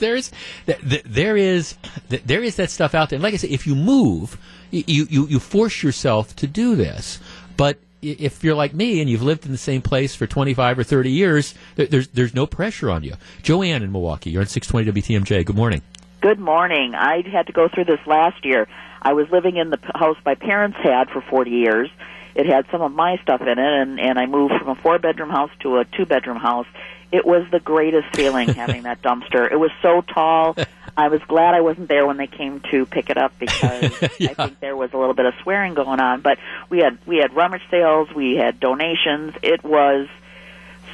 [0.00, 0.32] there's
[0.66, 1.76] th- th- there is
[2.08, 3.16] th- there is that stuff out there.
[3.16, 4.36] And like I said, if you move,
[4.72, 7.20] you, you you force yourself to do this.
[7.56, 10.82] But if you're like me and you've lived in the same place for 25 or
[10.82, 13.14] 30 years, there's there's no pressure on you.
[13.44, 15.44] Joanne in Milwaukee, you're on 620 WTMJ.
[15.44, 15.82] Good morning.
[16.20, 16.94] Good morning.
[16.94, 18.68] I had to go through this last year.
[19.00, 21.88] I was living in the house my parents had for 40 years.
[22.34, 24.98] It had some of my stuff in it, and, and I moved from a four
[24.98, 26.66] bedroom house to a two bedroom house.
[27.10, 29.50] It was the greatest feeling having that dumpster.
[29.50, 30.56] It was so tall.
[30.94, 34.34] I was glad I wasn't there when they came to pick it up because I
[34.34, 36.20] think there was a little bit of swearing going on.
[36.20, 39.34] But we had we had rummage sales, we had donations.
[39.42, 40.06] It was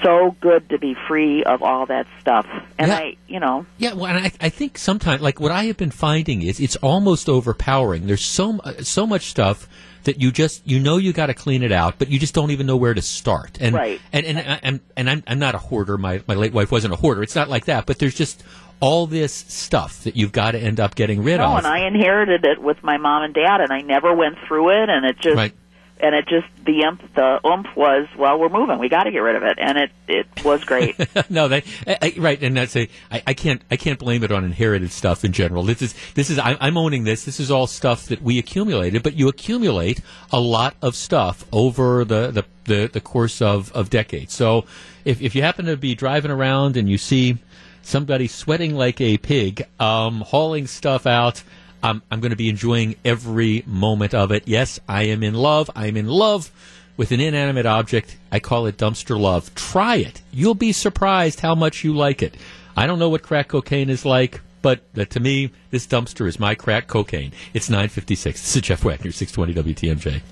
[0.02, 2.46] so good to be free of all that stuff.
[2.78, 2.96] And Yeah.
[2.98, 5.90] I, you know, Yeah, well, and I, I think sometimes, like what I have been
[5.90, 8.06] finding is it's almost overpowering.
[8.06, 9.68] There's so mu- uh, so much stuff
[10.04, 12.50] that you just you know you got to clean it out, but you just don't
[12.52, 13.58] even know where to start.
[13.60, 14.00] And Right.
[14.12, 15.98] and and I- and, and I'm I'm not a hoarder.
[15.98, 17.22] My my late wife wasn't a hoarder.
[17.22, 17.86] It's not like that.
[17.86, 18.44] But there's just
[18.78, 21.58] all this stuff that you've got to end up getting rid No, of.
[21.58, 24.88] and I inherited it with my mom and dad, and I never went through it,
[24.90, 25.52] and it just Right.
[26.00, 29.18] And it just the imp the oomph was well we're moving we got to get
[29.18, 30.96] rid of it and it it was great
[31.30, 34.32] no, they I, I, right, and that's a I, I can't I can't blame it
[34.32, 35.62] on inherited stuff in general.
[35.62, 37.24] This is this is I, I'm owning this.
[37.24, 40.00] This is all stuff that we accumulated, but you accumulate
[40.32, 44.34] a lot of stuff over the the, the, the course of, of decades.
[44.34, 44.64] So
[45.04, 47.38] if if you happen to be driving around and you see
[47.82, 51.42] somebody sweating like a pig, um, hauling stuff out.
[51.86, 54.48] I'm, I'm going to be enjoying every moment of it.
[54.48, 55.70] Yes, I am in love.
[55.76, 56.50] I am in love
[56.96, 58.16] with an inanimate object.
[58.32, 59.54] I call it dumpster love.
[59.54, 60.20] Try it.
[60.32, 62.34] You'll be surprised how much you like it.
[62.76, 66.40] I don't know what crack cocaine is like, but uh, to me, this dumpster is
[66.40, 67.30] my crack cocaine.
[67.54, 68.40] It's 956.
[68.40, 70.22] This is Jeff Wagner, 620 WTMJ.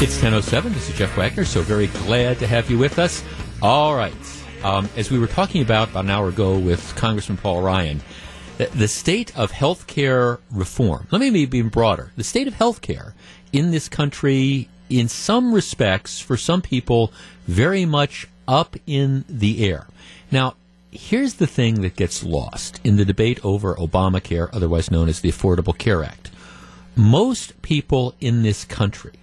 [0.00, 0.72] It's 10.07.
[0.72, 3.22] This is Jeff Wagner, so very glad to have you with us.
[3.60, 4.37] All right.
[4.64, 8.00] Um, as we were talking about about an hour ago with Congressman Paul Ryan,
[8.56, 13.12] the, the state of healthcare reform, let me be even broader, the state of healthcare
[13.52, 17.12] in this country, in some respects, for some people,
[17.46, 19.86] very much up in the air.
[20.32, 20.56] Now,
[20.90, 25.30] here's the thing that gets lost in the debate over Obamacare, otherwise known as the
[25.30, 26.30] Affordable Care Act.
[26.96, 29.14] Most people in this country,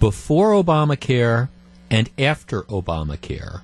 [0.00, 1.48] before Obamacare
[1.88, 3.60] and after Obamacare,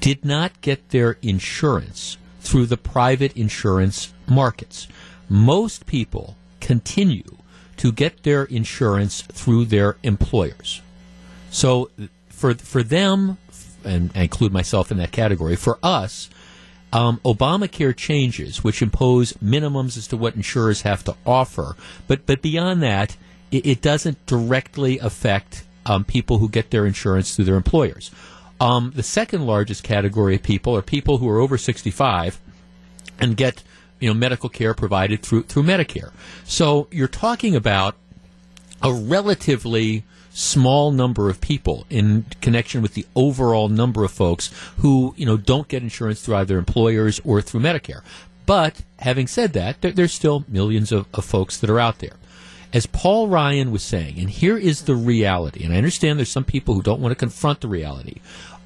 [0.00, 4.88] did not get their insurance through the private insurance markets.
[5.28, 7.36] Most people continue
[7.76, 10.82] to get their insurance through their employers.
[11.50, 11.90] So
[12.28, 13.38] for for them,
[13.84, 16.28] and I include myself in that category, for us,
[16.92, 21.76] um, Obamacare changes, which impose minimums as to what insurers have to offer,
[22.06, 23.16] but but beyond that,
[23.50, 28.10] it, it doesn't directly affect um, people who get their insurance through their employers.
[28.60, 32.38] Um, the second largest category of people are people who are over 65
[33.18, 33.62] and get
[33.98, 36.12] you know medical care provided through through Medicare.
[36.44, 37.96] So you're talking about
[38.82, 45.14] a relatively small number of people in connection with the overall number of folks who
[45.16, 48.02] you know don't get insurance through either employers or through Medicare.
[48.46, 52.16] But having said that, there, there's still millions of, of folks that are out there.
[52.72, 56.44] As Paul Ryan was saying, and here is the reality, and I understand there's some
[56.44, 58.20] people who don't want to confront the reality.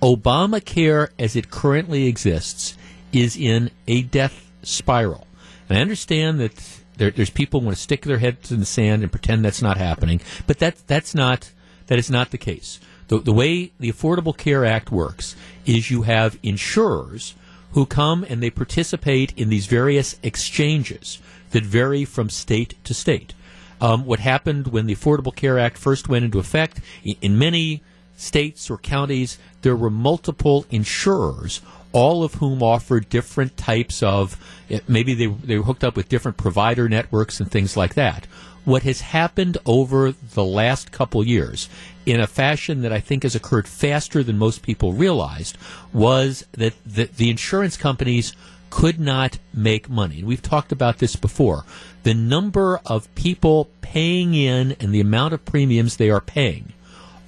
[0.04, 2.76] Obamacare, as it currently exists,
[3.10, 5.26] is in a death spiral.
[5.66, 6.52] And I understand that
[6.98, 9.62] there, there's people who want to stick their heads in the sand and pretend that's
[9.62, 11.50] not happening, but that that's not
[11.86, 12.80] that is not the case.
[13.08, 17.34] The, the way the Affordable Care Act works is you have insurers
[17.72, 21.18] who come and they participate in these various exchanges
[21.50, 23.32] that vary from state to state.
[23.80, 27.82] Um, what happened when the Affordable Care Act first went into effect in, in many
[28.16, 31.60] states or counties, there were multiple insurers,
[31.92, 34.36] all of whom offered different types of
[34.70, 38.26] eh, maybe they, they were hooked up with different provider networks and things like that.
[38.64, 41.68] What has happened over the last couple years,
[42.06, 45.58] in a fashion that I think has occurred faster than most people realized,
[45.92, 48.34] was that the, the insurance companies
[48.70, 50.18] could not make money.
[50.18, 51.64] And we've talked about this before.
[52.02, 56.72] The number of people paying in and the amount of premiums they are paying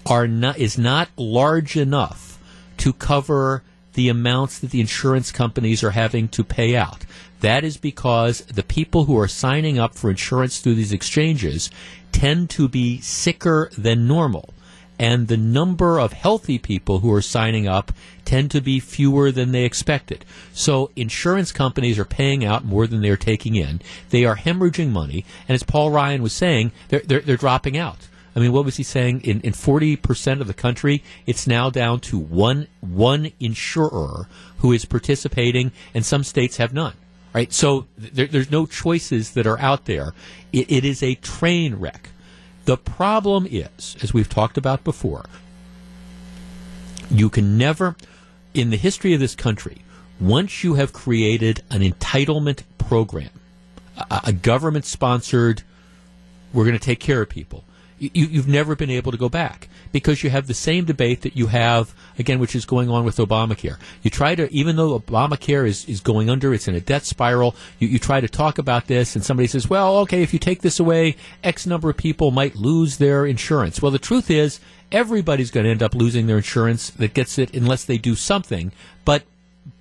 [0.06, 2.38] are not is not large enough
[2.78, 3.62] to cover
[3.94, 7.04] the amounts that the insurance companies are having to pay out.
[7.40, 11.70] That is because the people who are signing up for insurance through these exchanges
[12.12, 14.50] tend to be sicker than normal.
[14.98, 17.92] And the number of healthy people who are signing up
[18.24, 20.24] tend to be fewer than they expected.
[20.54, 23.82] So insurance companies are paying out more than they're taking in.
[24.08, 25.26] They are hemorrhaging money.
[25.46, 28.08] And as Paul Ryan was saying, they're, they're, they're dropping out.
[28.36, 29.22] I mean, what was he saying?
[29.22, 34.28] In, in 40% of the country, it's now down to one, one insurer
[34.58, 36.92] who is participating, and some states have none.
[37.32, 37.50] Right?
[37.50, 40.12] So there, there's no choices that are out there.
[40.52, 42.10] It, it is a train wreck.
[42.66, 45.24] The problem is, as we've talked about before,
[47.10, 47.96] you can never,
[48.52, 49.78] in the history of this country,
[50.20, 53.30] once you have created an entitlement program,
[53.96, 55.62] a, a government sponsored,
[56.52, 57.64] we're going to take care of people,
[57.98, 61.36] you, you've never been able to go back because you have the same debate that
[61.36, 63.78] you have again, which is going on with Obamacare.
[64.02, 67.54] You try to, even though Obamacare is, is going under, it's in a debt spiral.
[67.78, 70.62] You, you try to talk about this, and somebody says, "Well, okay, if you take
[70.62, 74.60] this away, X number of people might lose their insurance." Well, the truth is,
[74.92, 78.72] everybody's going to end up losing their insurance that gets it unless they do something.
[79.04, 79.24] But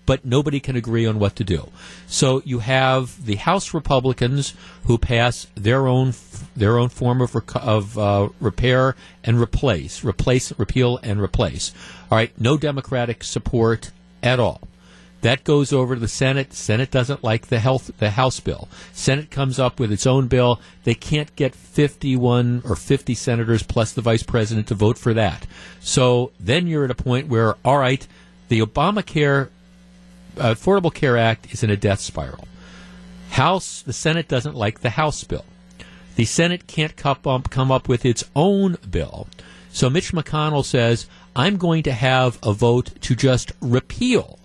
[0.06, 1.70] but nobody can agree on what to do.
[2.08, 4.54] So you have the House Republicans
[4.86, 6.14] who pass their own
[6.56, 11.74] their own form of rec- of uh, repair and replace, replace, repeal and replace.
[12.12, 13.92] All right, no Democratic support
[14.22, 14.62] at all.
[15.26, 16.54] That goes over to the Senate.
[16.54, 18.68] Senate doesn't like the health the House bill.
[18.94, 20.62] Senate comes up with its own bill.
[20.84, 25.48] They can't get 51 or 50 senators plus the vice president to vote for that.
[25.80, 28.06] So then you're at a point where all right,
[28.50, 29.50] the Obamacare
[30.36, 32.48] Affordable Care Act is in a death spiral.
[33.32, 35.46] House the Senate doesn't like the House bill.
[36.16, 39.28] The Senate can't come up, with its own bill.
[39.72, 44.40] So Mitch McConnell says, I'm going to have a vote to just repeal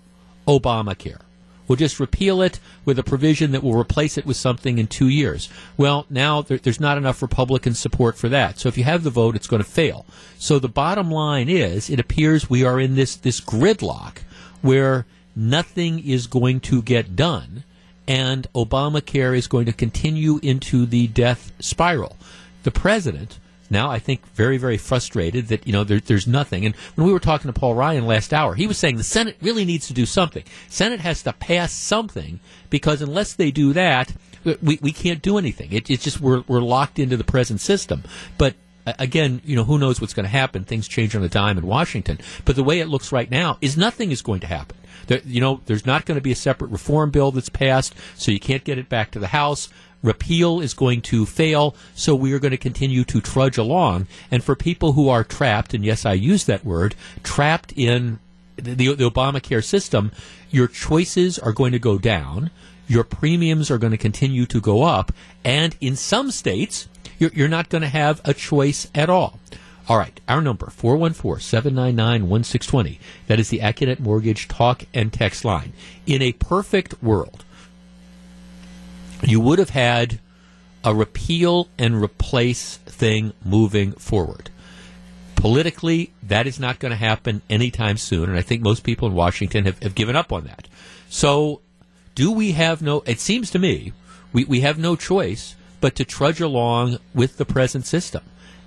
[0.45, 1.21] Obamacare.
[1.67, 5.07] We'll just repeal it with a provision that will replace it with something in two
[5.07, 5.47] years.
[5.77, 8.59] Well, now there, there's not enough Republican support for that.
[8.59, 10.05] So if you have the vote, it's going to fail.
[10.37, 14.17] So the bottom line is, it appears we are in this, this gridlock
[14.61, 15.05] where
[15.35, 17.63] nothing is going to get done
[18.07, 22.17] and Obamacare is going to continue into the death spiral.
[22.63, 26.65] The president now I think very very frustrated that you know there, there's nothing.
[26.65, 29.37] And when we were talking to Paul Ryan last hour, he was saying the Senate
[29.41, 30.43] really needs to do something.
[30.67, 34.13] Senate has to pass something because unless they do that,
[34.61, 35.71] we, we can't do anything.
[35.71, 38.03] It, it's just we're we're locked into the present system.
[38.37, 38.55] But
[38.85, 40.65] again, you know, who knows what's going to happen?
[40.65, 42.19] Things change on a dime in Washington.
[42.43, 44.75] But the way it looks right now is nothing is going to happen.
[45.11, 48.31] There, you know, there's not going to be a separate reform bill that's passed, so
[48.31, 49.67] you can't get it back to the House.
[50.01, 54.07] Repeal is going to fail, so we are going to continue to trudge along.
[54.31, 58.19] And for people who are trapped, and yes, I use that word, trapped in
[58.55, 60.13] the, the Obamacare system,
[60.49, 62.49] your choices are going to go down.
[62.87, 65.11] Your premiums are going to continue to go up.
[65.43, 66.87] And in some states,
[67.19, 69.41] you're, you're not going to have a choice at all.
[69.91, 72.99] All right, our number, 414-799-1620.
[73.27, 75.73] That is the Accunet Mortgage talk and text line.
[76.05, 77.43] In a perfect world,
[79.21, 80.21] you would have had
[80.85, 84.49] a repeal and replace thing moving forward.
[85.35, 89.13] Politically, that is not going to happen anytime soon, and I think most people in
[89.13, 90.69] Washington have, have given up on that.
[91.09, 91.59] So,
[92.15, 93.91] do we have no, it seems to me,
[94.31, 98.23] we, we have no choice but to trudge along with the present system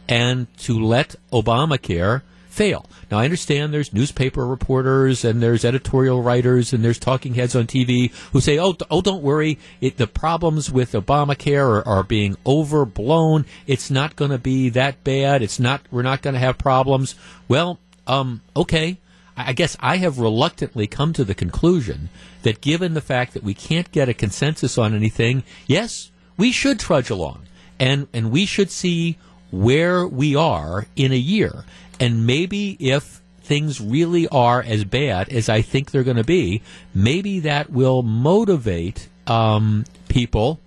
[0.08, 2.86] and to let Obamacare fail.
[3.10, 7.66] Now, I understand there's newspaper reporters and there's editorial writers and there's talking heads on
[7.66, 12.36] TV who say, "Oh, oh, don't worry, it, the problems with Obamacare are, are being
[12.46, 13.44] overblown.
[13.66, 15.42] It's not going to be that bad.
[15.42, 15.82] It's not.
[15.90, 17.14] We're not going to have problems."
[17.48, 18.98] Well, um, okay.
[19.36, 22.08] I guess I have reluctantly come to the conclusion
[22.42, 26.78] that given the fact that we can't get a consensus on anything, yes, we should
[26.78, 27.46] trudge along
[27.78, 29.18] and and we should see
[29.54, 31.64] where we are in a year.
[32.00, 36.62] And maybe if things really are as bad as I think they're going to be,
[36.94, 40.60] maybe that will motivate um, people.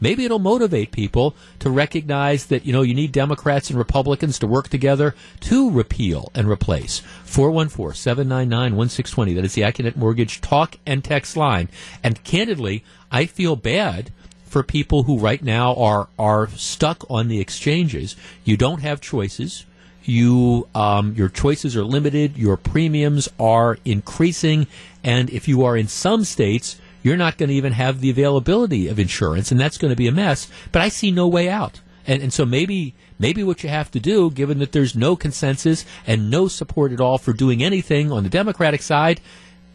[0.00, 4.46] Maybe it'll motivate people to recognize that, you know, you need Democrats and Republicans to
[4.46, 7.00] work together to repeal and replace.
[7.24, 9.34] 414 799 1620.
[9.34, 11.68] That is the Accunet Mortgage talk and text line.
[12.02, 14.10] And candidly, I feel bad
[14.54, 18.14] for people who right now are are stuck on the exchanges.
[18.44, 19.66] You don't have choices.
[20.04, 22.36] You um, your choices are limited.
[22.36, 24.68] Your premiums are increasing,
[25.02, 28.86] and if you are in some states, you're not going to even have the availability
[28.86, 30.48] of insurance, and that's going to be a mess.
[30.70, 33.98] But I see no way out, and and so maybe maybe what you have to
[33.98, 38.22] do, given that there's no consensus and no support at all for doing anything on
[38.22, 39.20] the Democratic side,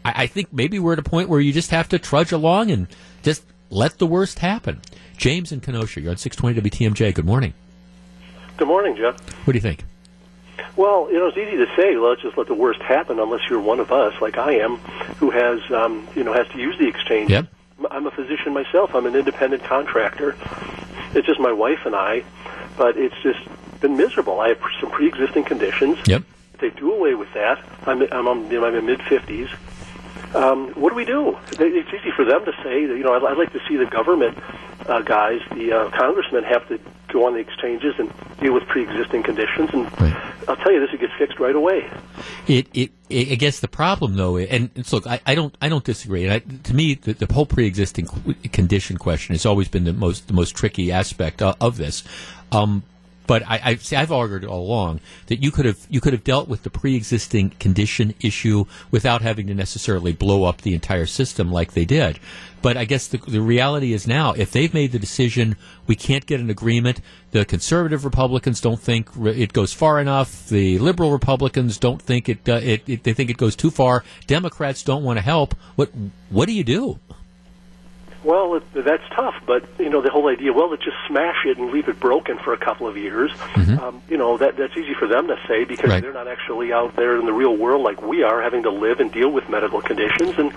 [0.06, 2.70] I, I think maybe we're at a point where you just have to trudge along
[2.70, 2.86] and
[3.22, 4.80] just let the worst happen.
[5.16, 7.14] James and Kenosha, you're on 620 WTMJ.
[7.14, 7.54] Good morning.
[8.56, 9.18] Good morning, Jeff.
[9.46, 9.84] What do you think?
[10.76, 13.60] Well, you know, it's easy to say, let's just let the worst happen unless you're
[13.60, 14.76] one of us, like I am,
[15.16, 17.30] who has, um, you know, has to use the exchange.
[17.30, 17.46] Yep.
[17.90, 18.94] I'm a physician myself.
[18.94, 20.36] I'm an independent contractor.
[21.14, 22.24] It's just my wife and I,
[22.76, 23.40] but it's just
[23.80, 24.40] been miserable.
[24.40, 25.98] I have some pre-existing conditions.
[26.06, 26.22] Yep.
[26.54, 29.50] If they do away with that, I'm, I'm, I'm, you know, I'm in mid 50s.
[30.34, 31.36] Um, what do we do?
[31.52, 32.86] It's easy for them to say.
[32.86, 34.38] That, you know, I'd, I'd like to see the government
[34.86, 36.78] uh, guys, the uh, congressmen, have to
[37.08, 39.70] go on the exchanges and deal with pre-existing conditions.
[39.72, 39.86] And
[40.48, 41.90] I'll tell you, this it gets fixed right away.
[42.46, 45.84] It, it, I guess the problem though, and, and look, I, I don't, I don't
[45.84, 46.24] disagree.
[46.24, 48.06] And I, to me, the, the whole pre-existing
[48.52, 52.04] condition question has always been the most, the most tricky aspect of, of this.
[52.52, 52.84] Um,
[53.30, 56.24] but I, I see, I've argued all along that you could have, you could have
[56.24, 61.52] dealt with the pre-existing condition issue without having to necessarily blow up the entire system
[61.52, 62.18] like they did.
[62.60, 65.54] But I guess the, the reality is now, if they've made the decision,
[65.86, 67.02] we can't get an agreement.
[67.30, 70.48] The conservative Republicans don't think it goes far enough.
[70.48, 73.04] The liberal Republicans don't think it, uh, it, it.
[73.04, 74.02] They think it goes too far.
[74.26, 75.54] Democrats don't want to help.
[75.76, 75.92] What
[76.30, 76.98] What do you do?
[78.22, 80.52] Well, it, that's tough, but you know the whole idea.
[80.52, 83.30] Well, let's just smash it and leave it broken for a couple of years.
[83.32, 83.78] Mm-hmm.
[83.78, 86.02] Um, you know, that that's easy for them to say because Right.
[86.02, 89.00] they're not actually out there in the real world like we are, having to live
[89.00, 90.34] and deal with medical conditions.
[90.38, 90.52] And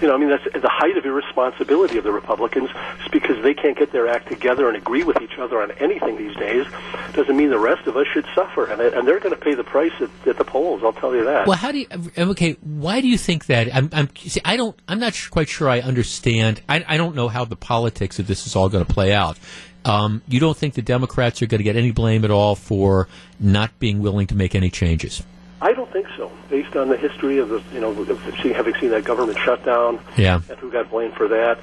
[0.00, 3.42] you know, I mean, that's at the height of irresponsibility of the Republicans, just because
[3.42, 6.66] they can't get their act together and agree with each other on anything these days.
[7.12, 9.64] Doesn't mean the rest of us should suffer, and and they're going to pay the
[9.64, 10.82] price at, at the polls.
[10.84, 11.46] I'll tell you that.
[11.46, 11.86] Well, how do you?
[12.18, 13.74] Okay, why do you think that?
[13.74, 14.76] I'm, I'm see, I don't.
[14.88, 15.68] I'm not sh- quite sure.
[15.68, 16.60] I understand.
[16.68, 19.38] I, I don't know how the politics of this is all going to play out.
[19.84, 23.08] Um, you don't think the Democrats are going to get any blame at all for
[23.38, 25.22] not being willing to make any changes?
[25.60, 28.74] I don't think so, based on the history of the, you know, of seeing, having
[28.74, 30.40] seen that government shutdown Yeah.
[30.50, 31.58] and who got blamed for that.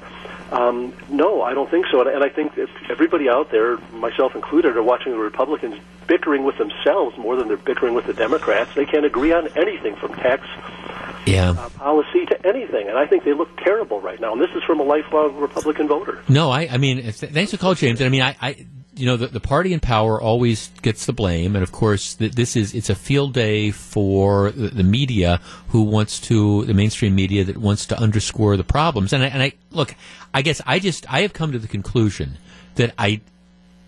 [0.50, 4.34] Um, no, I don't think so, and, and I think if everybody out there, myself
[4.34, 5.76] included, are watching the Republicans
[6.06, 8.74] bickering with themselves more than they're bickering with the Democrats.
[8.74, 10.46] They can't agree on anything from tax
[11.26, 11.50] Yeah.
[11.50, 14.32] uh, policy to anything, and I think they look terrible right now.
[14.32, 16.22] And this is from a lifelong Republican voter.
[16.28, 18.00] No, I, I mean, thanks for calling, James.
[18.00, 18.66] And I mean, I, I
[18.96, 22.32] you know, the, the party in power always gets the blame, and of course, th-
[22.32, 27.14] this is it's a field day for the, the media who wants to the mainstream
[27.14, 29.12] media that wants to underscore the problems.
[29.12, 29.94] And I, and I look,
[30.32, 32.38] I guess I just I have come to the conclusion
[32.76, 33.20] that I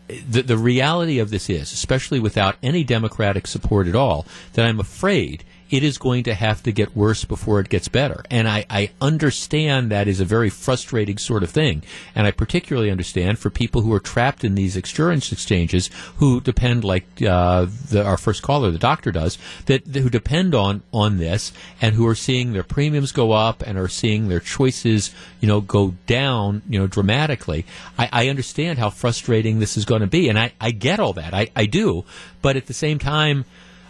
[0.08, 4.80] the, the reality of this is, especially without any Democratic support at all, that I'm
[4.80, 8.24] afraid it is going to have to get worse before it gets better.
[8.30, 11.82] And I, I understand that is a very frustrating sort of thing.
[12.14, 16.84] And I particularly understand for people who are trapped in these insurance exchanges who depend,
[16.84, 21.18] like uh, the, our first caller, the doctor does, that, that who depend on, on
[21.18, 25.48] this and who are seeing their premiums go up and are seeing their choices, you
[25.48, 27.66] know, go down, you know, dramatically.
[27.98, 30.28] I, I understand how frustrating this is going to be.
[30.28, 31.34] And I, I get all that.
[31.34, 32.04] I, I do.
[32.40, 33.44] But at the same time,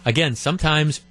[0.05, 1.01] again, sometimes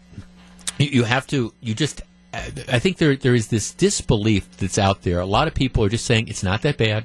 [0.79, 2.03] you, have to you just
[2.35, 5.21] uh, i think there there is this disbelief that's out there.
[5.21, 7.05] A lot of people are just saying it's not that bad.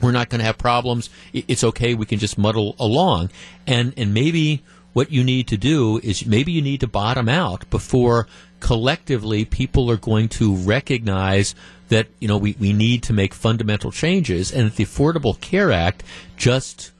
[0.00, 1.10] We're not going to have problems.
[1.32, 1.94] It's okay.
[1.94, 3.30] We can just muddle along.
[3.66, 4.62] And and maybe
[4.92, 8.26] what you need to do is maybe you need to bottom out before
[8.58, 11.54] collectively people are going to recognize
[11.88, 15.70] that you know we, we need to make fundamental changes and that the affordable care
[15.70, 16.02] act
[16.36, 16.92] just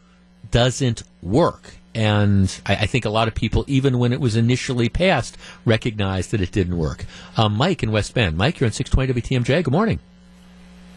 [0.51, 1.74] doesn't work.
[2.01, 5.36] And I, I think a lot of people, even when it was initially passed,
[5.66, 7.05] recognized that it didn't work.
[7.36, 8.38] Um, Mike in West Bend.
[8.38, 9.62] Mike, you're on 620 WTMJ.
[9.62, 9.98] Good morning.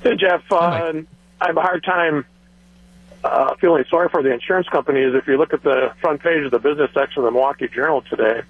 [0.02, 0.50] Hey, Jeff.
[0.50, 1.04] Uh,
[1.42, 2.24] I have a hard time
[3.22, 5.14] uh, feeling sorry for the insurance companies.
[5.14, 8.02] If you look at the front page of the business section of the Milwaukee Journal
[8.10, 8.44] today,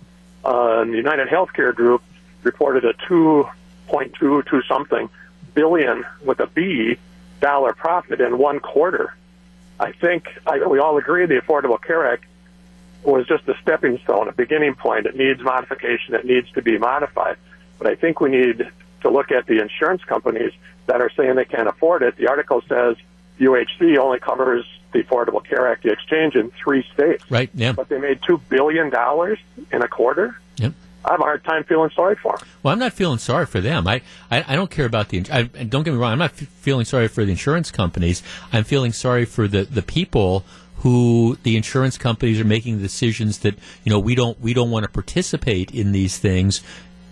[0.45, 2.03] uh, the United Healthcare Group
[2.43, 5.09] reported a 2.22 something
[5.55, 6.97] billion with a B
[7.41, 9.15] dollar profit in one quarter.
[9.79, 12.25] I think I, we all agree the Affordable Care Act
[13.05, 15.05] was just a stepping stone, a beginning point.
[15.05, 16.15] It needs modification.
[16.15, 17.37] It needs to be modified.
[17.77, 18.69] But I think we need
[19.01, 20.53] to look at the insurance companies
[20.87, 22.17] that are saying they can't afford it.
[22.17, 22.95] The article says
[23.39, 27.23] UHC only covers the Affordable Care Act, the exchange, in three states.
[27.29, 27.71] Right, yeah.
[27.73, 28.91] But they made $2 billion
[29.71, 30.37] in a quarter.
[30.57, 30.73] Yep.
[31.05, 32.47] I have a hard time feeling sorry for them.
[32.61, 33.87] Well, I'm not feeling sorry for them.
[33.87, 34.01] I,
[34.31, 35.25] I, I don't care about the.
[35.31, 36.13] I, don't get me wrong.
[36.13, 38.23] I'm not f- feeling sorry for the insurance companies.
[38.53, 40.45] I'm feeling sorry for the, the people
[40.83, 43.55] who the insurance companies are making decisions that
[43.85, 46.61] you know we don't we don't want to participate in these things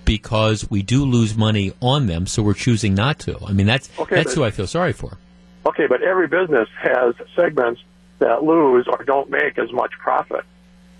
[0.04, 3.38] because we do lose money on them, so we're choosing not to.
[3.46, 5.18] I mean that's Okay, that's but- who I feel sorry for.
[5.66, 7.82] Okay, but every business has segments
[8.20, 10.44] that lose or don't make as much profit,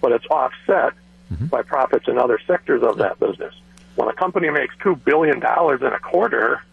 [0.02, 0.94] but it's offset
[1.34, 1.48] mm-hmm.
[1.48, 3.54] by profits in other sectors of that business.
[3.96, 6.64] When a company makes two billion dollars in a quarter,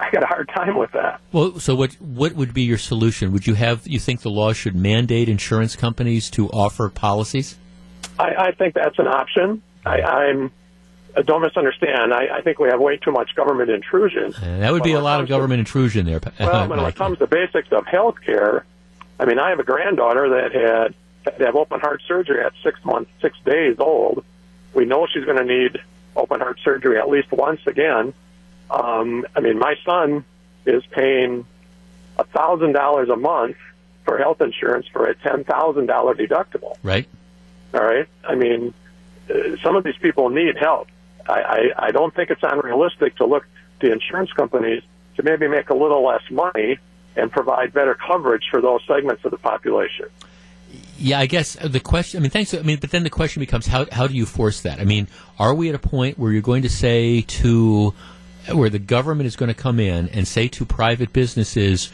[0.00, 1.20] I got a hard time with that.
[1.30, 3.32] Well, so what what would be your solution?
[3.32, 7.56] Would you have you think the law should mandate insurance companies to offer policies?
[8.18, 9.62] I, I think that's an option.
[9.84, 10.52] I, I'm
[11.16, 12.14] uh, don't misunderstand.
[12.14, 14.32] I, I think we have way too much government intrusion.
[14.42, 16.20] And that would be a lot of government intrusion there.
[16.38, 18.64] Well, when it comes to basics of health care,
[19.18, 20.94] I mean, I have a granddaughter that had
[21.24, 24.24] had to have open heart surgery at six months, six days old.
[24.72, 25.78] We know she's going to need
[26.16, 28.14] open heart surgery at least once again.
[28.70, 30.24] Um, I mean, my son
[30.66, 31.46] is paying
[32.18, 33.56] a thousand dollars a month
[34.04, 36.76] for health insurance for a ten thousand dollar deductible.
[36.82, 37.08] right?
[37.74, 38.08] All right.
[38.24, 38.74] I mean,
[39.28, 40.88] uh, some of these people need help.
[41.28, 43.46] I, I, I don't think it's unrealistic to look
[43.80, 44.82] to insurance companies
[45.16, 46.78] to maybe make a little less money
[47.16, 50.06] and provide better coverage for those segments of the population.
[50.98, 52.18] Yeah, I guess the question.
[52.18, 52.54] I mean, thanks.
[52.54, 54.80] I mean, but then the question becomes how how do you force that?
[54.80, 57.94] I mean, are we at a point where you're going to say to
[58.54, 61.90] where the government is going to come in and say to private businesses,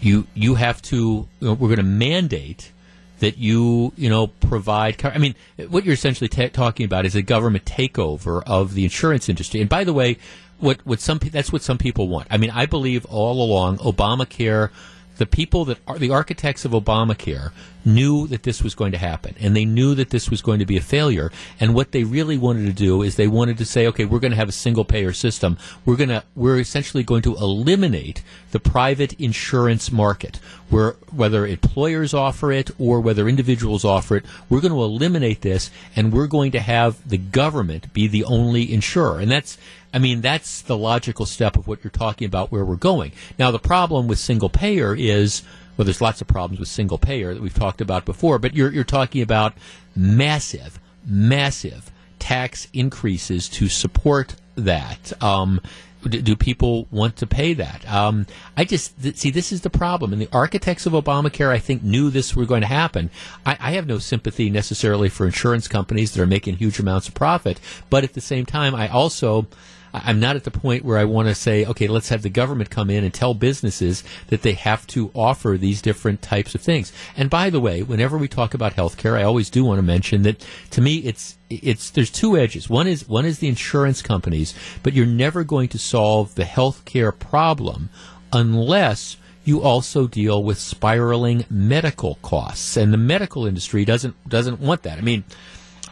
[0.00, 2.72] you you have to you know, we're going to mandate
[3.20, 5.04] that you you know provide.
[5.04, 5.34] I mean,
[5.68, 9.60] what you're essentially ta talking about is a government takeover of the insurance industry.
[9.60, 10.18] And by the way,
[10.58, 12.28] what what some that's what some people want.
[12.30, 14.70] I mean, I believe all along Obamacare
[15.18, 17.52] the people that are the architects of Obamacare
[17.84, 20.66] knew that this was going to happen, and they knew that this was going to
[20.66, 21.30] be a failure.
[21.60, 24.32] And what they really wanted to do is they wanted to say, okay, we're going
[24.32, 25.58] to have a single payer system.
[25.84, 30.36] We're going to we're essentially going to eliminate the private insurance market,
[30.70, 35.70] where whether employers offer it or whether individuals offer it, we're going to eliminate this,
[35.96, 39.18] and we're going to have the government be the only insurer.
[39.18, 39.58] And that's
[39.92, 43.12] I mean, that's the logical step of what you're talking about where we're going.
[43.38, 45.42] Now, the problem with single payer is,
[45.76, 48.70] well, there's lots of problems with single payer that we've talked about before, but you're,
[48.70, 49.54] you're talking about
[49.96, 55.12] massive, massive tax increases to support that.
[55.22, 55.60] Um,
[56.02, 57.88] do, people want to pay that?
[57.90, 61.58] Um, I just th- see this is the problem, and the architects of Obamacare, I
[61.58, 63.10] think, knew this were going to happen.
[63.44, 67.14] I, I have no sympathy necessarily for insurance companies that are making huge amounts of
[67.14, 67.58] profit,
[67.90, 69.46] but at the same time, I also
[69.92, 72.70] I'm not at the point where I want to say, okay, let's have the government
[72.70, 76.92] come in and tell businesses that they have to offer these different types of things.
[77.16, 80.22] And by the way, whenever we talk about healthcare, I always do want to mention
[80.22, 82.68] that to me, it's it's there's two edges.
[82.68, 87.16] One is one is the insurance companies, but you're never going to solve the healthcare
[87.18, 87.90] problem
[88.32, 94.82] unless you also deal with spiraling medical costs, and the medical industry doesn't doesn't want
[94.82, 94.98] that.
[94.98, 95.24] I mean,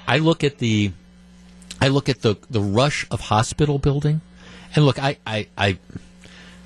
[0.07, 0.93] I look at the
[1.87, 4.21] I look at the the rush of hospital building,
[4.75, 5.79] and look, I I, I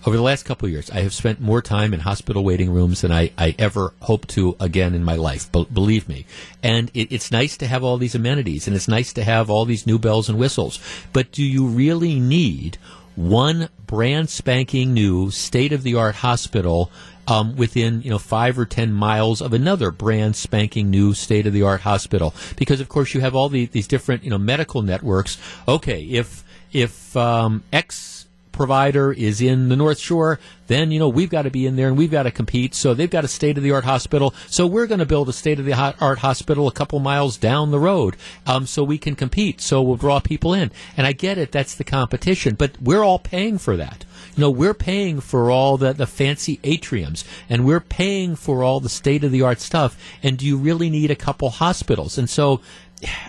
[0.07, 3.03] over the last couple of years, I have spent more time in hospital waiting rooms
[3.03, 5.53] than I, I ever hope to again in my life.
[5.53, 6.25] Be- believe me,
[6.63, 9.67] and it, it's nice to have all these amenities, and it's nice to have all
[9.67, 10.81] these new bells and whistles.
[11.13, 12.79] But do you really need
[13.15, 16.91] one brand spanking new state of the art hospital
[17.31, 21.53] um, within you know five or ten miles of another brand spanking new state of
[21.53, 24.83] the art hospital because of course you have all the, these different you know medical
[24.83, 25.39] networks.
[25.69, 28.20] Okay, if if um, X
[28.61, 31.89] provider is in the North Shore, then you know we've got to be in there
[31.89, 32.75] and we've got to compete.
[32.75, 34.35] So they've got a state of the art hospital.
[34.49, 37.71] So we're going to build a state of the art hospital a couple miles down
[37.71, 38.17] the road,
[38.47, 39.63] um, so we can compete.
[39.63, 40.73] So we'll draw people in.
[40.95, 44.05] And I get it, that's the competition, but we're all paying for that.
[44.37, 48.79] You know, we're paying for all the, the fancy atriums and we're paying for all
[48.79, 49.99] the state of the art stuff.
[50.23, 52.19] And do you really need a couple hospitals?
[52.19, 52.61] And so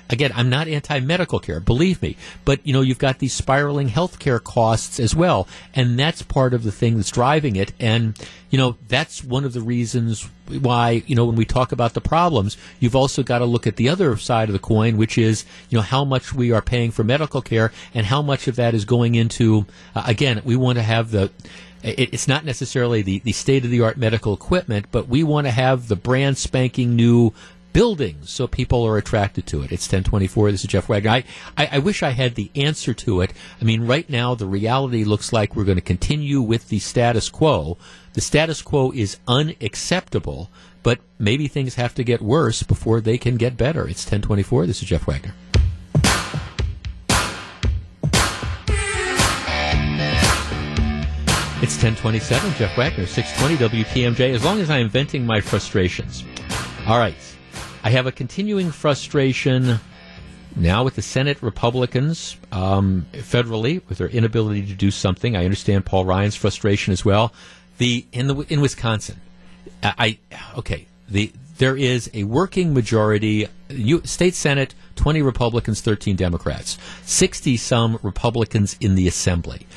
[0.09, 4.43] again, I'm not anti-medical care, believe me, but you know, you've got these spiraling healthcare
[4.43, 7.73] costs as well, and that's part of the thing that's driving it.
[7.79, 8.17] And
[8.49, 12.01] you know, that's one of the reasons why you know when we talk about the
[12.01, 15.45] problems, you've also got to look at the other side of the coin, which is
[15.69, 18.73] you know how much we are paying for medical care and how much of that
[18.73, 19.65] is going into.
[19.95, 21.31] Uh, again, we want to have the
[21.83, 25.51] it's not necessarily the, the state of the art medical equipment, but we want to
[25.51, 27.33] have the brand spanking new
[27.73, 29.71] buildings so people are attracted to it.
[29.71, 30.51] It's 1024.
[30.51, 31.11] This is Jeff Wagner.
[31.11, 31.23] I,
[31.57, 33.33] I, I wish I had the answer to it.
[33.59, 37.29] I mean, right now, the reality looks like we're going to continue with the status
[37.29, 37.77] quo.
[38.13, 40.49] The status quo is unacceptable,
[40.83, 43.87] but maybe things have to get worse before they can get better.
[43.87, 44.67] It's 1024.
[44.67, 45.33] This is Jeff Wagner.
[51.63, 54.33] It's 1027, Jeff Wagner, 620 WTMJ.
[54.33, 56.23] As long as I am venting my frustrations.
[56.87, 57.13] All right.
[57.83, 59.79] I have a continuing frustration
[60.55, 65.35] now with the Senate Republicans um, federally with their inability to do something.
[65.35, 67.33] I understand Paul Ryan's frustration as well.
[67.77, 69.19] The in the in Wisconsin,
[69.83, 70.19] I,
[70.57, 70.85] okay.
[71.09, 77.99] The there is a working majority, U, state Senate, 20 Republicans, 13 Democrats, 60 some
[78.01, 79.67] Republicans in the Assembly.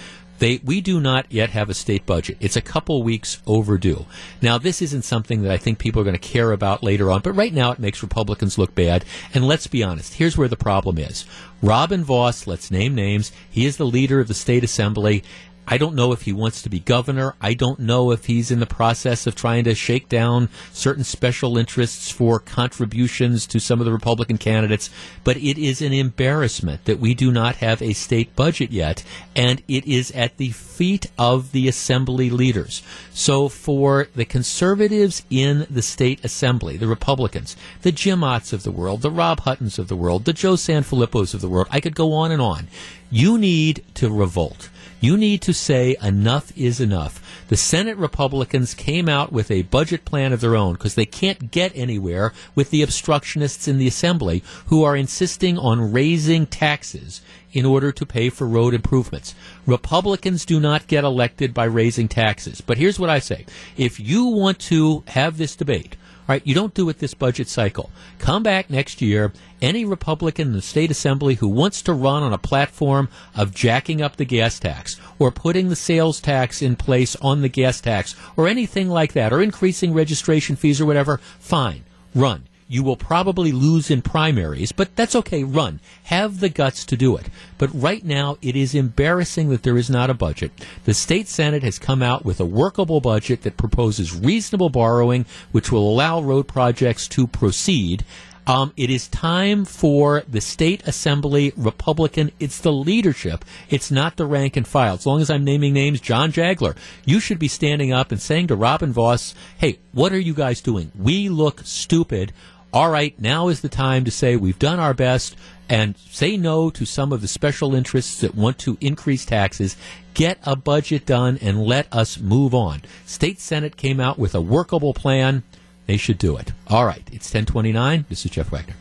[0.45, 2.37] They, we do not yet have a state budget.
[2.39, 4.05] It's a couple weeks overdue.
[4.43, 7.23] Now, this isn't something that I think people are going to care about later on,
[7.23, 9.07] but right now it makes Republicans look bad.
[9.33, 11.25] And let's be honest, here's where the problem is.
[11.62, 15.25] Robin Vos, let's name names, he is the leader of the state assembly.
[15.66, 17.35] I don't know if he wants to be governor.
[17.41, 21.57] I don't know if he's in the process of trying to shake down certain special
[21.57, 24.91] interests for contributions to some of the Republican candidates.
[25.24, 29.05] But it is an embarrassment that we do not have a state budget yet,
[29.35, 32.82] and it is at the feet of the assembly leaders.
[33.12, 38.70] So for the conservatives in the state assembly, the Republicans, the Jim Otts of the
[38.70, 41.95] world, the Rob Huttons of the world, the Joe Sanfelippos of the world, I could
[41.95, 42.69] go on and on.
[43.11, 44.69] You need to revolt.
[45.05, 47.44] You need to say enough is enough.
[47.48, 51.51] The Senate Republicans came out with a budget plan of their own because they can't
[51.51, 57.20] get anywhere with the obstructionists in the Assembly who are insisting on raising taxes
[57.52, 59.35] in order to pay for road improvements.
[59.66, 62.62] Republicans do not get elected by raising taxes.
[62.62, 63.44] But here's what I say.
[63.76, 65.97] If you want to have this debate,
[66.28, 67.90] right, you don't do it this budget cycle.
[68.18, 69.32] Come back next year.
[69.60, 74.02] Any Republican in the state assembly who wants to run on a platform of jacking
[74.02, 78.14] up the gas tax or putting the sales tax in place on the gas tax
[78.36, 81.84] or anything like that or increasing registration fees or whatever, fine,
[82.14, 82.44] run.
[82.66, 85.45] You will probably lose in primaries, but that's okay.
[85.45, 85.81] Run.
[86.05, 87.27] Have the guts to do it.
[87.59, 90.53] But right now, it is embarrassing that there is not a budget.
[90.85, 95.70] The state senate has come out with a workable budget that proposes reasonable borrowing, which
[95.70, 98.05] will allow road projects to proceed.
[98.47, 102.31] Um, it is time for the state assembly Republican.
[102.39, 103.45] It's the leadership.
[103.70, 104.95] It's not the rank and file.
[104.95, 106.77] As long as I'm naming names, John Jagler,
[107.07, 110.61] you should be standing up and saying to Robin Vos, "Hey, what are you guys
[110.61, 110.93] doing?
[110.95, 112.32] We look stupid.
[112.74, 115.36] All right, now is the time to say we've done our best."
[115.68, 119.76] And say no to some of the special interests that want to increase taxes.
[120.12, 122.82] Get a budget done and let us move on.
[123.06, 125.44] State Senate came out with a workable plan.
[125.86, 126.52] They should do it.
[126.66, 128.06] All right, it's 1029.
[128.09, 128.74] This is Jeff Wagner.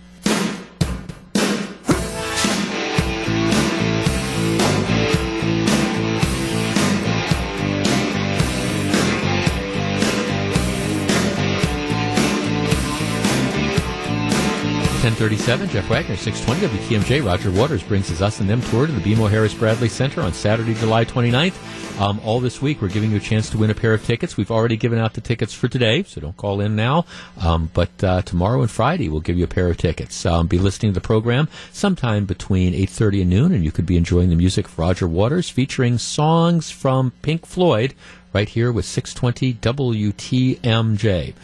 [15.13, 15.69] Ten thirty-seven.
[15.69, 17.23] Jeff Wagner, six twenty WTMJ.
[17.23, 20.33] Roger Waters brings his us and them tour to the BMO Harris Bradley Center on
[20.33, 22.01] Saturday, July 29th.
[22.01, 24.37] Um, all this week, we're giving you a chance to win a pair of tickets.
[24.37, 27.05] We've already given out the tickets for today, so don't call in now.
[27.39, 30.25] Um, but uh, tomorrow and Friday, we'll give you a pair of tickets.
[30.25, 33.85] Um, be listening to the program sometime between eight thirty and noon, and you could
[33.85, 37.93] be enjoying the music of Roger Waters, featuring songs from Pink Floyd,
[38.33, 41.35] right here with six twenty WTMJ.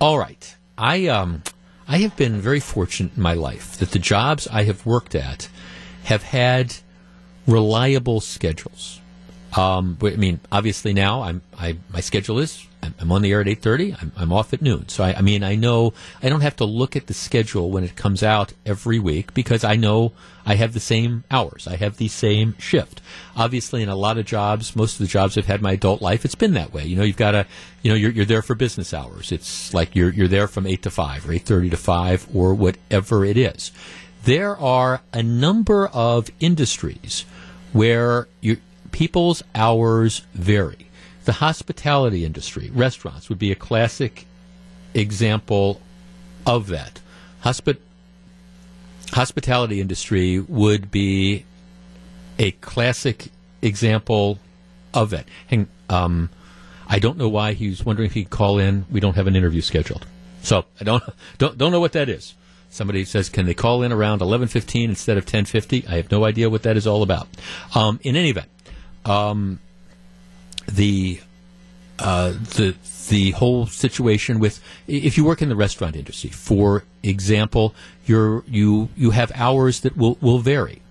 [0.00, 1.44] All right, I um.
[1.88, 5.48] I have been very fortunate in my life that the jobs I have worked at
[6.04, 6.76] have had
[7.46, 9.00] reliable schedules.
[9.56, 13.48] Um, I mean, obviously now I'm I my schedule is I'm, on the air at
[13.48, 13.94] eight thirty.
[13.94, 14.88] I'm, I'm off at noon.
[14.88, 17.84] So I, I mean I know I don't have to look at the schedule when
[17.84, 20.12] it comes out every week because I know
[20.44, 21.68] I have the same hours.
[21.68, 23.00] I have the same shift.
[23.36, 26.24] Obviously, in a lot of jobs, most of the jobs I've had my adult life,
[26.24, 26.84] it's been that way.
[26.84, 27.46] You know, you've got to,
[27.82, 29.30] you know, you're, you're there for business hours.
[29.30, 32.54] It's like you're you're there from eight to five or eight thirty to five or
[32.54, 33.70] whatever it is.
[34.24, 37.24] There are a number of industries
[37.72, 38.58] where you,
[38.92, 40.88] people's hours vary.
[41.24, 44.26] The hospitality industry, restaurants, would be a classic
[44.94, 45.80] example
[46.46, 47.00] of that.
[47.44, 47.78] Hospi-
[49.12, 51.44] hospitality industry would be
[52.38, 53.28] a classic
[53.60, 54.38] example
[54.94, 55.26] of that.
[55.46, 56.30] Hang, um,
[56.88, 58.84] I don't know why he's wondering if he'd call in.
[58.90, 60.06] We don't have an interview scheduled,
[60.42, 61.02] so I don't
[61.38, 62.34] don't don't know what that is.
[62.68, 65.84] Somebody says, "Can they call in around eleven fifteen instead of ten fifty?
[65.88, 67.28] I have no idea what that is all about.
[67.74, 68.48] Um, in any event,
[69.04, 69.60] um,
[70.74, 71.20] the
[71.98, 72.74] uh, the
[73.08, 77.74] the whole situation with if you work in the restaurant industry, for example,
[78.06, 80.82] you're, you you have hours that will will vary,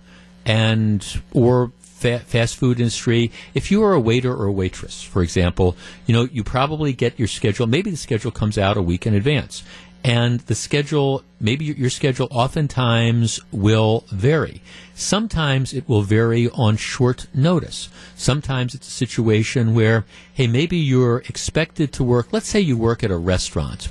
[0.46, 3.30] and or fa- fast food industry.
[3.54, 5.76] If you are a waiter or a waitress, for example,
[6.06, 7.66] you know you probably get your schedule.
[7.66, 9.62] Maybe the schedule comes out a week in advance,
[10.04, 14.62] and the schedule maybe your, schedule oftentimes will vary.
[14.94, 17.88] Sometimes it will vary on short notice.
[18.14, 22.32] Sometimes it's a situation where, hey, maybe you're expected to work.
[22.32, 23.88] Let's say you work at a restaurant.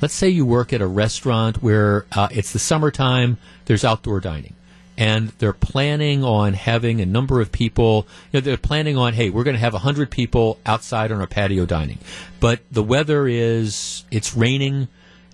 [0.00, 3.38] Let's say you work at a restaurant where uh, it's the summertime.
[3.66, 4.54] There's outdoor dining
[4.98, 8.06] and they're planning on having a number of people.
[8.32, 11.26] You know, they're planning on, hey, we're going to have hundred people outside on our
[11.26, 11.98] patio dining,
[12.40, 14.88] but the weather is it's raining.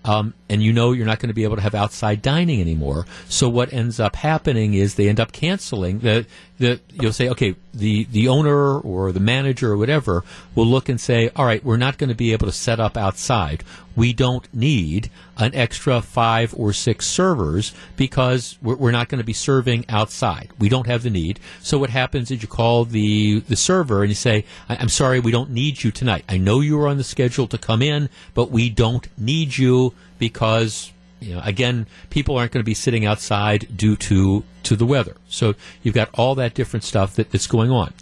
[0.04, 3.06] Um, and you know you're not going to be able to have outside dining anymore.
[3.28, 6.26] So what ends up happening is they end up canceling the
[6.62, 6.80] the.
[6.92, 10.24] You'll say, okay, the the owner or the manager or whatever
[10.54, 12.96] will look and say, all right, we're not going to be able to set up
[12.96, 13.64] outside.
[13.94, 19.24] We don't need an extra five or six servers because we're, we're not going to
[19.24, 20.50] be serving outside.
[20.58, 21.40] We don't have the need.
[21.60, 25.32] So what happens is you call the the server and you say, I'm sorry, we
[25.32, 26.24] don't need you tonight.
[26.28, 29.94] I know you were on the schedule to come in, but we don't need you
[30.18, 30.91] because
[31.22, 35.16] you know again people aren't going to be sitting outside due to to the weather
[35.28, 37.92] so you've got all that different stuff that, that's going on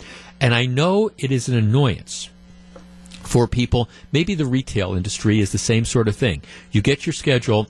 [0.41, 2.31] and i know it is an annoyance
[3.23, 6.43] for people maybe the retail industry is the same sort of thing
[6.73, 7.69] you get your schedule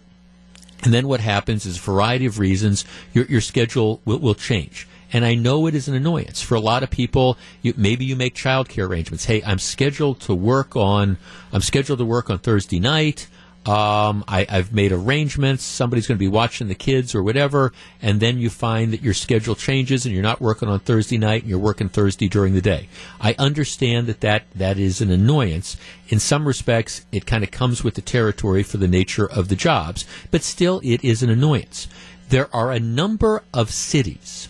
[0.82, 4.86] and then what happens is a variety of reasons your, your schedule will, will change
[5.12, 7.36] and I know it is an annoyance for a lot of people.
[7.62, 9.24] You, maybe you make childcare arrangements.
[9.24, 11.18] Hey, I'm scheduled to work on
[11.52, 13.26] I'm scheduled to work on Thursday night.
[13.66, 15.62] Um, I, I've made arrangements.
[15.64, 19.12] Somebody's going to be watching the kids or whatever, and then you find that your
[19.12, 22.62] schedule changes and you're not working on Thursday night and you're working Thursday during the
[22.62, 22.88] day.
[23.20, 25.76] I understand that that, that is an annoyance.
[26.08, 29.56] In some respects, it kind of comes with the territory for the nature of the
[29.56, 31.86] jobs, but still, it is an annoyance.
[32.30, 34.48] There are a number of cities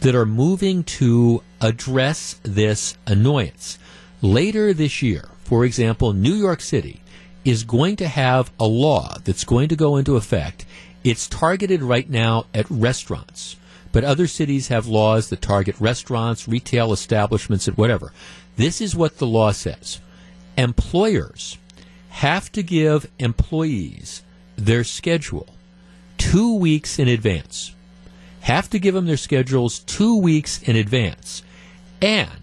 [0.00, 3.78] that are moving to address this annoyance.
[4.20, 7.00] Later this year, for example, New York City
[7.46, 10.66] is going to have a law that's going to go into effect.
[11.04, 13.54] It's targeted right now at restaurants,
[13.92, 18.12] but other cities have laws that target restaurants, retail establishments, and whatever.
[18.56, 20.00] This is what the law says.
[20.58, 21.56] Employers
[22.08, 24.22] have to give employees
[24.56, 25.46] their schedule
[26.18, 27.74] two weeks in advance.
[28.40, 31.42] Have to give them their schedules two weeks in advance.
[32.02, 32.42] And,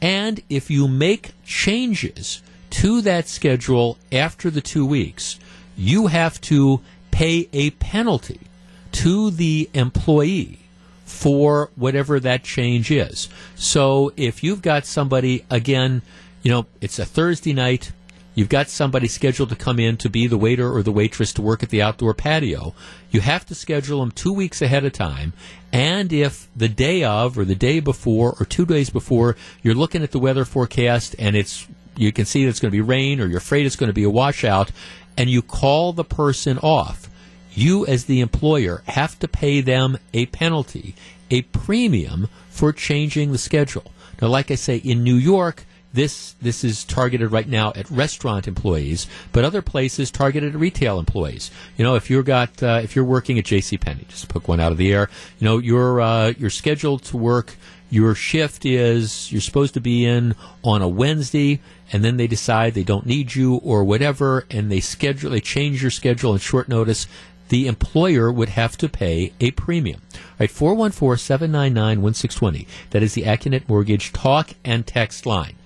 [0.00, 2.40] and if you make changes
[2.72, 5.38] to that schedule after the two weeks,
[5.76, 6.80] you have to
[7.10, 8.40] pay a penalty
[8.92, 10.58] to the employee
[11.04, 13.28] for whatever that change is.
[13.54, 16.00] So if you've got somebody, again,
[16.42, 17.92] you know, it's a Thursday night,
[18.34, 21.42] you've got somebody scheduled to come in to be the waiter or the waitress to
[21.42, 22.74] work at the outdoor patio,
[23.10, 25.34] you have to schedule them two weeks ahead of time.
[25.70, 30.02] And if the day of or the day before or two days before you're looking
[30.02, 31.66] at the weather forecast and it's
[31.96, 33.94] you can see that it's going to be rain or you're afraid it's going to
[33.94, 34.70] be a washout
[35.16, 37.10] and you call the person off,
[37.52, 40.94] you as the employer have to pay them a penalty,
[41.30, 43.84] a premium for changing the schedule.
[44.20, 48.48] Now, like I say, in New York, this this is targeted right now at restaurant
[48.48, 51.50] employees, but other places targeted at retail employees.
[51.76, 53.76] You know, if you're got uh, if you're working at J.C.
[53.76, 57.16] Penney, just pick one out of the air, you know, you're uh, you're scheduled to
[57.16, 57.54] work.
[57.90, 61.60] Your shift is you're supposed to be in on a Wednesday,
[61.92, 65.82] and then they decide they don't need you or whatever, and they schedule they change
[65.82, 67.06] your schedule on short notice
[67.50, 70.00] the employer would have to pay a premium.
[70.14, 72.66] All right, 414 799 1620.
[72.90, 75.56] That is the Accunet Mortgage talk and text line.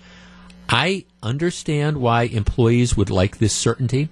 [0.69, 4.09] I understand why employees would like this certainty.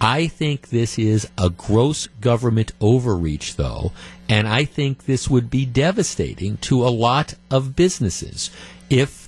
[0.00, 3.92] I think this is a gross government overreach, though,
[4.28, 8.50] and I think this would be devastating to a lot of businesses
[8.88, 9.23] if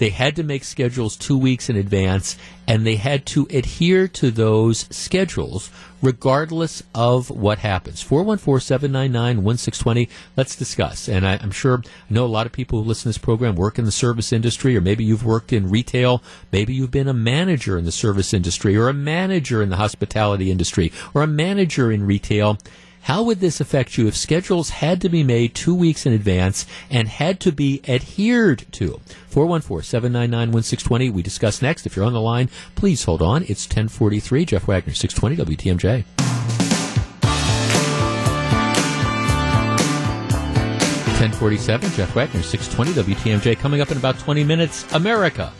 [0.00, 4.30] they had to make schedules two weeks in advance and they had to adhere to
[4.30, 5.70] those schedules
[6.00, 8.00] regardless of what happens.
[8.00, 10.08] 414 799 1620.
[10.38, 11.06] Let's discuss.
[11.06, 13.56] And I, am sure I know a lot of people who listen to this program
[13.56, 16.22] work in the service industry, or maybe you've worked in retail.
[16.50, 20.50] Maybe you've been a manager in the service industry, or a manager in the hospitality
[20.50, 22.56] industry, or a manager in retail.
[23.02, 26.66] How would this affect you if schedules had to be made two weeks in advance
[26.90, 29.00] and had to be adhered to?
[29.30, 31.12] 414-799-1620.
[31.12, 31.86] We discuss next.
[31.86, 33.42] If you're on the line, please hold on.
[33.44, 34.44] It's 1043.
[34.44, 36.04] Jeff Wagner, 620 WTMJ.
[41.20, 43.58] 1047, Jeff Wagner, 620 WTMJ.
[43.58, 45.52] Coming up in about 20 minutes, America,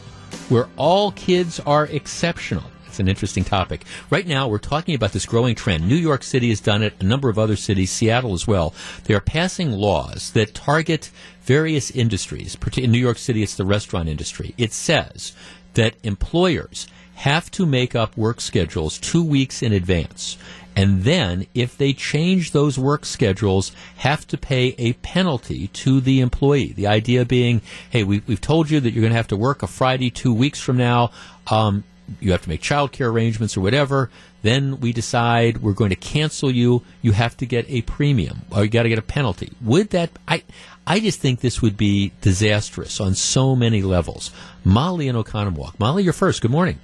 [0.48, 2.64] where all kids are exceptional.
[3.00, 3.84] An interesting topic.
[4.10, 5.88] Right now, we're talking about this growing trend.
[5.88, 8.74] New York City has done it, a number of other cities, Seattle as well.
[9.04, 11.10] They are passing laws that target
[11.42, 12.58] various industries.
[12.76, 14.54] In New York City, it's the restaurant industry.
[14.58, 15.32] It says
[15.74, 20.36] that employers have to make up work schedules two weeks in advance.
[20.76, 26.20] And then, if they change those work schedules, have to pay a penalty to the
[26.20, 26.72] employee.
[26.72, 27.60] The idea being,
[27.90, 30.32] hey, we, have told you that you're going to have to work a Friday two
[30.32, 31.10] weeks from now.
[31.48, 31.84] Um,
[32.18, 34.10] you have to make child care arrangements or whatever.
[34.42, 36.82] Then we decide we're going to cancel you.
[37.02, 39.52] You have to get a premium or you got to get a penalty.
[39.60, 40.42] Would that, I,
[40.86, 44.30] I just think this would be disastrous on so many levels.
[44.64, 45.78] Molly and Oconomowoc.
[45.78, 46.40] Molly, you're first.
[46.40, 46.78] Good morning.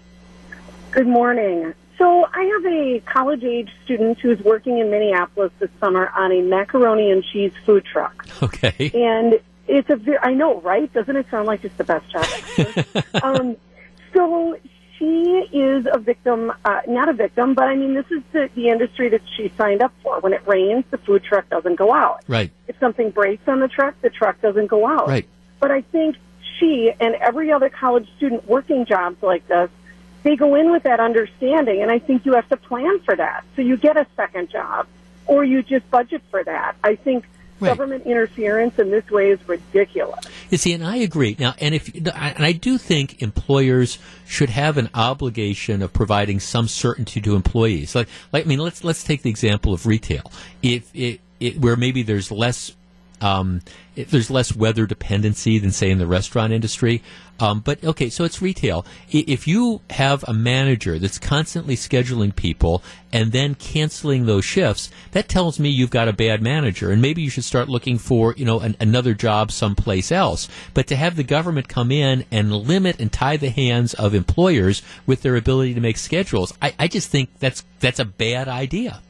[0.92, 1.74] Good morning.
[1.98, 6.42] So I have a college age student who's working in Minneapolis this summer on a
[6.42, 8.26] macaroni and cheese food truck.
[8.42, 8.90] Okay.
[8.94, 10.92] And it's a very, I know, right?
[10.92, 13.04] Doesn't it sound like it's the best job?
[13.22, 13.56] um,
[14.12, 14.58] so
[14.98, 15.04] she
[15.52, 19.08] is a victim, uh, not a victim, but I mean, this is the, the industry
[19.10, 20.20] that she signed up for.
[20.20, 22.22] When it rains, the food truck doesn't go out.
[22.28, 22.50] Right.
[22.68, 25.08] If something breaks on the truck, the truck doesn't go out.
[25.08, 25.26] Right.
[25.60, 26.16] But I think
[26.58, 29.70] she and every other college student working jobs like this,
[30.22, 33.44] they go in with that understanding, and I think you have to plan for that.
[33.54, 34.86] So you get a second job,
[35.26, 36.76] or you just budget for that.
[36.82, 37.24] I think
[37.58, 37.70] Right.
[37.70, 40.26] government interference in this way is ridiculous.
[40.50, 41.36] You see, and I agree.
[41.38, 42.10] Now, and if and
[42.44, 47.94] I do think employers should have an obligation of providing some certainty to employees.
[47.94, 50.30] Like, like I mean, let's let's take the example of retail.
[50.62, 52.72] If it, it where maybe there's less
[53.20, 53.62] Um,
[53.94, 57.02] it, there's less weather dependency than say in the restaurant industry.
[57.38, 58.86] Um, but okay, so it's retail.
[59.10, 62.82] If you have a manager that's constantly scheduling people
[63.12, 67.22] and then canceling those shifts, that tells me you've got a bad manager, and maybe
[67.22, 70.48] you should start looking for you know an, another job someplace else.
[70.72, 74.82] But to have the government come in and limit and tie the hands of employers
[75.04, 79.02] with their ability to make schedules, I, I just think that's that's a bad idea.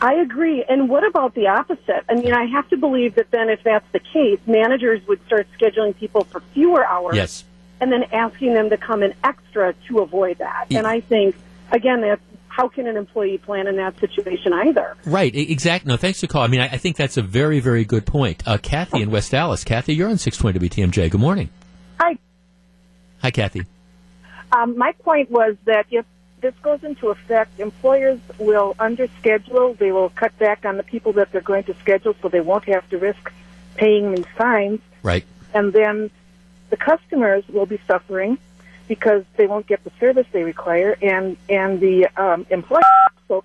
[0.00, 0.64] I agree.
[0.68, 2.04] And what about the opposite?
[2.08, 5.46] I mean, I have to believe that then, if that's the case, managers would start
[5.58, 7.44] scheduling people for fewer hours Yes.
[7.80, 10.66] and then asking them to come in extra to avoid that.
[10.70, 11.36] And I think,
[11.70, 14.96] again, that's how can an employee plan in that situation either?
[15.06, 15.88] Right, exactly.
[15.90, 16.42] No, thanks for the call.
[16.42, 18.42] I mean, I, I think that's a very, very good point.
[18.46, 19.64] Uh, Kathy in West Allis.
[19.64, 21.10] Kathy, you're on 620 WTMJ.
[21.10, 21.48] Good morning.
[22.00, 22.18] Hi.
[23.22, 23.66] Hi, Kathy.
[24.52, 26.04] Um, my point was that if
[26.40, 29.76] this goes into effect, employers will underschedule.
[29.76, 32.64] They will cut back on the people that they're going to schedule, so they won't
[32.64, 33.32] have to risk
[33.76, 34.80] paying these fines.
[35.02, 35.24] Right.
[35.54, 36.10] And then
[36.70, 38.38] the customers will be suffering
[38.88, 42.80] because they won't get the service they require, and and the um, employer.
[43.28, 43.44] So,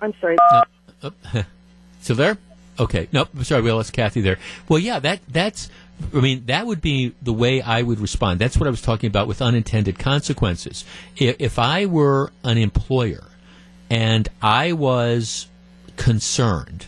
[0.00, 0.36] I'm sorry.
[0.52, 0.62] No.
[1.02, 1.12] Oh,
[2.00, 2.38] Still there?
[2.78, 3.08] Okay.
[3.12, 3.28] Nope.
[3.42, 4.38] Sorry, we lost Kathy there.
[4.68, 5.68] Well, yeah, that that's.
[6.14, 8.38] I mean, that would be the way I would respond.
[8.38, 10.84] That's what I was talking about with unintended consequences.
[11.16, 13.24] If, I were an employer
[13.90, 15.48] and I was
[15.96, 16.86] concerned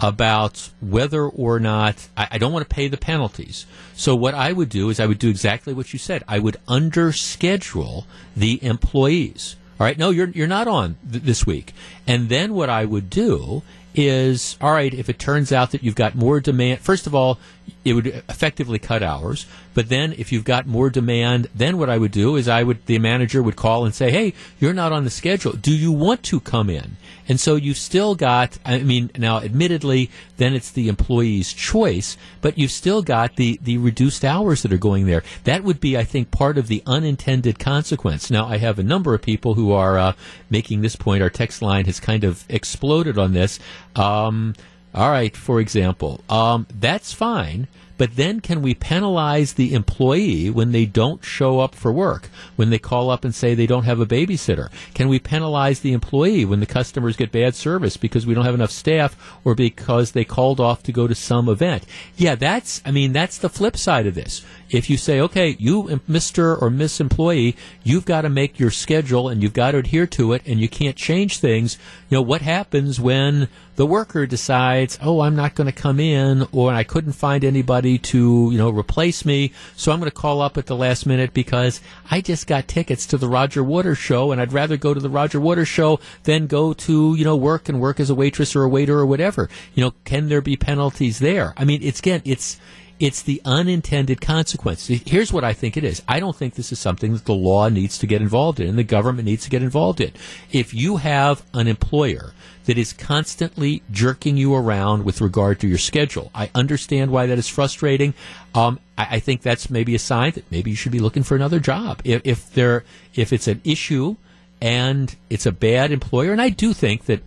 [0.00, 3.66] about whether or not I, I don't want to pay the penalties.
[3.94, 6.22] So what I would do is I would do exactly what you said.
[6.28, 8.04] I would underschedule
[8.36, 9.56] the employees.
[9.78, 11.74] All right, no, you're you're not on th- this week.
[12.06, 13.62] And then what I would do
[13.94, 17.38] is, all right, if it turns out that you've got more demand, first of all,
[17.84, 19.46] it would effectively cut hours.
[19.74, 22.86] But then if you've got more demand, then what I would do is I would,
[22.86, 25.52] the manager would call and say, hey, you're not on the schedule.
[25.52, 26.96] Do you want to come in?
[27.28, 32.58] And so you've still got, I mean, now admittedly, then it's the employee's choice, but
[32.58, 35.22] you've still got the, the reduced hours that are going there.
[35.44, 38.30] That would be, I think, part of the unintended consequence.
[38.30, 40.12] Now, I have a number of people who are uh,
[40.50, 41.22] making this point.
[41.22, 43.58] Our text line has kind of exploded on this.
[43.96, 44.54] Um,
[44.94, 47.66] all right, for example, um, that's fine.
[47.96, 52.28] But then can we penalize the employee when they don't show up for work?
[52.56, 54.68] When they call up and say they don't have a babysitter?
[54.94, 58.54] Can we penalize the employee when the customers get bad service because we don't have
[58.54, 61.84] enough staff or because they called off to go to some event?
[62.16, 64.44] Yeah, that's, I mean, that's the flip side of this.
[64.70, 66.60] If you say, okay, you, Mr.
[66.60, 70.32] or Miss Employee, you've got to make your schedule and you've got to adhere to
[70.32, 71.78] it and you can't change things,
[72.10, 76.46] you know, what happens when the worker decides, oh, I'm not going to come in
[76.52, 80.40] or I couldn't find anybody to, you know, replace me, so I'm going to call
[80.40, 81.80] up at the last minute because
[82.10, 85.10] I just got tickets to the Roger Waters show and I'd rather go to the
[85.10, 88.62] Roger Waters show than go to, you know, work and work as a waitress or
[88.62, 89.48] a waiter or whatever.
[89.74, 91.54] You know, can there be penalties there?
[91.56, 92.58] I mean, it's again, it's
[93.00, 94.86] it's the unintended consequence.
[94.86, 96.02] Here's what I think it is.
[96.06, 98.78] I don't think this is something that the law needs to get involved in and
[98.78, 100.12] the government needs to get involved in.
[100.52, 102.32] If you have an employer
[102.66, 107.38] that is constantly jerking you around with regard to your schedule, I understand why that
[107.38, 108.14] is frustrating.
[108.54, 111.34] Um, I, I think that's maybe a sign that maybe you should be looking for
[111.34, 112.00] another job.
[112.04, 112.84] If, if there,
[113.14, 114.16] if it's an issue
[114.62, 117.22] and it's a bad employer, and I do think that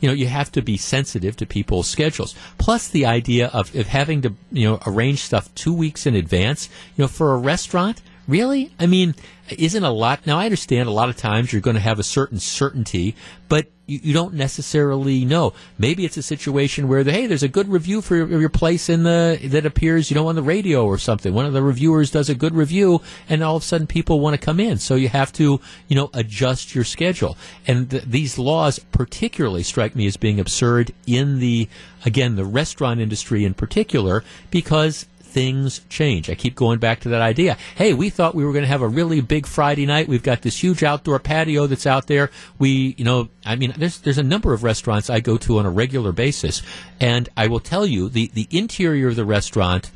[0.00, 2.34] you know, you have to be sensitive to people's schedules.
[2.58, 6.68] Plus, the idea of, of having to, you know, arrange stuff two weeks in advance.
[6.96, 8.70] You know, for a restaurant, really?
[8.78, 9.14] I mean,
[9.48, 10.26] isn't a lot.
[10.26, 13.16] Now, I understand a lot of times you're going to have a certain certainty,
[13.48, 15.54] but you, you don't necessarily know.
[15.78, 18.90] Maybe it's a situation where, the, hey, there's a good review for your, your place
[18.90, 21.32] in the that appears, you know, on the radio or something.
[21.32, 24.38] One of the reviewers does a good review, and all of a sudden people want
[24.38, 24.76] to come in.
[24.76, 27.38] So you have to, you know, adjust your schedule.
[27.66, 31.68] And th- these laws particularly strike me as being absurd in the,
[32.04, 35.06] again, the restaurant industry in particular, because
[35.38, 36.28] things change.
[36.28, 37.56] I keep going back to that idea.
[37.76, 40.08] Hey, we thought we were going to have a really big Friday night.
[40.08, 42.32] We've got this huge outdoor patio that's out there.
[42.58, 45.64] We, you know, I mean, there's there's a number of restaurants I go to on
[45.64, 46.60] a regular basis,
[46.98, 49.92] and I will tell you the the interior of the restaurant,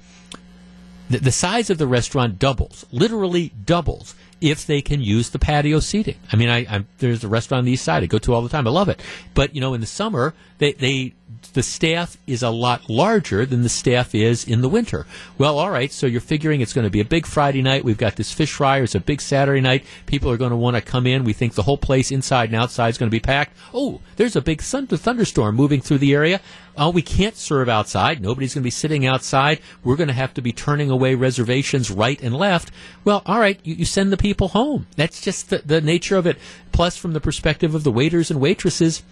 [1.10, 4.14] the, the size of the restaurant doubles, literally doubles.
[4.40, 7.64] If they can use the patio seating, I mean, I, I'm, there's a restaurant on
[7.64, 8.66] the east side I go to all the time.
[8.66, 9.00] I love it,
[9.34, 11.14] but you know, in the summer, they, they
[11.52, 15.06] the staff is a lot larger than the staff is in the winter.
[15.38, 17.84] Well, all right, so you're figuring it's going to be a big Friday night.
[17.84, 18.84] We've got this fish fryer.
[18.84, 19.84] It's a big Saturday night.
[20.06, 21.24] People are going to want to come in.
[21.24, 23.56] We think the whole place inside and outside is going to be packed.
[23.74, 26.40] Oh, there's a big thunderstorm moving through the area.
[26.76, 28.22] Oh, we can't serve outside.
[28.22, 29.60] Nobody's going to be sitting outside.
[29.84, 32.70] We're going to have to be turning away reservations right and left.
[33.04, 34.86] Well, all right, you, you send the people home.
[34.96, 36.38] That's just the, the nature of it.
[36.72, 39.02] Plus, from the perspective of the waiters and waitresses,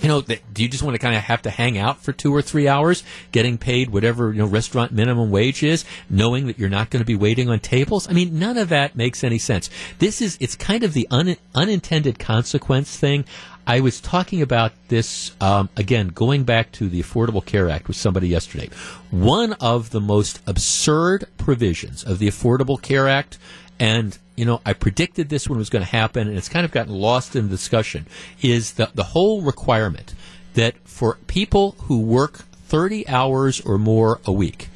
[0.00, 2.34] You know, do you just want to kind of have to hang out for two
[2.34, 3.02] or three hours,
[3.32, 7.06] getting paid whatever you know restaurant minimum wage is, knowing that you're not going to
[7.06, 8.08] be waiting on tables?
[8.08, 9.68] I mean, none of that makes any sense.
[9.98, 13.24] This is it's kind of the un- unintended consequence thing.
[13.66, 17.96] I was talking about this um, again, going back to the Affordable Care Act with
[17.96, 18.68] somebody yesterday.
[19.10, 23.38] One of the most absurd provisions of the Affordable Care Act,
[23.78, 26.72] and you know, I predicted this one was going to happen, and it's kind of
[26.72, 28.06] gotten lost in the discussion,
[28.40, 30.14] is the, the whole requirement
[30.54, 34.70] that for people who work 30 hours or more a week,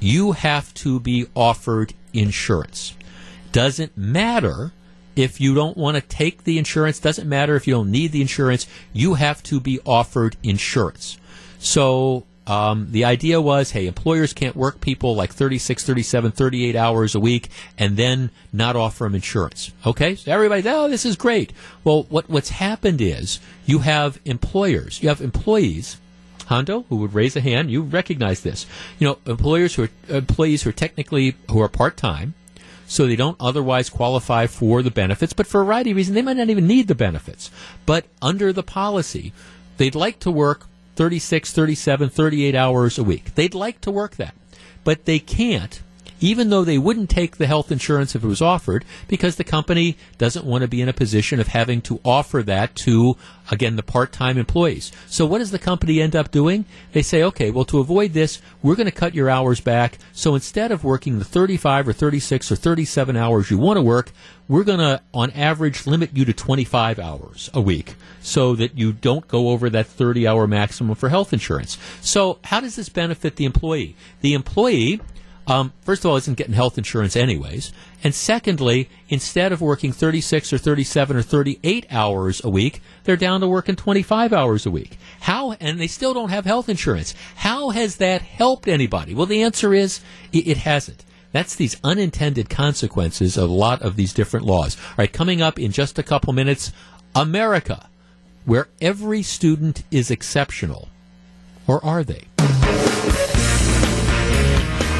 [0.00, 2.94] you have to be offered insurance.
[3.52, 4.72] Doesn't matter
[5.16, 8.22] if you don't want to take the insurance, doesn't matter if you don't need the
[8.22, 11.18] insurance, you have to be offered insurance.
[11.58, 17.14] So um, the idea was, hey, employers can't work people like 36, 37, 38 hours
[17.14, 17.48] a week
[17.78, 19.70] and then not offer them insurance.
[19.86, 20.16] Okay?
[20.16, 21.52] So everybody, oh, this is great.
[21.84, 25.98] Well, what, what's happened is you have employers, you have employees
[26.46, 28.66] Hondo, who would raise a hand, you recognize this.
[28.98, 32.34] You know, employers who are employees who are technically who are part time,
[32.88, 36.22] so they don't otherwise qualify for the benefits, but for a variety of reasons they
[36.22, 37.52] might not even need the benefits.
[37.86, 39.32] But under the policy,
[39.76, 40.66] they'd like to work
[41.00, 43.34] 36, 37, 38 hours a week.
[43.34, 44.34] They'd like to work that,
[44.84, 45.82] but they can't.
[46.20, 49.96] Even though they wouldn't take the health insurance if it was offered, because the company
[50.18, 53.16] doesn't want to be in a position of having to offer that to,
[53.50, 54.92] again, the part-time employees.
[55.06, 56.66] So what does the company end up doing?
[56.92, 59.98] They say, okay, well, to avoid this, we're going to cut your hours back.
[60.12, 64.12] So instead of working the 35 or 36 or 37 hours you want to work,
[64.48, 68.92] we're going to, on average, limit you to 25 hours a week so that you
[68.92, 71.78] don't go over that 30 hour maximum for health insurance.
[72.00, 73.96] So how does this benefit the employee?
[74.20, 75.00] The employee
[75.46, 77.72] um, first of all, isn't getting health insurance anyways.
[78.04, 83.40] And secondly, instead of working 36 or 37 or 38 hours a week, they're down
[83.40, 84.98] to working 25 hours a week.
[85.20, 87.14] How, and they still don't have health insurance.
[87.36, 89.14] How has that helped anybody?
[89.14, 90.00] Well, the answer is
[90.32, 91.04] it, it hasn't.
[91.32, 94.76] That's these unintended consequences of a lot of these different laws.
[94.76, 96.72] All right, coming up in just a couple minutes,
[97.14, 97.88] America,
[98.44, 100.88] where every student is exceptional.
[101.66, 102.24] Or are they?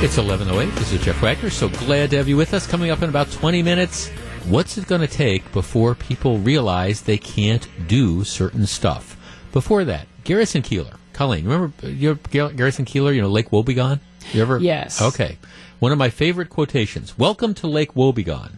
[0.03, 0.75] It's 11.08.
[0.77, 1.51] This is Jeff Wagner.
[1.51, 2.67] So glad to have you with us.
[2.67, 4.09] Coming up in about 20 minutes,
[4.47, 9.19] what's it going to take before people realize they can't do certain stuff?
[9.53, 10.97] Before that, Garrison Keillor.
[11.13, 14.01] Colleen, remember you Garrison Keillor, you know, Lake Wobegon?
[14.33, 14.59] You ever?
[14.59, 15.03] Yes.
[15.03, 15.37] Okay.
[15.81, 17.19] One of my favorite quotations.
[17.19, 18.53] Welcome to Lake Wobegon,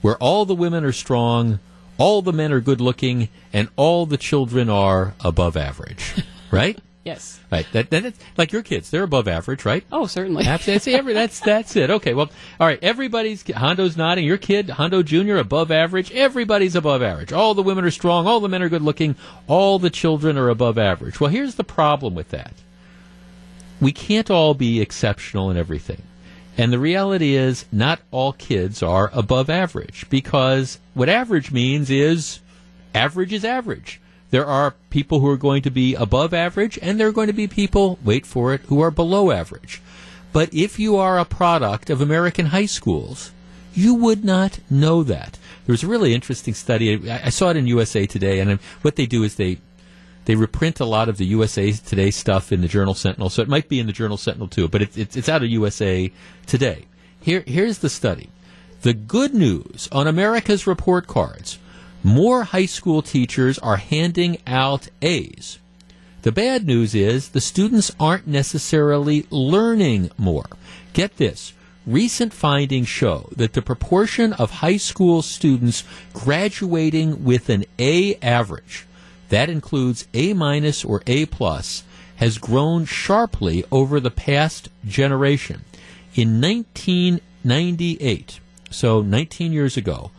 [0.00, 1.60] where all the women are strong,
[1.98, 6.14] all the men are good looking, and all the children are above average.
[6.52, 6.80] Right?
[7.04, 7.40] Yes.
[7.50, 7.66] Right.
[7.72, 8.90] That, that, that's like your kids.
[8.90, 9.84] They're above average, right?
[9.90, 10.44] Oh, certainly.
[10.44, 10.94] Absolutely.
[10.94, 11.88] Every, that's that's it.
[11.88, 12.12] Okay.
[12.12, 12.78] Well, all right.
[12.82, 14.26] Everybody's Hondo's nodding.
[14.26, 16.12] Your kid, Hondo Junior, above average.
[16.12, 17.32] Everybody's above average.
[17.32, 18.26] All the women are strong.
[18.26, 19.16] All the men are good looking.
[19.46, 21.20] All the children are above average.
[21.20, 22.52] Well, here's the problem with that.
[23.80, 26.02] We can't all be exceptional in everything.
[26.58, 32.40] And the reality is, not all kids are above average because what average means is
[32.94, 34.00] average is average.
[34.30, 37.32] There are people who are going to be above average, and there are going to
[37.32, 39.82] be people, wait for it, who are below average.
[40.32, 43.32] But if you are a product of American high schools,
[43.74, 45.38] you would not know that.
[45.66, 47.10] There was a really interesting study.
[47.10, 49.58] I, saw it in USA Today, and what they do is they
[50.26, 53.48] they reprint a lot of the USA Today stuff in the Journal Sentinel, so it
[53.48, 56.12] might be in the Journal Sentinel too, but it, it, it's out of USA
[56.46, 56.86] Today.
[57.20, 58.30] Here, here's the study.
[58.82, 61.58] The good news on America's report cards
[62.02, 65.58] more high school teachers are handing out A's.
[66.22, 70.44] The bad news is the students aren't necessarily learning more.
[70.92, 71.54] Get this.
[71.86, 75.82] Recent findings show that the proportion of high school students
[76.12, 78.84] graduating with an A average,
[79.30, 81.84] that includes A minus or A plus,
[82.16, 85.64] has grown sharply over the past generation.
[86.14, 88.40] In 1998,
[88.70, 90.10] so 19 years ago,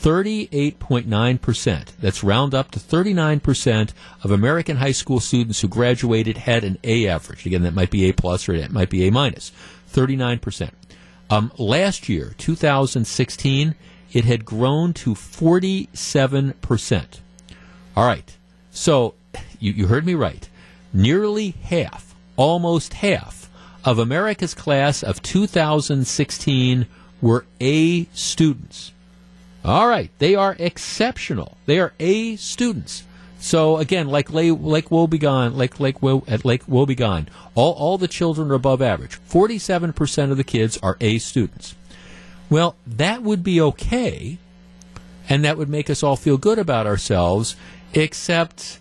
[0.00, 1.88] 38.9%.
[2.00, 3.90] That's round up to 39%
[4.22, 7.44] of American high school students who graduated had an A average.
[7.44, 9.52] Again, that might be A plus or it might be A minus.
[9.92, 10.70] 39%.
[11.28, 13.74] Um, last year, 2016,
[14.12, 17.04] it had grown to 47%.
[17.96, 18.36] All right.
[18.70, 19.14] So
[19.58, 20.48] you, you heard me right.
[20.92, 23.50] Nearly half, almost half,
[23.84, 26.86] of America's class of 2016
[27.20, 28.92] were A students.
[29.64, 31.58] All right, they are exceptional.
[31.66, 33.04] They are A students.
[33.38, 35.96] So again, like Lake, Wobegon, Lake Lake
[36.28, 39.14] at Lake Wobegon, all all the children are above average.
[39.14, 41.74] Forty-seven percent of the kids are A students.
[42.50, 44.38] Well, that would be okay,
[45.28, 47.56] and that would make us all feel good about ourselves.
[47.94, 48.78] Except,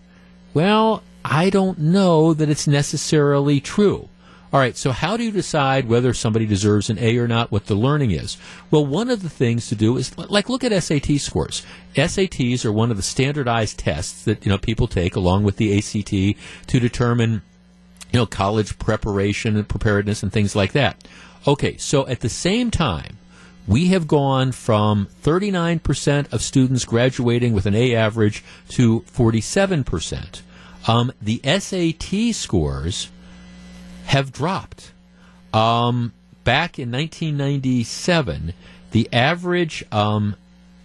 [0.53, 4.10] well, I don't know that it's necessarily true.
[4.51, 7.67] All right, so how do you decide whether somebody deserves an A or not, what
[7.67, 8.35] the learning is?
[8.71, 11.63] Well, one of the things to do is, like, look at SAT scores.
[11.95, 15.77] SATs are one of the standardized tests that, you know, people take along with the
[15.77, 17.43] ACT to determine,
[18.11, 21.07] you know, college preparation and preparedness and things like that.
[21.45, 23.17] Okay, so at the same time,
[23.67, 30.41] we have gone from 39% of students graduating with an A average to 47%.
[30.88, 33.09] Um, the SAT scores
[34.10, 34.91] have dropped.
[35.53, 36.14] Um,
[36.44, 38.53] back in 1997,
[38.90, 40.36] the average um,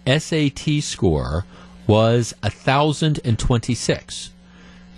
[0.05, 1.43] SAT score
[1.87, 4.29] was 1,026.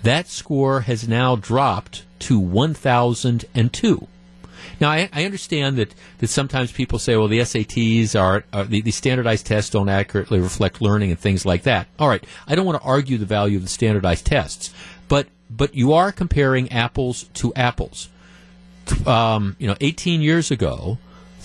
[0.04, 4.08] That score has now dropped to 1,002.
[4.82, 8.82] Now, I, I understand that, that sometimes people say, well, the SATs are, are the,
[8.82, 11.88] the standardized tests don't accurately reflect learning and things like that.
[11.98, 14.74] All right, I don't want to argue the value of the standardized tests,
[15.08, 18.10] but but you are comparing apples to apples.
[19.06, 20.98] Um, you know, 18 years ago,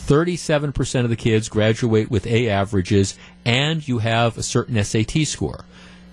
[0.06, 5.64] 37% of the kids graduate with A averages, and you have a certain SAT score.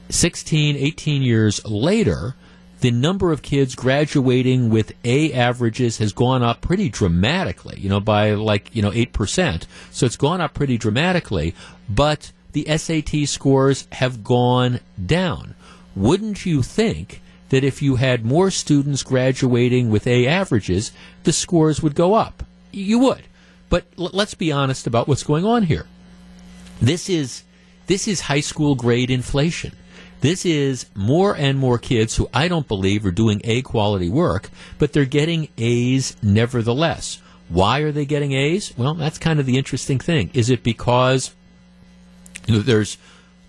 [0.10, 2.36] 16, 18 years later,
[2.82, 8.00] the number of kids graduating with A averages has gone up pretty dramatically, you know,
[8.00, 9.66] by like, you know, 8%.
[9.92, 11.54] So it's gone up pretty dramatically,
[11.90, 15.56] but the SAT scores have gone down.
[15.96, 20.92] Wouldn't you think that if you had more students graduating with A averages,
[21.24, 22.44] the scores would go up?
[22.72, 23.24] You would.
[23.70, 25.86] But l- let's be honest about what's going on here.
[26.82, 27.44] This is
[27.88, 29.76] this is high school grade inflation.
[30.22, 34.50] This is more and more kids who I don't believe are doing A quality work,
[34.78, 37.22] but they're getting A's nevertheless.
[37.48, 38.74] Why are they getting A's?
[38.78, 40.30] Well, that's kind of the interesting thing.
[40.34, 41.34] Is it because
[42.46, 42.98] there's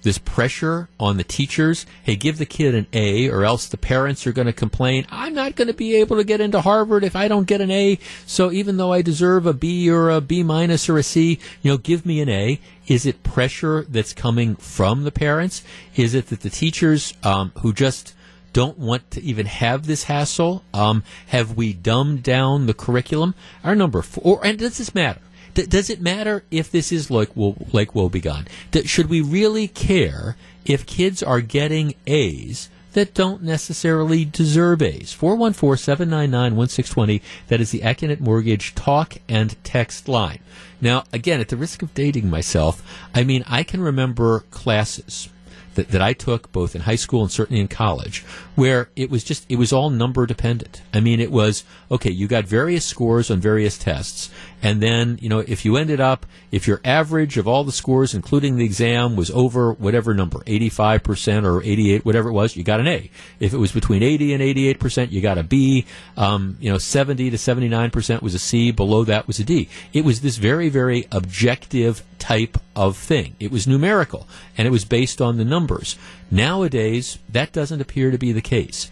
[0.02, 1.86] this pressure on the teachers.
[2.02, 5.06] Hey, give the kid an A, or else the parents are going to complain.
[5.10, 7.70] I'm not going to be able to get into Harvard if I don't get an
[7.70, 7.98] A.
[8.26, 11.70] So even though I deserve a B or a B minus or a C, you
[11.70, 12.60] know, give me an A.
[12.86, 15.62] Is it pressure that's coming from the parents?
[15.94, 18.14] Is it that the teachers um, who just
[18.52, 20.64] don't want to even have this hassle?
[20.74, 23.34] Um, have we dumbed down the curriculum?
[23.62, 25.20] Our number four, and does this matter?
[25.54, 28.46] Does it matter if this is like wo- like Wobegon?
[28.70, 35.14] D- should we really care if kids are getting A's that don't necessarily deserve A's?
[35.14, 37.22] 414-799-1620.
[37.48, 40.40] That is the Accunet Mortgage talk and text line.
[40.80, 42.82] Now, again, at the risk of dating myself,
[43.14, 45.28] I mean, I can remember classes
[45.74, 48.22] that, that I took both in high school and certainly in college,
[48.54, 50.82] where it was just it was all number dependent.
[50.92, 52.10] I mean, it was okay.
[52.10, 54.30] You got various scores on various tests,
[54.62, 58.14] and then you know if you ended up if your average of all the scores,
[58.14, 62.32] including the exam, was over whatever number, eighty five percent or eighty eight, whatever it
[62.32, 63.10] was, you got an A.
[63.38, 65.86] If it was between eighty and eighty eight percent, you got a B.
[66.16, 68.72] Um, you know, seventy to seventy nine percent was a C.
[68.72, 69.68] Below that was a D.
[69.92, 73.34] It was this very very objective type of thing.
[73.40, 75.98] It was numerical and it was based on the numbers.
[76.30, 78.90] Nowadays, that doesn't appear to be the case.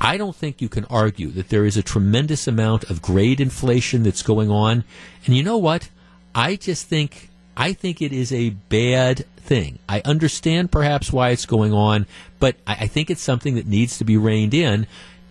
[0.00, 4.02] I don't think you can argue that there is a tremendous amount of grade inflation
[4.02, 4.84] that's going on.
[5.24, 5.88] And you know what?
[6.34, 9.78] I just think I think it is a bad thing.
[9.88, 12.06] I understand perhaps why it's going on,
[12.38, 14.86] but I, I think it's something that needs to be reined in.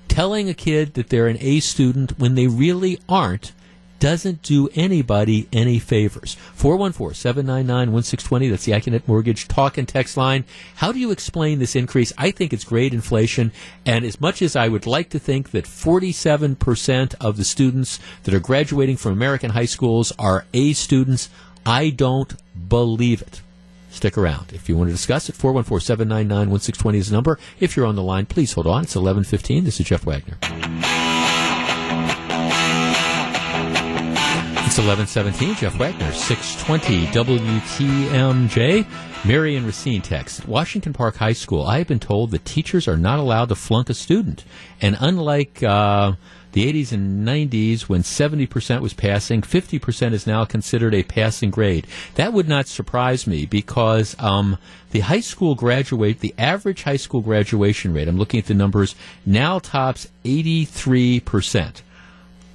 [0.07, 3.51] Telling a kid that they're an A student when they really aren't
[3.99, 6.37] doesn't do anybody any favors.
[6.57, 10.43] 414-799-1620, that's the Accunet Mortgage talk and text line.
[10.75, 12.11] How do you explain this increase?
[12.17, 13.51] I think it's grade inflation,
[13.85, 18.33] and as much as I would like to think that 47% of the students that
[18.33, 21.29] are graduating from American high schools are A students,
[21.65, 22.35] I don't
[22.69, 23.41] believe it.
[23.89, 24.51] Stick around.
[24.51, 27.39] If you want to discuss it, 414-799-1620 is the number.
[27.61, 28.83] If you're on the line, please hold on.
[28.83, 29.63] It's 1115.
[29.63, 30.37] This is Jeff Wagner.
[34.75, 38.85] It's 1117, Jeff Wagner, 620 WTMJ.
[39.25, 40.45] Marion Racine text.
[40.49, 43.89] Washington Park High School, I have been told that teachers are not allowed to flunk
[43.89, 44.43] a student.
[44.81, 46.15] And unlike uh,
[46.51, 51.87] the 80s and 90s, when 70% was passing, 50% is now considered a passing grade.
[52.15, 54.57] That would not surprise me because um,
[54.91, 58.93] the high school graduate, the average high school graduation rate, I'm looking at the numbers,
[59.25, 61.81] now tops 83%.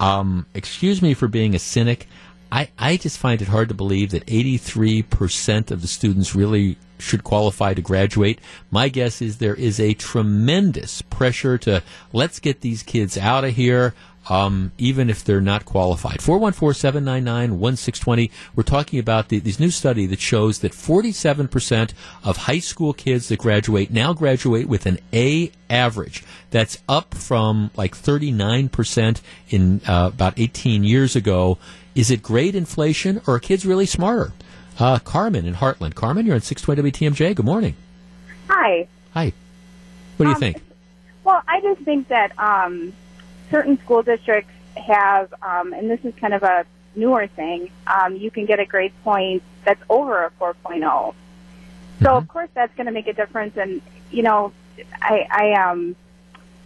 [0.00, 2.08] Um, excuse me for being a cynic.
[2.50, 7.22] I, I just find it hard to believe that 83% of the students really should
[7.22, 8.40] qualify to graduate.
[8.70, 11.82] My guess is there is a tremendous pressure to
[12.12, 13.94] let's get these kids out of here.
[14.28, 16.22] Um, even if they're not qualified.
[16.22, 18.30] 414 799 1620.
[18.54, 21.92] We're talking about the, this new study that shows that 47%
[22.22, 26.22] of high school kids that graduate now graduate with an A average.
[26.50, 31.58] That's up from like 39% in uh, about 18 years ago.
[31.94, 34.32] Is it grade inflation or are kids really smarter?
[34.78, 35.94] Uh, Carmen in Hartland.
[35.94, 37.34] Carmen, you're on 620 WTMJ.
[37.34, 37.74] Good morning.
[38.48, 38.86] Hi.
[39.14, 39.32] Hi.
[40.16, 40.62] What do you Um, think?
[41.24, 42.92] Well, I just think that um,
[43.50, 46.64] certain school districts have, um, and this is kind of a
[46.94, 51.14] newer thing, um, you can get a grade point that's over a 4.0.
[52.02, 54.52] So of course that's going to make a difference, and you know,
[55.02, 55.94] I, I um,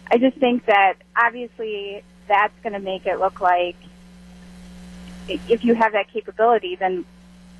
[0.09, 3.75] I just think that obviously that's going to make it look like
[5.27, 7.03] if you have that capability, then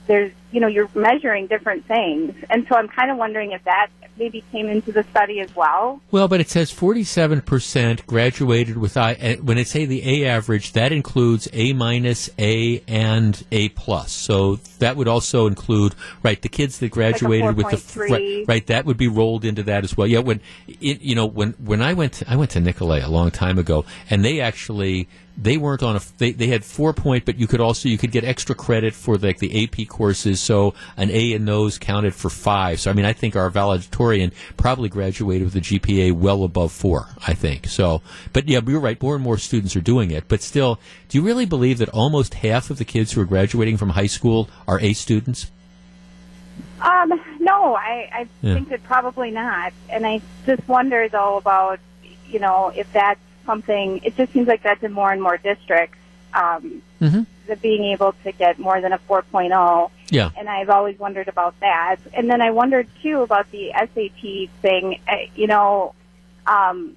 [0.07, 3.87] there's you know you're measuring different things, and so I'm kind of wondering if that
[4.17, 5.99] maybe came into the study as well.
[6.09, 9.13] Well, but it says 47% graduated with I.
[9.13, 14.11] uh, When it say the A average, that includes A minus, A, and A plus.
[14.13, 18.09] So that would also include right the kids that graduated with the 4.3.
[18.09, 18.67] right, right.
[18.67, 20.07] That would be rolled into that as well.
[20.07, 23.09] Yeah, when it, you know when when I went to, I went to Nicolet a
[23.09, 27.25] long time ago, and they actually they weren't on a they, they had four point
[27.25, 30.39] but you could also you could get extra credit for like the ap courses.
[30.39, 32.79] So an a in those counted for five.
[32.79, 37.09] So i mean i think our valedictorian probably graduated with a gpa well above four
[37.27, 37.67] i think.
[37.67, 38.01] So
[38.33, 39.01] but yeah you're right.
[39.01, 40.25] More and more students are doing it.
[40.27, 40.79] But still
[41.09, 44.07] do you really believe that almost half of the kids who are graduating from high
[44.07, 45.51] school are a students?
[46.81, 47.09] Um,
[47.39, 48.55] no, I, I Yeah.
[48.55, 49.73] think that probably not.
[49.89, 51.79] And I just wonder though about,
[52.27, 55.97] you know, if that's something, it just seems like that's in more and more districts,
[56.33, 57.23] um, mm-hmm.
[57.47, 59.91] the being able to get more than a 4.0.
[60.09, 60.29] Yeah.
[60.37, 61.97] And I've always wondered about that.
[62.13, 64.99] And then I wondered too about the SAT thing.
[65.07, 65.93] Uh, you know,
[66.45, 66.95] um,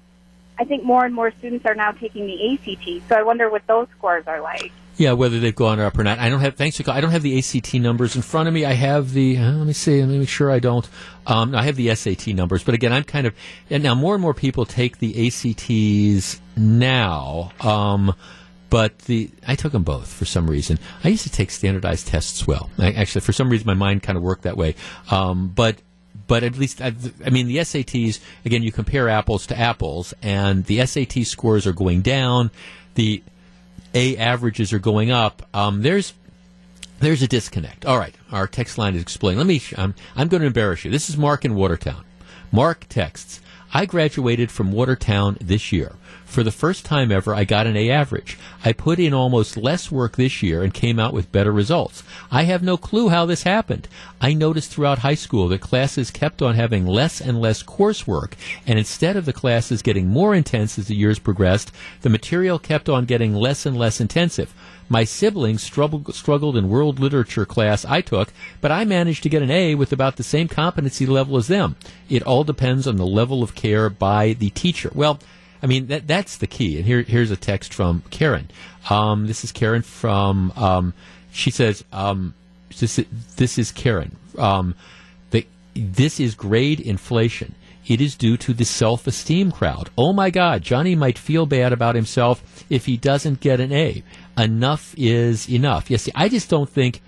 [0.59, 3.07] I think more and more students are now taking the ACT.
[3.07, 4.71] So I wonder what those scores are like.
[4.99, 6.19] Yeah, whether they've gone up or not.
[6.19, 6.55] I don't have.
[6.55, 6.93] Thanks for call.
[6.93, 8.65] I don't have the ACT numbers in front of me.
[8.65, 9.37] I have the.
[9.37, 10.01] Uh, let me see.
[10.01, 10.85] Let me make sure I don't.
[11.25, 13.33] Um, I have the SAT numbers, but again, I'm kind of.
[13.69, 17.53] And now more and more people take the ACTs now.
[17.61, 18.13] Um,
[18.69, 20.77] but the I took them both for some reason.
[21.01, 22.69] I used to take standardized tests well.
[22.77, 24.75] I, actually, for some reason, my mind kind of worked that way.
[25.09, 25.77] Um, but
[26.27, 26.93] but at least I,
[27.25, 28.63] I mean the SATs again.
[28.63, 32.51] You compare apples to apples, and the SAT scores are going down.
[32.95, 33.23] The
[33.93, 35.47] a averages are going up.
[35.53, 36.13] Um, there's
[36.99, 37.85] there's a disconnect.
[37.85, 39.37] All right, our text line is explained.
[39.37, 39.61] Let me.
[39.75, 40.91] Um, I'm going to embarrass you.
[40.91, 42.03] This is Mark in Watertown.
[42.51, 43.41] Mark texts.
[43.73, 45.93] I graduated from Watertown this year.
[46.29, 48.37] For the first time ever, I got an A average.
[48.63, 52.03] I put in almost less work this year and came out with better results.
[52.29, 53.87] I have no clue how this happened.
[54.21, 58.33] I noticed throughout high school that classes kept on having less and less coursework,
[58.67, 62.89] and instead of the classes getting more intense as the years progressed, the material kept
[62.89, 64.53] on getting less and less intensive.
[64.87, 68.31] My siblings struggled, struggled in world literature class I took,
[68.61, 71.75] but I managed to get an A with about the same competency level as them.
[72.07, 74.91] It all depends on the level of care by the teacher.
[74.93, 75.19] Well,
[75.61, 76.77] I mean, that, that's the key.
[76.77, 78.49] And here, here's a text from Karen.
[78.89, 80.93] Um, this is Karen from, um,
[81.31, 82.33] she says, um,
[82.79, 83.05] this, is-
[83.35, 84.15] this is Karen.
[84.37, 84.75] Um,
[85.31, 85.45] the,
[85.75, 87.55] this is grade inflation.
[87.87, 89.89] It is due to the self esteem crowd.
[89.97, 94.03] Oh my God, Johnny might feel bad about himself if he doesn't get an A.
[94.37, 95.89] Enough is enough.
[95.89, 97.01] Yes, I just don't think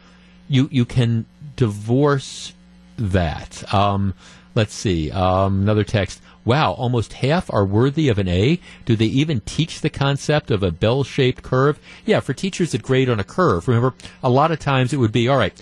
[0.50, 1.26] you you can
[1.56, 2.54] divorce
[2.98, 3.64] that.
[3.74, 4.16] Um,
[4.56, 5.12] let's see.
[5.12, 6.20] Um, another text.
[6.44, 8.60] Wow, almost half are worthy of an A.
[8.86, 11.80] Do they even teach the concept of a bell shaped curve?
[12.06, 13.94] Yeah, for teachers that grade on a curve, remember,
[14.24, 15.54] a lot of times it would be all right,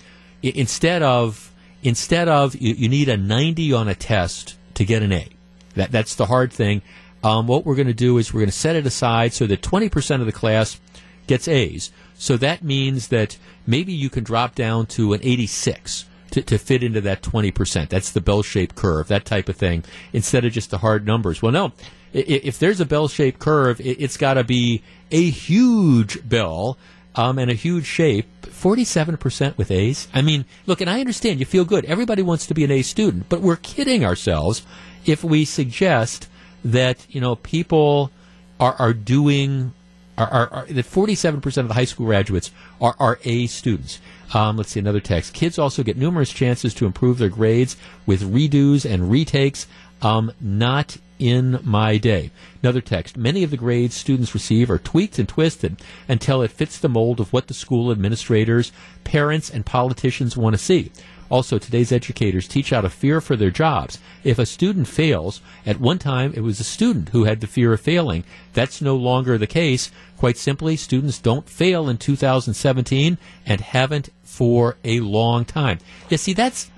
[0.42, 1.52] instead of,
[1.82, 5.28] instead of, you, you need a 90 on a test to get an A.
[5.74, 6.80] That, that's the hard thing.
[7.22, 9.60] Um, what we're going to do is we're going to set it aside so that
[9.60, 10.80] 20% of the class
[11.26, 11.92] gets A's.
[12.14, 13.36] So that means that
[13.66, 17.88] maybe you can drop down to an 86 to, to fit into that 20%.
[17.88, 21.42] That's the bell shaped curve, that type of thing, instead of just the hard numbers.
[21.42, 21.72] Well, no.
[22.12, 26.76] If there's a bell shaped curve, it, it's got to be a huge bell
[27.14, 28.26] um, and a huge shape.
[28.42, 30.08] 47% with A's.
[30.12, 31.84] I mean, look, and I understand you feel good.
[31.84, 34.62] Everybody wants to be an A student, but we're kidding ourselves
[35.06, 36.28] if we suggest
[36.64, 38.10] that, you know, people
[38.58, 39.72] are, are doing
[40.18, 42.50] are, are, are that 47% of the high school graduates
[42.80, 44.00] are, are A students.
[44.32, 45.34] Um, let's see another text.
[45.34, 47.76] Kids also get numerous chances to improve their grades
[48.06, 49.66] with redos and retakes.
[50.02, 52.30] Um, not in my day.
[52.62, 53.16] Another text.
[53.16, 55.76] Many of the grades students receive are tweaked and twisted
[56.08, 58.72] until it fits the mold of what the school administrators,
[59.04, 60.90] parents, and politicians want to see.
[61.30, 63.98] Also, today's educators teach out of fear for their jobs.
[64.24, 67.72] If a student fails, at one time it was a student who had the fear
[67.72, 68.24] of failing.
[68.52, 69.90] That's no longer the case.
[70.18, 73.16] Quite simply, students don't fail in 2017
[73.46, 75.78] and haven't for a long time.
[76.08, 76.70] You see, that's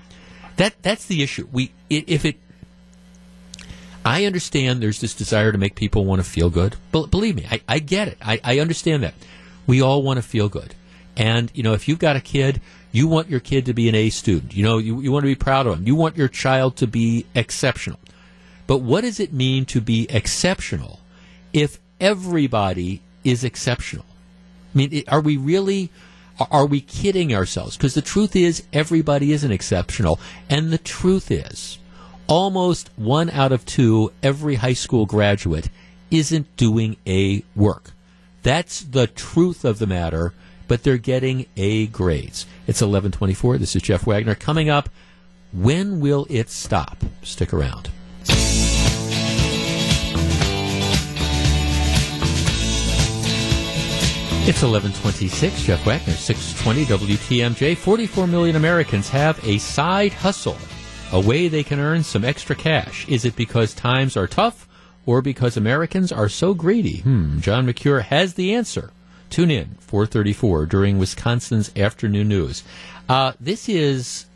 [0.57, 1.47] that that's the issue.
[1.51, 2.37] We if it
[4.05, 6.75] I understand there's this desire to make people want to feel good.
[6.91, 8.17] Believe me, I, I get it.
[8.21, 9.13] I, I understand that.
[9.65, 10.75] We all want to feel good.
[11.15, 12.59] And, you know, if you've got a kid,
[12.93, 14.55] you want your kid to be an A student.
[14.55, 15.87] You know, you, you want to be proud of them.
[15.87, 17.99] You want your child to be exceptional.
[18.67, 20.99] But what does it mean to be exceptional
[21.51, 24.05] if everybody is exceptional?
[24.73, 25.89] I mean, are we really,
[26.51, 27.75] are- we kidding ourselves?
[27.75, 30.19] Because the truth is, everybody isn't exceptional.
[30.47, 31.79] And the truth is,
[32.27, 35.69] almost one out of two, every high school graduate
[36.11, 37.91] isn't doing A work.
[38.43, 40.33] That's the truth of the matter,
[40.67, 42.45] but they're getting A grades.
[42.65, 43.57] It's 1124.
[43.57, 44.35] This is Jeff Wagner.
[44.35, 44.89] Coming up,
[45.51, 46.97] when will it stop?
[47.21, 47.89] Stick around.
[54.45, 57.77] It's 1126, Jeff Wagner, 620 WTMJ.
[57.77, 60.57] 44 million Americans have a side hustle,
[61.13, 63.07] a way they can earn some extra cash.
[63.07, 64.67] Is it because times are tough
[65.05, 66.99] or because Americans are so greedy?
[66.99, 68.91] Hmm, John Mercure has the answer.
[69.33, 72.63] Tune in, 434, during Wisconsin's afternoon news.
[73.09, 74.27] Uh, this is,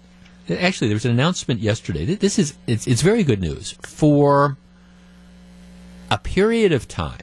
[0.49, 2.03] actually, there was an announcement yesterday.
[2.03, 3.74] This is, it's, it's very good news.
[3.84, 4.57] For
[6.10, 7.22] a period of time,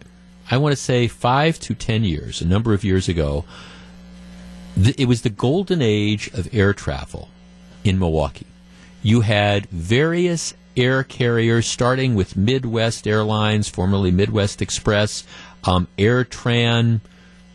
[0.48, 3.44] I want to say five to ten years, a number of years ago,
[4.80, 7.28] th- it was the golden age of air travel
[7.82, 8.46] in Milwaukee.
[9.02, 15.24] You had various air carriers, starting with Midwest Airlines, formerly Midwest Express,
[15.64, 17.00] um, AirTran,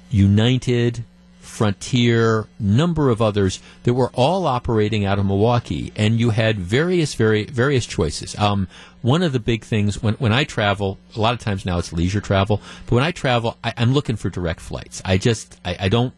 [0.10, 1.03] United,
[1.40, 7.15] Frontier, number of others that were all operating out of Milwaukee, and you had various,
[7.15, 8.38] very, various choices.
[8.38, 8.68] Um,
[9.02, 11.91] one of the big things when when I travel, a lot of times now it's
[11.91, 15.02] leisure travel, but when I travel, I, I'm looking for direct flights.
[15.03, 16.14] I just, I, I don't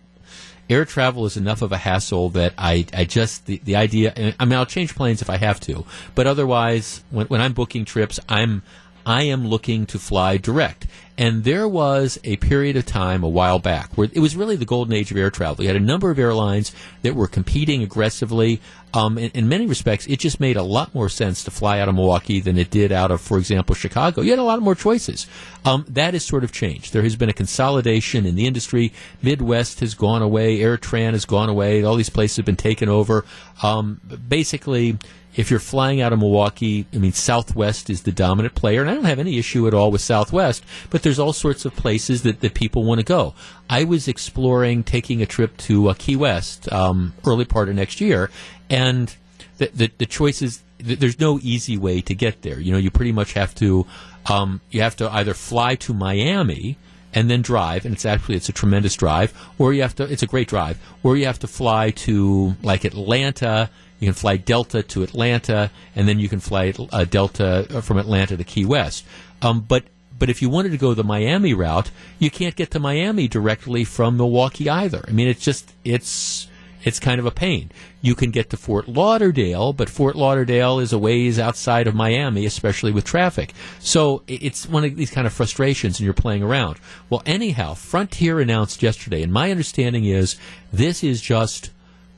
[0.69, 4.45] air travel is enough of a hassle that I, I just the, the idea I
[4.45, 5.85] mean I'll change planes if I have to
[6.15, 8.63] but otherwise when, when I'm booking trips I'm
[9.06, 10.88] I am looking to fly direct.
[11.18, 14.65] And there was a period of time a while back where it was really the
[14.65, 15.64] golden age of air travel.
[15.64, 16.73] You had a number of airlines
[17.03, 18.60] that were competing aggressively.
[18.94, 21.88] Um, in, in many respects it just made a lot more sense to fly out
[21.88, 24.22] of Milwaukee than it did out of for example Chicago.
[24.22, 25.28] You had a lot more choices.
[25.64, 26.91] Um, that has sort of changed.
[26.91, 28.91] There has been a consolidation in the industry.
[29.22, 30.57] Midwest has gone away.
[30.60, 31.84] AirTran has gone away.
[31.84, 33.26] All these places have been taken over.
[33.61, 34.98] Um, basically
[35.35, 38.95] if you're flying out of Milwaukee, I mean, Southwest is the dominant player, and I
[38.95, 42.41] don't have any issue at all with Southwest, but there's all sorts of places that,
[42.41, 43.33] that people want to go.
[43.69, 48.01] I was exploring taking a trip to uh, Key West um, early part of next
[48.01, 48.29] year,
[48.69, 49.15] and
[49.57, 52.59] the, the, the choices, th- there's no easy way to get there.
[52.59, 53.87] You know, you pretty much have to,
[54.29, 56.77] um, you have to either fly to Miami,
[57.13, 60.23] and then drive, and it's actually it's a tremendous drive, or you have to it's
[60.23, 63.69] a great drive, or you have to fly to like Atlanta.
[64.02, 68.36] You can fly Delta to Atlanta, and then you can fly uh, Delta from Atlanta
[68.36, 69.06] to Key West.
[69.44, 69.84] Um, but
[70.18, 73.84] but if you wanted to go the Miami route, you can't get to Miami directly
[73.84, 75.03] from Milwaukee either.
[75.07, 76.48] I mean, it's just it's
[76.84, 77.72] it's kind of a pain.
[78.02, 82.45] You can get to Fort Lauderdale, but Fort Lauderdale is a ways outside of Miami,
[82.45, 83.53] especially with traffic.
[83.80, 86.78] So it's one of these kind of frustrations, and you're playing around.
[87.10, 90.36] Well, anyhow, Frontier announced yesterday, and my understanding is
[90.72, 91.70] this is just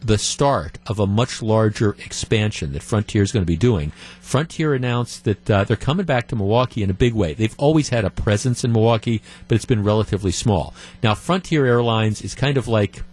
[0.04, 3.92] the start of a much larger expansion that Frontier is going to be doing.
[4.20, 7.34] Frontier announced that uh, they're coming back to Milwaukee in a big way.
[7.34, 10.74] They've always had a presence in Milwaukee, but it's been relatively small.
[11.02, 13.04] Now, Frontier Airlines is kind of like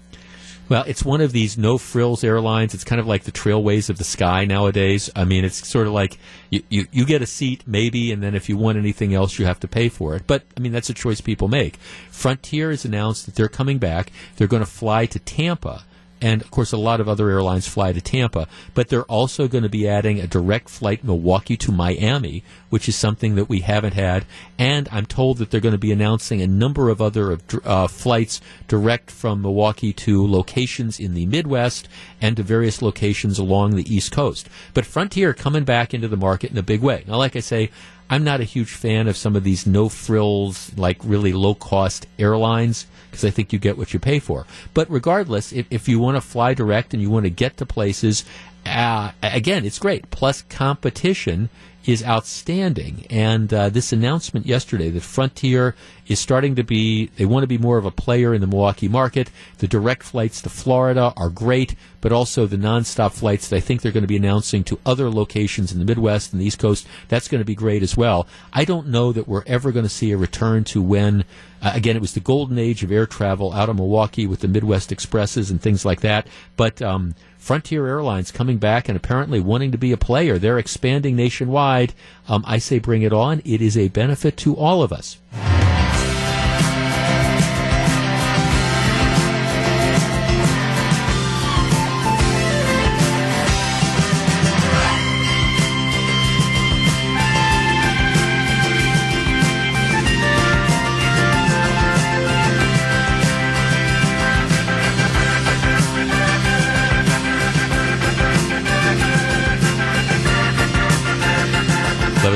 [0.71, 2.75] well, it's one of these no frills airlines.
[2.75, 5.11] It's kind of like the trailways of the sky nowadays.
[5.17, 6.17] I mean, it's sort of like
[6.49, 9.47] you, you, you get a seat maybe, and then if you want anything else, you
[9.47, 10.29] have to pay for it.
[10.29, 11.77] But I mean, that's a choice people make.
[12.13, 14.13] Frontier has announced that they're coming back.
[14.37, 15.85] They're going to fly to Tampa.
[16.21, 19.63] And of course, a lot of other airlines fly to Tampa, but they're also going
[19.63, 23.95] to be adding a direct flight Milwaukee to Miami, which is something that we haven't
[23.95, 24.27] had.
[24.59, 28.41] And I'm told that they're going to be announcing a number of other uh, flights
[28.69, 31.89] direct from Milwaukee to locations in the Midwest
[32.21, 34.49] and to various locations along the East Coast.
[34.75, 37.05] But Frontier coming back into the market in a big way.
[37.07, 37.71] Now, like I say,
[38.11, 42.09] I'm not a huge fan of some of these no frills, like really low cost
[42.19, 44.47] airlines because I think you get what you pay for.
[44.75, 47.67] But regardless, if, if you want to fly direct and you want to get to
[47.67, 48.25] places,
[48.67, 50.11] uh, again, it's great.
[50.11, 51.49] Plus, competition
[51.87, 53.07] is outstanding.
[53.09, 55.75] And uh, this announcement yesterday that Frontier
[56.07, 58.89] is starting to be, they want to be more of a player in the Milwaukee
[58.89, 59.31] market.
[59.59, 63.81] The direct flights to Florida are great, but also the nonstop flights that I think
[63.81, 66.87] they're going to be announcing to other locations in the Midwest and the East Coast,
[67.09, 68.27] that's going to be great as well.
[68.53, 71.25] I don't know that we're ever going to see a return to when,
[71.63, 74.49] uh, again, it was the golden age of air travel out of Milwaukee with the
[74.49, 76.27] Midwest Expresses and things like that.
[76.57, 80.39] But um, Frontier Airlines coming back and apparently wanting to be a player.
[80.39, 81.95] They're expanding nationwide.
[82.29, 83.41] Um, I say bring it on.
[83.45, 85.20] It is a benefit to all of us.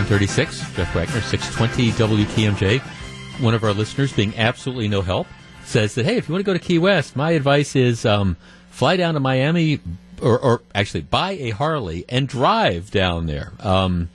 [0.05, 0.61] Eleven thirty-six.
[0.75, 2.81] Jeff Wagner, six twenty WTMJ.
[3.41, 5.27] One of our listeners, being absolutely no help,
[5.65, 8.37] says that hey, if you want to go to Key West, my advice is um,
[8.69, 9.81] fly down to Miami,
[10.21, 13.55] or, or actually buy a Harley and drive down there.
[13.61, 14.11] Um,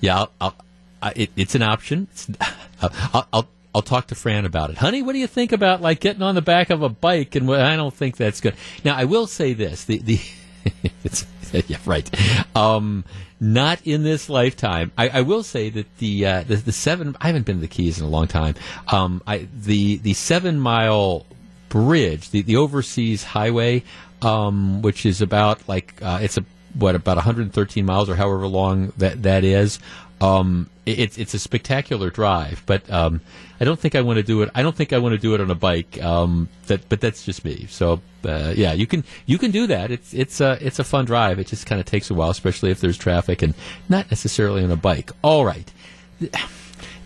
[0.00, 0.56] yeah, I'll, I'll,
[1.00, 2.08] I, it, it's an option.
[2.10, 2.28] It's,
[2.82, 4.78] I'll, I'll I'll talk to Fran about it.
[4.78, 7.36] Honey, what do you think about like getting on the back of a bike?
[7.36, 8.56] And I don't think that's good.
[8.84, 10.20] Now, I will say this: the the
[11.68, 12.10] yeah, right.
[12.56, 13.04] Um,
[13.40, 14.92] not in this lifetime.
[14.98, 17.16] I, I will say that the, uh, the the seven.
[17.20, 18.54] I haven't been to the Keys in a long time.
[18.88, 21.26] Um, I the the seven mile
[21.70, 23.82] bridge, the the overseas highway,
[24.20, 26.44] um, which is about like uh, it's a
[26.74, 29.78] what about 113 miles or however long that that is.
[30.20, 33.20] Um, it's it's a spectacular drive, but um,
[33.60, 34.50] I don't think I want to do it.
[34.54, 36.02] I don't think I want to do it on a bike.
[36.02, 37.66] Um, that, but that's just me.
[37.70, 39.90] So uh, yeah, you can you can do that.
[39.90, 41.38] It's it's a it's a fun drive.
[41.38, 43.54] It just kind of takes a while, especially if there's traffic and
[43.88, 45.12] not necessarily on a bike.
[45.22, 45.70] All right.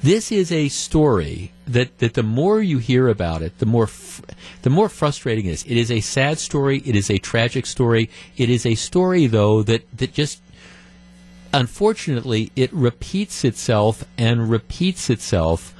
[0.05, 4.25] This is a story that, that the more you hear about it, the more fr-
[4.61, 5.65] the more frustrating it is.
[5.65, 6.83] It is a sad story.
[6.85, 8.11] It is a tragic story.
[8.37, 10.43] It is a story though that, that just
[11.55, 15.75] unfortunately, it repeats itself and repeats itself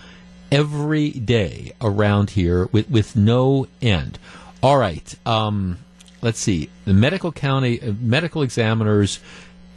[0.51, 4.19] every day around here with, with no end.
[4.63, 5.15] All right.
[5.27, 5.79] Um,
[6.23, 6.71] let's see.
[6.85, 9.21] The medical county uh, medical examiners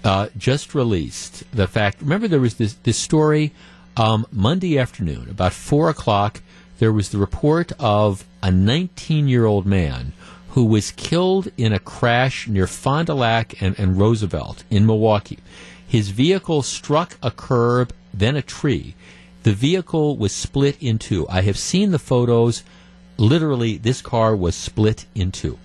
[0.04, 2.02] uh, just released the fact.
[2.02, 3.52] Remember, there was this this story
[3.98, 6.42] um, Monday afternoon about four o'clock.
[6.80, 10.14] There was the report of a 19 year old man
[10.50, 15.40] who was killed in a crash near Fond du Lac and, and Roosevelt in Milwaukee.
[15.88, 18.96] His vehicle struck a curb, then a tree.
[19.44, 21.26] The vehicle was split in two.
[21.30, 22.64] I have seen the photos.
[23.18, 25.58] Literally, this car was split in two.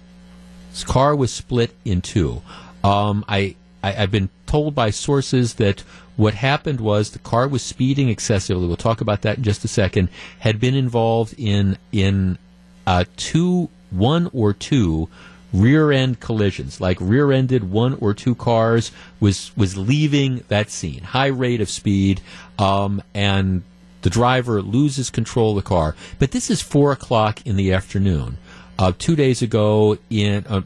[0.70, 2.42] This car was split in two.
[2.84, 5.80] Um, I, I I've been told by sources that
[6.16, 8.66] what happened was the car was speeding excessively.
[8.66, 10.08] We'll talk about that in just a second.
[10.38, 12.38] Had been involved in in
[12.86, 15.08] uh, two, one or two
[15.52, 18.90] rear end collisions, like rear ended one or two cars.
[19.20, 22.20] Was was leaving that scene, high rate of speed,
[22.58, 23.62] um, and
[24.02, 25.94] the driver loses control of the car.
[26.18, 28.38] But this is four o'clock in the afternoon.
[28.78, 30.64] Uh, two days ago in a,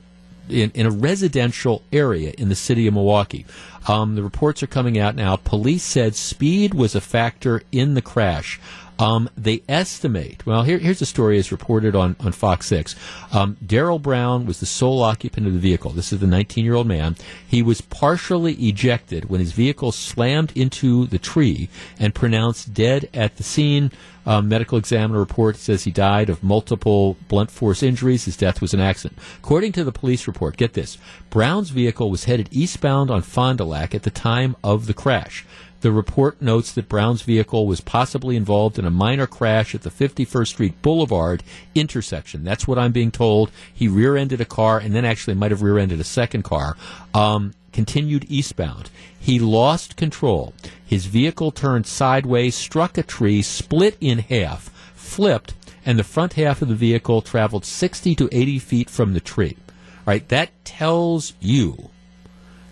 [0.48, 3.44] in, in a residential area in the city of Milwaukee.
[3.88, 5.36] Um, the reports are coming out now.
[5.36, 8.60] Police said speed was a factor in the crash.
[8.98, 10.46] Um, they estimate.
[10.46, 12.94] Well, here, here's the story as reported on, on Fox 6.
[13.32, 15.90] Um, Daryl Brown was the sole occupant of the vehicle.
[15.90, 17.16] This is the 19 year old man.
[17.46, 21.68] He was partially ejected when his vehicle slammed into the tree
[21.98, 23.92] and pronounced dead at the scene.
[24.26, 28.24] Um, medical examiner report says he died of multiple blunt force injuries.
[28.24, 29.20] His death was an accident.
[29.38, 30.98] According to the police report, get this
[31.30, 35.46] Brown's vehicle was headed eastbound on Fond du Lac at the time of the crash.
[35.86, 39.90] The report notes that Brown's vehicle was possibly involved in a minor crash at the
[39.90, 41.44] 51st Street Boulevard
[41.76, 42.42] intersection.
[42.42, 43.52] That's what I'm being told.
[43.72, 46.76] He rear ended a car and then actually might have rear ended a second car.
[47.14, 48.90] Um, continued eastbound.
[49.16, 50.54] He lost control.
[50.84, 55.54] His vehicle turned sideways, struck a tree, split in half, flipped,
[55.84, 59.56] and the front half of the vehicle traveled 60 to 80 feet from the tree.
[59.98, 61.90] All right, that tells you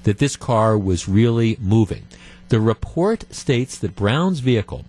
[0.02, 2.08] that this car was really moving.
[2.48, 4.84] The report states that Brown's vehicle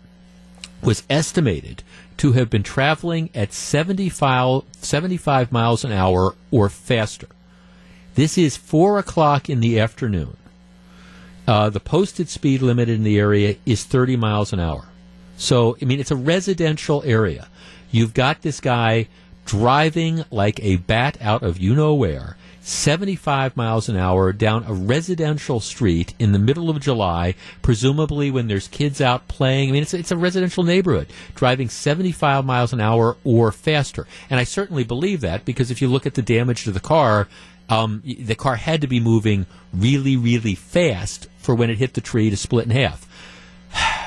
[0.82, 1.84] was estimated
[2.18, 7.28] to have been traveling at 75, 75 miles an hour or faster.
[8.16, 10.38] This is 4 o'clock in the afternoon.
[11.48, 14.86] Uh, the posted speed limit in the area is 30 miles an hour.
[15.38, 17.50] So, I mean, it's a residential area.
[17.92, 19.08] You've got this guy
[19.46, 24.74] driving like a bat out of you know where, 75 miles an hour down a
[24.74, 29.70] residential street in the middle of July, presumably when there's kids out playing.
[29.70, 34.08] I mean, it's, it's a residential neighborhood, driving 75 miles an hour or faster.
[34.32, 37.28] And I certainly believe that because if you look at the damage to the car,
[37.70, 42.02] um, the car had to be moving really, really fast for when it hit the
[42.02, 43.08] tree to split in half.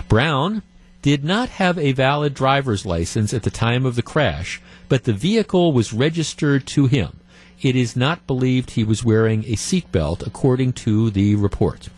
[0.08, 0.62] Brown
[1.08, 4.60] did not have a valid driver's license at the time of the crash,
[4.90, 7.18] but the vehicle was registered to him.
[7.62, 11.88] It is not believed he was wearing a seatbelt, according to the report.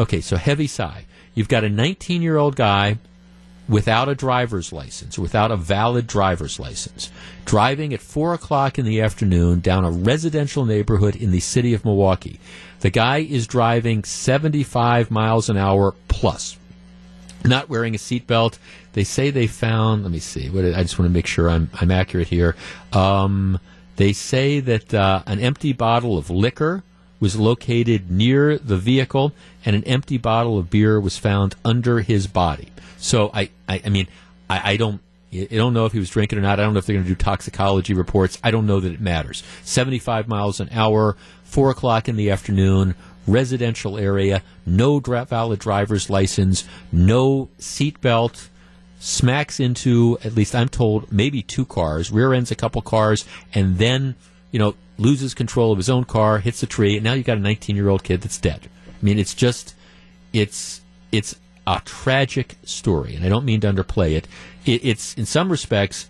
[0.00, 1.04] Okay, so heavy sigh.
[1.32, 2.98] You've got a 19 year old guy
[3.68, 7.08] without a driver's license, without a valid driver's license,
[7.44, 11.84] driving at 4 o'clock in the afternoon down a residential neighborhood in the city of
[11.84, 12.40] Milwaukee.
[12.80, 16.56] The guy is driving 75 miles an hour plus
[17.44, 18.58] not wearing a seatbelt.
[18.92, 20.02] They say they found.
[20.02, 20.48] Let me see.
[20.50, 22.56] What I just want to make sure I'm I'm accurate here.
[22.92, 23.58] Um,
[23.96, 26.82] they say that uh, an empty bottle of liquor
[27.20, 29.32] was located near the vehicle,
[29.64, 32.68] and an empty bottle of beer was found under his body.
[32.96, 34.08] So I I, I mean
[34.48, 35.00] I, I don't.
[35.32, 36.58] I don't know if he was drinking or not.
[36.58, 38.36] I don't know if they're going to do toxicology reports.
[38.42, 39.44] I don't know that it matters.
[39.62, 46.64] 75 miles an hour, 4 o'clock in the afternoon, residential area, no valid driver's license,
[46.92, 48.48] no seatbelt,
[48.98, 53.24] smacks into, at least I'm told, maybe two cars, rear ends a couple cars,
[53.54, 54.14] and then,
[54.50, 57.38] you know, loses control of his own car, hits a tree, and now you've got
[57.38, 58.68] a 19 year old kid that's dead.
[58.88, 59.74] I mean, it's just,
[60.32, 61.34] it's, it's
[61.66, 64.28] a tragic story, and I don't mean to underplay it.
[64.66, 66.08] it it's, in some respects,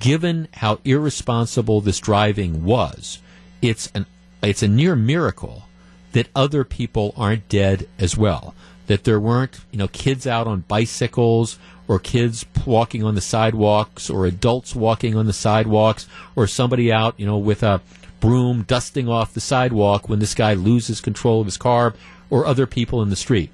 [0.00, 3.18] given how irresponsible this driving was,
[3.60, 4.06] it's an,
[4.42, 5.64] it's a near miracle
[6.12, 8.54] that other people aren't dead as well.
[8.86, 11.58] That there weren't, you know, kids out on bicycles
[11.88, 16.06] or kids walking on the sidewalks or adults walking on the sidewalks
[16.36, 17.80] or somebody out, you know, with a
[18.20, 21.94] broom dusting off the sidewalk when this guy loses control of his car
[22.30, 23.50] or other people in the street.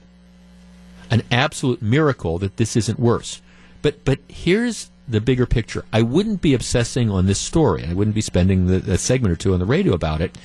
[1.10, 3.40] An absolute miracle that this isn't worse.
[3.80, 5.84] But but here's the bigger picture.
[5.92, 7.86] I wouldn't be obsessing on this story.
[7.88, 10.36] I wouldn't be spending the, a segment or two on the radio about it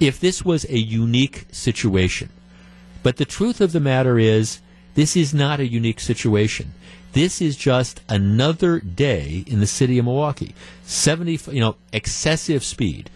[0.00, 2.30] if this was a unique situation.
[3.02, 4.60] But the truth of the matter is,
[4.94, 6.72] this is not a unique situation.
[7.12, 10.54] This is just another day in the city of Milwaukee.
[10.84, 13.10] 70, you know, excessive speed.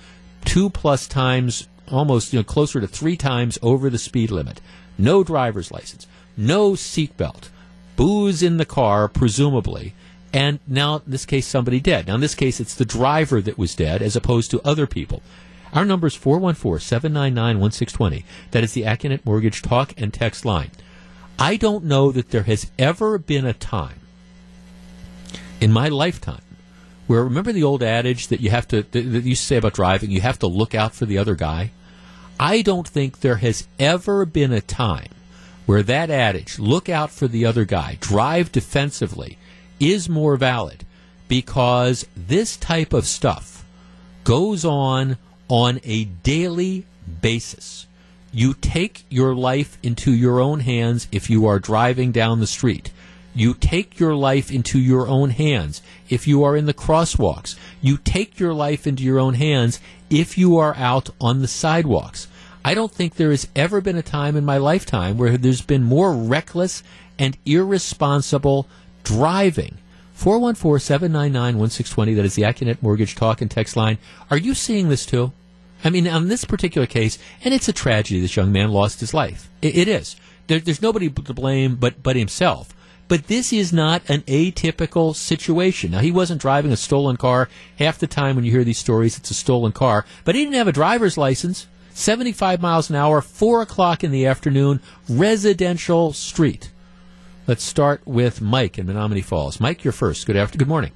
[0.44, 4.60] Two plus times, almost, you know, closer to three times over the speed limit.
[4.96, 6.06] No driver's license.
[6.36, 7.48] No seatbelt.
[7.96, 9.94] Booze in the car, presumably.
[10.32, 12.06] And now, in this case, somebody dead.
[12.06, 15.22] Now, in this case, it's the driver that was dead as opposed to other people.
[15.72, 18.24] Our number is 414 799 1620.
[18.50, 20.70] That is the Accunet Mortgage talk and text line.
[21.38, 24.00] I don't know that there has ever been a time
[25.60, 26.42] in my lifetime
[27.06, 29.74] where, remember the old adage that you have to, that you used to say about
[29.74, 31.70] driving, you have to look out for the other guy?
[32.38, 35.10] I don't think there has ever been a time
[35.66, 39.38] where that adage, look out for the other guy, drive defensively,
[39.78, 40.84] is more valid
[41.28, 43.64] because this type of stuff
[44.24, 45.16] goes on
[45.50, 46.86] on a daily
[47.20, 47.86] basis.
[48.32, 52.92] You take your life into your own hands if you are driving down the street.
[53.34, 57.56] You take your life into your own hands if you are in the crosswalks.
[57.82, 62.28] You take your life into your own hands if you are out on the sidewalks.
[62.64, 65.82] I don't think there has ever been a time in my lifetime where there's been
[65.82, 66.82] more reckless
[67.18, 68.68] and irresponsible
[69.02, 69.78] driving.
[70.12, 73.98] 414 799 1620, that is the Accunet Mortgage Talk and Text line.
[74.30, 75.32] Are you seeing this too?
[75.84, 79.14] I mean, on this particular case, and it's a tragedy this young man lost his
[79.14, 79.48] life.
[79.62, 80.16] It, it is.
[80.46, 82.74] There, there's nobody to blame but, but himself.
[83.08, 85.90] But this is not an atypical situation.
[85.90, 87.48] Now, he wasn't driving a stolen car.
[87.78, 90.04] Half the time when you hear these stories, it's a stolen car.
[90.24, 91.66] But he didn't have a driver's license.
[91.92, 96.70] 75 miles an hour, 4 o'clock in the afternoon, residential street.
[97.46, 99.58] Let's start with Mike in Menomonee Falls.
[99.58, 100.24] Mike, you're first.
[100.24, 100.56] Good after.
[100.56, 100.92] Good morning.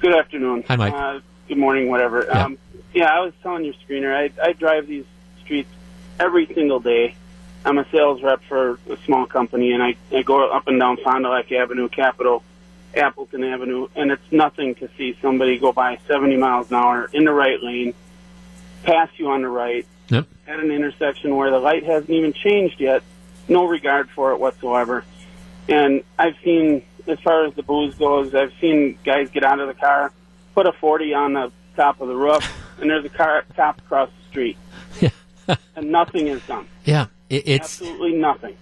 [0.00, 0.62] Good afternoon.
[0.68, 0.92] Hi, Mike.
[0.92, 2.26] Uh, good morning, whatever.
[2.26, 2.44] Yeah.
[2.44, 2.58] Um,
[2.96, 5.04] yeah, I was telling your screener, I, I drive these
[5.44, 5.68] streets
[6.18, 7.14] every single day.
[7.62, 10.96] I'm a sales rep for a small company, and I, I go up and down
[11.04, 12.42] Fond du Lac Avenue, Capitol,
[12.94, 17.24] Appleton Avenue, and it's nothing to see somebody go by 70 miles an hour in
[17.24, 17.92] the right lane,
[18.82, 20.26] pass you on the right, Yep.
[20.46, 23.02] at an intersection where the light hasn't even changed yet,
[23.46, 25.04] no regard for it whatsoever.
[25.68, 29.68] And I've seen, as far as the booze goes, I've seen guys get out of
[29.68, 30.12] the car,
[30.54, 32.48] put a 40 on the top of the roof,
[32.80, 34.56] and there's a car cop across the street.
[35.76, 36.66] and nothing is done.
[36.84, 38.56] Yeah, it, it's Absolutely nothing.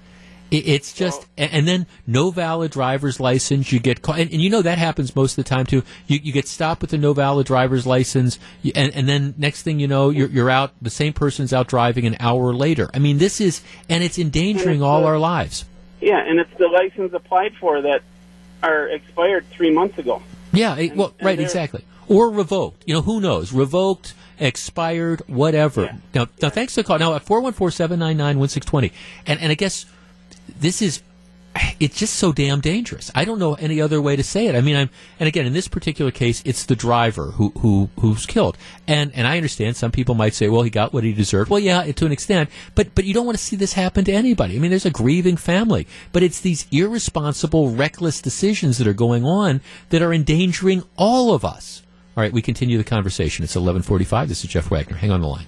[0.50, 3.72] It, it's just, and, and then no valid driver's license.
[3.72, 5.82] You get caught, and, and you know that happens most of the time too.
[6.06, 9.62] You, you get stopped with a no valid driver's license, you, and, and then next
[9.62, 10.72] thing you know, you're, you're out.
[10.82, 12.90] The same person's out driving an hour later.
[12.94, 15.64] I mean, this is, and it's endangering all our lives.
[16.00, 18.02] Yeah, and it's the license applied for that
[18.62, 20.22] are expired three months ago.
[20.54, 21.84] Yeah, it- well, right, exactly.
[22.08, 22.84] Or revoked.
[22.86, 23.52] You know, who knows?
[23.52, 25.96] Revoked, expired, whatever.
[26.14, 26.98] Now, now, thanks for the call.
[26.98, 28.92] Now, at 414-799-1620.
[29.26, 29.86] And, and I guess
[30.60, 31.02] this is,
[31.80, 33.10] it's just so damn dangerous.
[33.14, 34.54] I don't know any other way to say it.
[34.54, 34.90] I mean, I'm,
[35.20, 38.56] and again, in this particular case, it's the driver who, who, who's killed.
[38.88, 41.50] And, and I understand some people might say, well, he got what he deserved.
[41.50, 44.12] Well, yeah, to an extent, but, but you don't want to see this happen to
[44.12, 44.56] anybody.
[44.56, 49.24] I mean, there's a grieving family, but it's these irresponsible, reckless decisions that are going
[49.24, 49.60] on
[49.90, 51.82] that are endangering all of us.
[52.16, 53.42] All right, we continue the conversation.
[53.42, 54.28] It's 1145.
[54.28, 54.96] This is Jeff Wagner.
[54.96, 55.46] Hang on the line.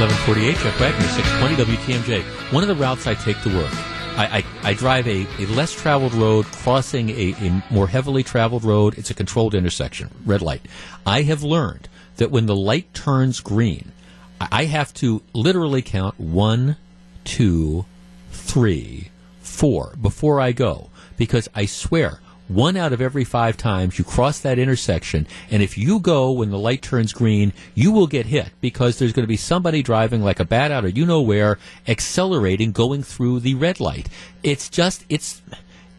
[0.00, 2.52] 1148, Jeff Wagner, 620 WTMJ.
[2.54, 3.70] One of the routes I take to work,
[4.16, 8.64] I, I, I drive a, a less traveled road crossing a, a more heavily traveled
[8.64, 8.96] road.
[8.96, 10.62] It's a controlled intersection, red light.
[11.04, 13.92] I have learned that when the light turns green,
[14.40, 16.76] I I have to literally count one,
[17.24, 17.84] two,
[18.30, 19.10] three,
[19.42, 22.20] four before I go because I swear
[22.50, 26.50] one out of every five times you cross that intersection and if you go when
[26.50, 30.22] the light turns green you will get hit because there's going to be somebody driving
[30.22, 34.08] like a bat out of you know where accelerating going through the red light.
[34.42, 35.42] It's just it's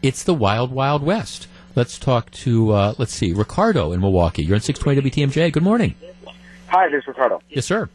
[0.02, 1.48] it's the wild wild west.
[1.74, 4.44] Let's talk to uh, let's see ricardo in milwaukee.
[4.44, 5.94] You're on 620 wtmj good morning.
[6.68, 7.40] Hi, this is Ricardo.
[7.48, 7.88] yes sir.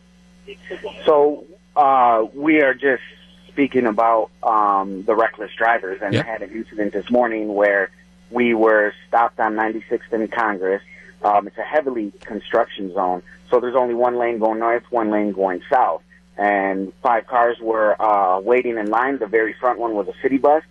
[1.06, 3.04] So uh, we are just
[3.50, 6.26] speaking about um, the reckless drivers, and Yep.
[6.26, 7.92] I had an incident this morning where
[8.30, 10.82] we were stopped on 96th and Congress.
[11.24, 15.32] Um, it's a heavily construction zone, so there's only one lane going north, one lane
[15.32, 16.04] going south,
[16.38, 19.18] and five cars were uh, waiting in line.
[19.18, 20.64] The very front one was a city bus,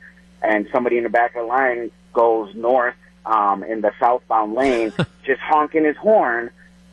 [0.42, 4.92] and somebody in the back of the line goes north um, in the southbound lane,
[5.24, 6.50] just honking his horn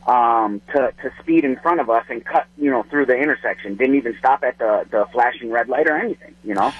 [0.07, 3.75] um, to to speed in front of us and cut, you know, through the intersection.
[3.75, 6.35] Didn't even stop at the the flashing red light or anything.
[6.43, 6.73] You know,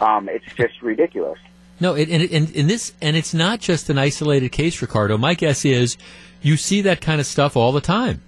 [0.00, 1.38] um, it's just ridiculous.
[1.80, 5.16] No, it, and, and, and this, and it's not just an isolated case, Ricardo.
[5.16, 5.96] My guess is
[6.42, 8.22] you see that kind of stuff all the time.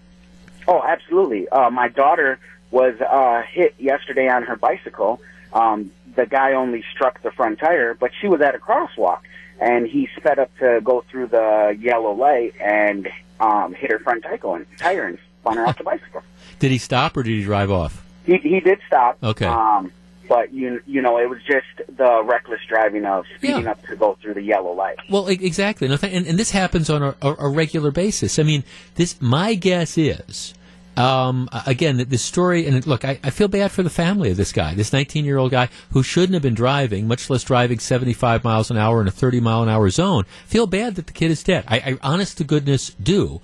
[0.69, 1.49] Oh, absolutely.
[1.49, 2.39] Uh, my daughter
[2.71, 5.21] was uh, hit yesterday on her bicycle.
[5.53, 9.21] Um, the guy only struck the front tire, but she was at a crosswalk,
[9.61, 13.09] and he sped up to go through the yellow light and
[13.41, 16.23] um, hit her front tire and, tire and spun her off the bicycle.
[16.59, 18.05] Did he stop or did he drive off?
[18.27, 19.17] He he did stop.
[19.23, 19.47] Okay.
[19.47, 19.91] Um,
[20.31, 21.67] but you you know it was just
[21.97, 24.97] the reckless driving of speeding up to go through the yellow light.
[25.11, 25.89] Well, exactly.
[25.89, 28.39] And, and this happens on a, a, a regular basis.
[28.39, 28.63] I mean,
[28.95, 29.21] this.
[29.21, 30.55] My guess is,
[30.97, 32.65] um, again, that this story.
[32.65, 35.37] And look, I, I feel bad for the family of this guy, this 19 year
[35.37, 39.09] old guy who shouldn't have been driving, much less driving 75 miles an hour in
[39.09, 40.25] a 30 mile an hour zone.
[40.47, 41.65] Feel bad that the kid is dead.
[41.67, 43.41] I, I honest to goodness, do.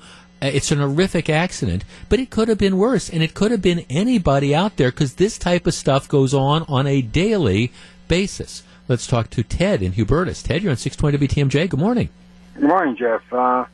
[0.47, 3.63] Uh, It's an horrific accident, but it could have been worse, and it could have
[3.63, 7.73] been anybody out there because this type of stuff goes on on a daily
[8.09, 8.63] basis.
[8.89, 10.47] Let's talk to Ted in Hubertus.
[10.47, 11.69] Ted, you're on 620 WTMJ.
[11.69, 12.09] Good morning.
[12.55, 13.23] Good morning, Jeff.
[13.33, 13.65] Uh,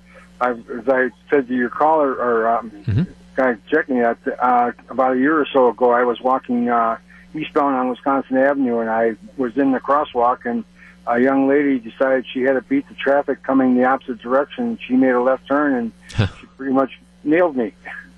[0.40, 5.18] I, as I said to your caller or um, guy checking that, uh, about a
[5.18, 6.96] year or so ago, I was walking uh,
[7.34, 10.64] eastbound on Wisconsin Avenue, and I was in the crosswalk, and
[11.06, 14.78] a young lady decided she had to beat the traffic coming the opposite direction.
[14.86, 15.92] She made a left turn, and
[16.40, 17.72] she pretty much nailed me.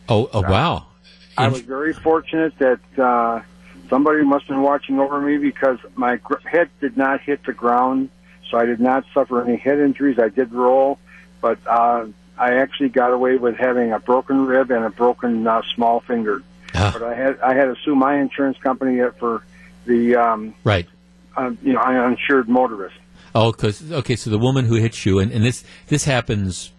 [0.08, 0.86] Oh, oh wow.
[1.36, 3.42] I was very fortunate that uh,
[3.88, 7.52] somebody must have been watching over me because my gr- head did not hit the
[7.52, 8.10] ground,
[8.50, 10.18] so I did not suffer any head injuries.
[10.18, 10.98] I did roll,
[11.40, 12.06] but uh,
[12.38, 16.42] I actually got away with having a broken rib and a broken uh, small finger.
[16.72, 19.44] But I had I had to sue my insurance company for
[19.86, 20.86] the um, Right.
[21.36, 22.96] Uh, you know uninsured motorist.
[23.34, 26.70] Oh, because okay, so the woman who hits you, and, and this this happens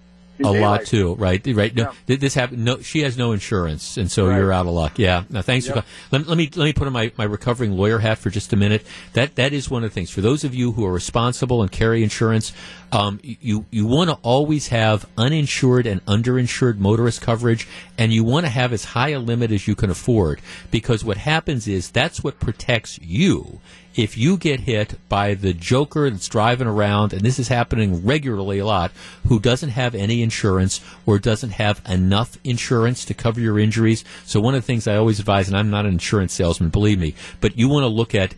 [0.44, 1.42] a lot too, right?
[1.48, 1.74] Right.
[1.74, 2.16] No, Yeah.
[2.18, 2.66] this happened.
[2.66, 4.38] No, she has no insurance, and so Right.
[4.38, 5.00] you're out of luck.
[5.00, 5.24] Yeah.
[5.30, 5.76] Now, thanks Yep.
[5.78, 5.84] for.
[6.12, 8.58] Let, let me let me put on my, my recovering lawyer hat for just a
[8.58, 8.86] minute.
[9.14, 11.72] That that is one of the things for those of you who are responsible and
[11.72, 12.52] carry insurance.
[12.96, 17.68] Um, you you want to always have uninsured and underinsured motorist coverage,
[17.98, 20.40] and you want to have as high a limit as you can afford
[20.72, 23.60] because what happens is that's what protects you
[23.96, 28.60] if you get hit by the joker that's driving around, and this is happening regularly
[28.60, 28.92] a lot,
[29.28, 34.06] who doesn't have any insurance or doesn't have enough insurance to cover your injuries.
[34.26, 37.00] So one of the things I always advise, and I'm not an insurance salesman, believe
[37.00, 38.36] me, but you want to look at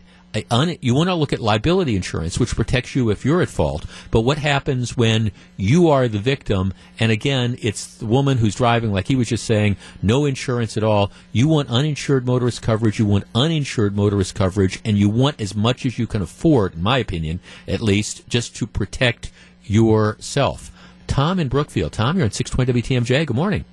[0.50, 3.86] un, you want to look at liability insurance, which protects you if you're at fault.
[4.10, 6.74] But what happens when you are the victim?
[6.98, 10.84] And again, it's the woman who's driving, like he was just saying, no insurance at
[10.84, 11.10] all.
[11.32, 12.98] You want uninsured motorist coverage.
[12.98, 16.82] You want uninsured motorist coverage, and you want as much as you can afford, in
[16.82, 19.30] my opinion, at least, just to protect
[19.64, 20.70] yourself.
[21.06, 21.92] Tom in Brookfield.
[21.92, 23.26] Tom, you're on 620 WTMJ.
[23.26, 23.64] Good morning.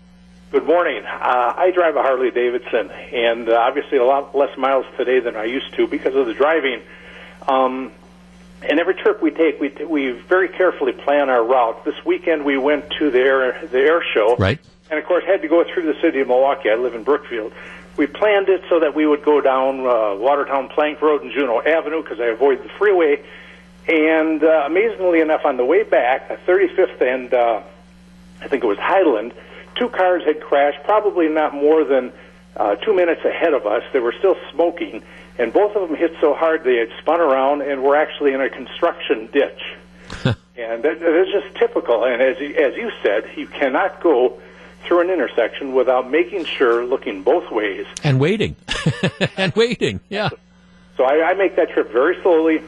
[0.52, 1.04] Good morning.
[1.06, 5.36] Uh, I drive a Harley Davidson, and uh, obviously a lot less miles today than
[5.36, 6.82] I used to because of the driving.
[7.48, 7.92] Um,
[8.62, 11.84] and every trip we take, we we very carefully plan our route.
[11.84, 14.60] This weekend we went to the air the air show, right?
[14.90, 16.70] And of course had to go through the city of Milwaukee.
[16.70, 17.52] I live in Brookfield.
[17.98, 21.62] We planned it so that we would go down uh, Watertown Plank Road and Juneau
[21.62, 23.24] Avenue because I avoid the freeway.
[23.88, 27.62] And uh, amazingly enough, on the way back, the 35th and uh,
[28.42, 29.34] I think it was Highland,
[29.76, 32.12] two cars had crashed, probably not more than
[32.56, 33.84] uh, two minutes ahead of us.
[33.94, 35.04] They were still smoking,
[35.38, 38.42] and both of them hit so hard they had spun around and were actually in
[38.42, 39.62] a construction ditch.
[40.26, 42.06] and that, that is just typical.
[42.06, 44.40] And as you, as you said, you cannot go
[44.86, 47.86] through an intersection without making sure, looking both ways.
[48.04, 48.56] And waiting.
[49.38, 50.00] and waiting.
[50.10, 50.30] Yeah.
[50.98, 52.62] So I, I make that trip very slowly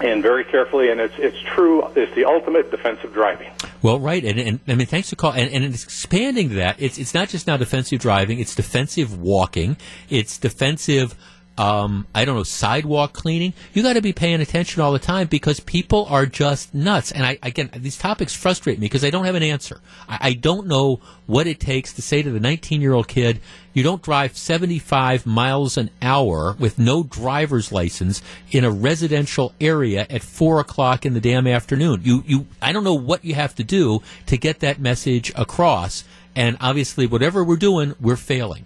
[0.00, 1.86] and very carefully, and it's it's true.
[1.94, 3.50] It's the ultimate defensive driving.
[3.82, 6.76] Well, right, and, and I mean, thanks for call, and, and it's expanding that.
[6.78, 9.76] It's it's not just now defensive driving; it's defensive walking,
[10.08, 11.14] it's defensive.
[11.56, 13.52] Um, I don't know, sidewalk cleaning.
[13.72, 17.12] You got to be paying attention all the time because people are just nuts.
[17.12, 19.80] And I, again, these topics frustrate me because I don't have an answer.
[20.08, 23.40] I, I don't know what it takes to say to the 19 year old kid,
[23.72, 30.06] you don't drive 75 miles an hour with no driver's license in a residential area
[30.10, 32.00] at four o'clock in the damn afternoon.
[32.04, 36.04] You, you, I don't know what you have to do to get that message across.
[36.36, 38.62] And obviously, whatever we're doing, we're failing.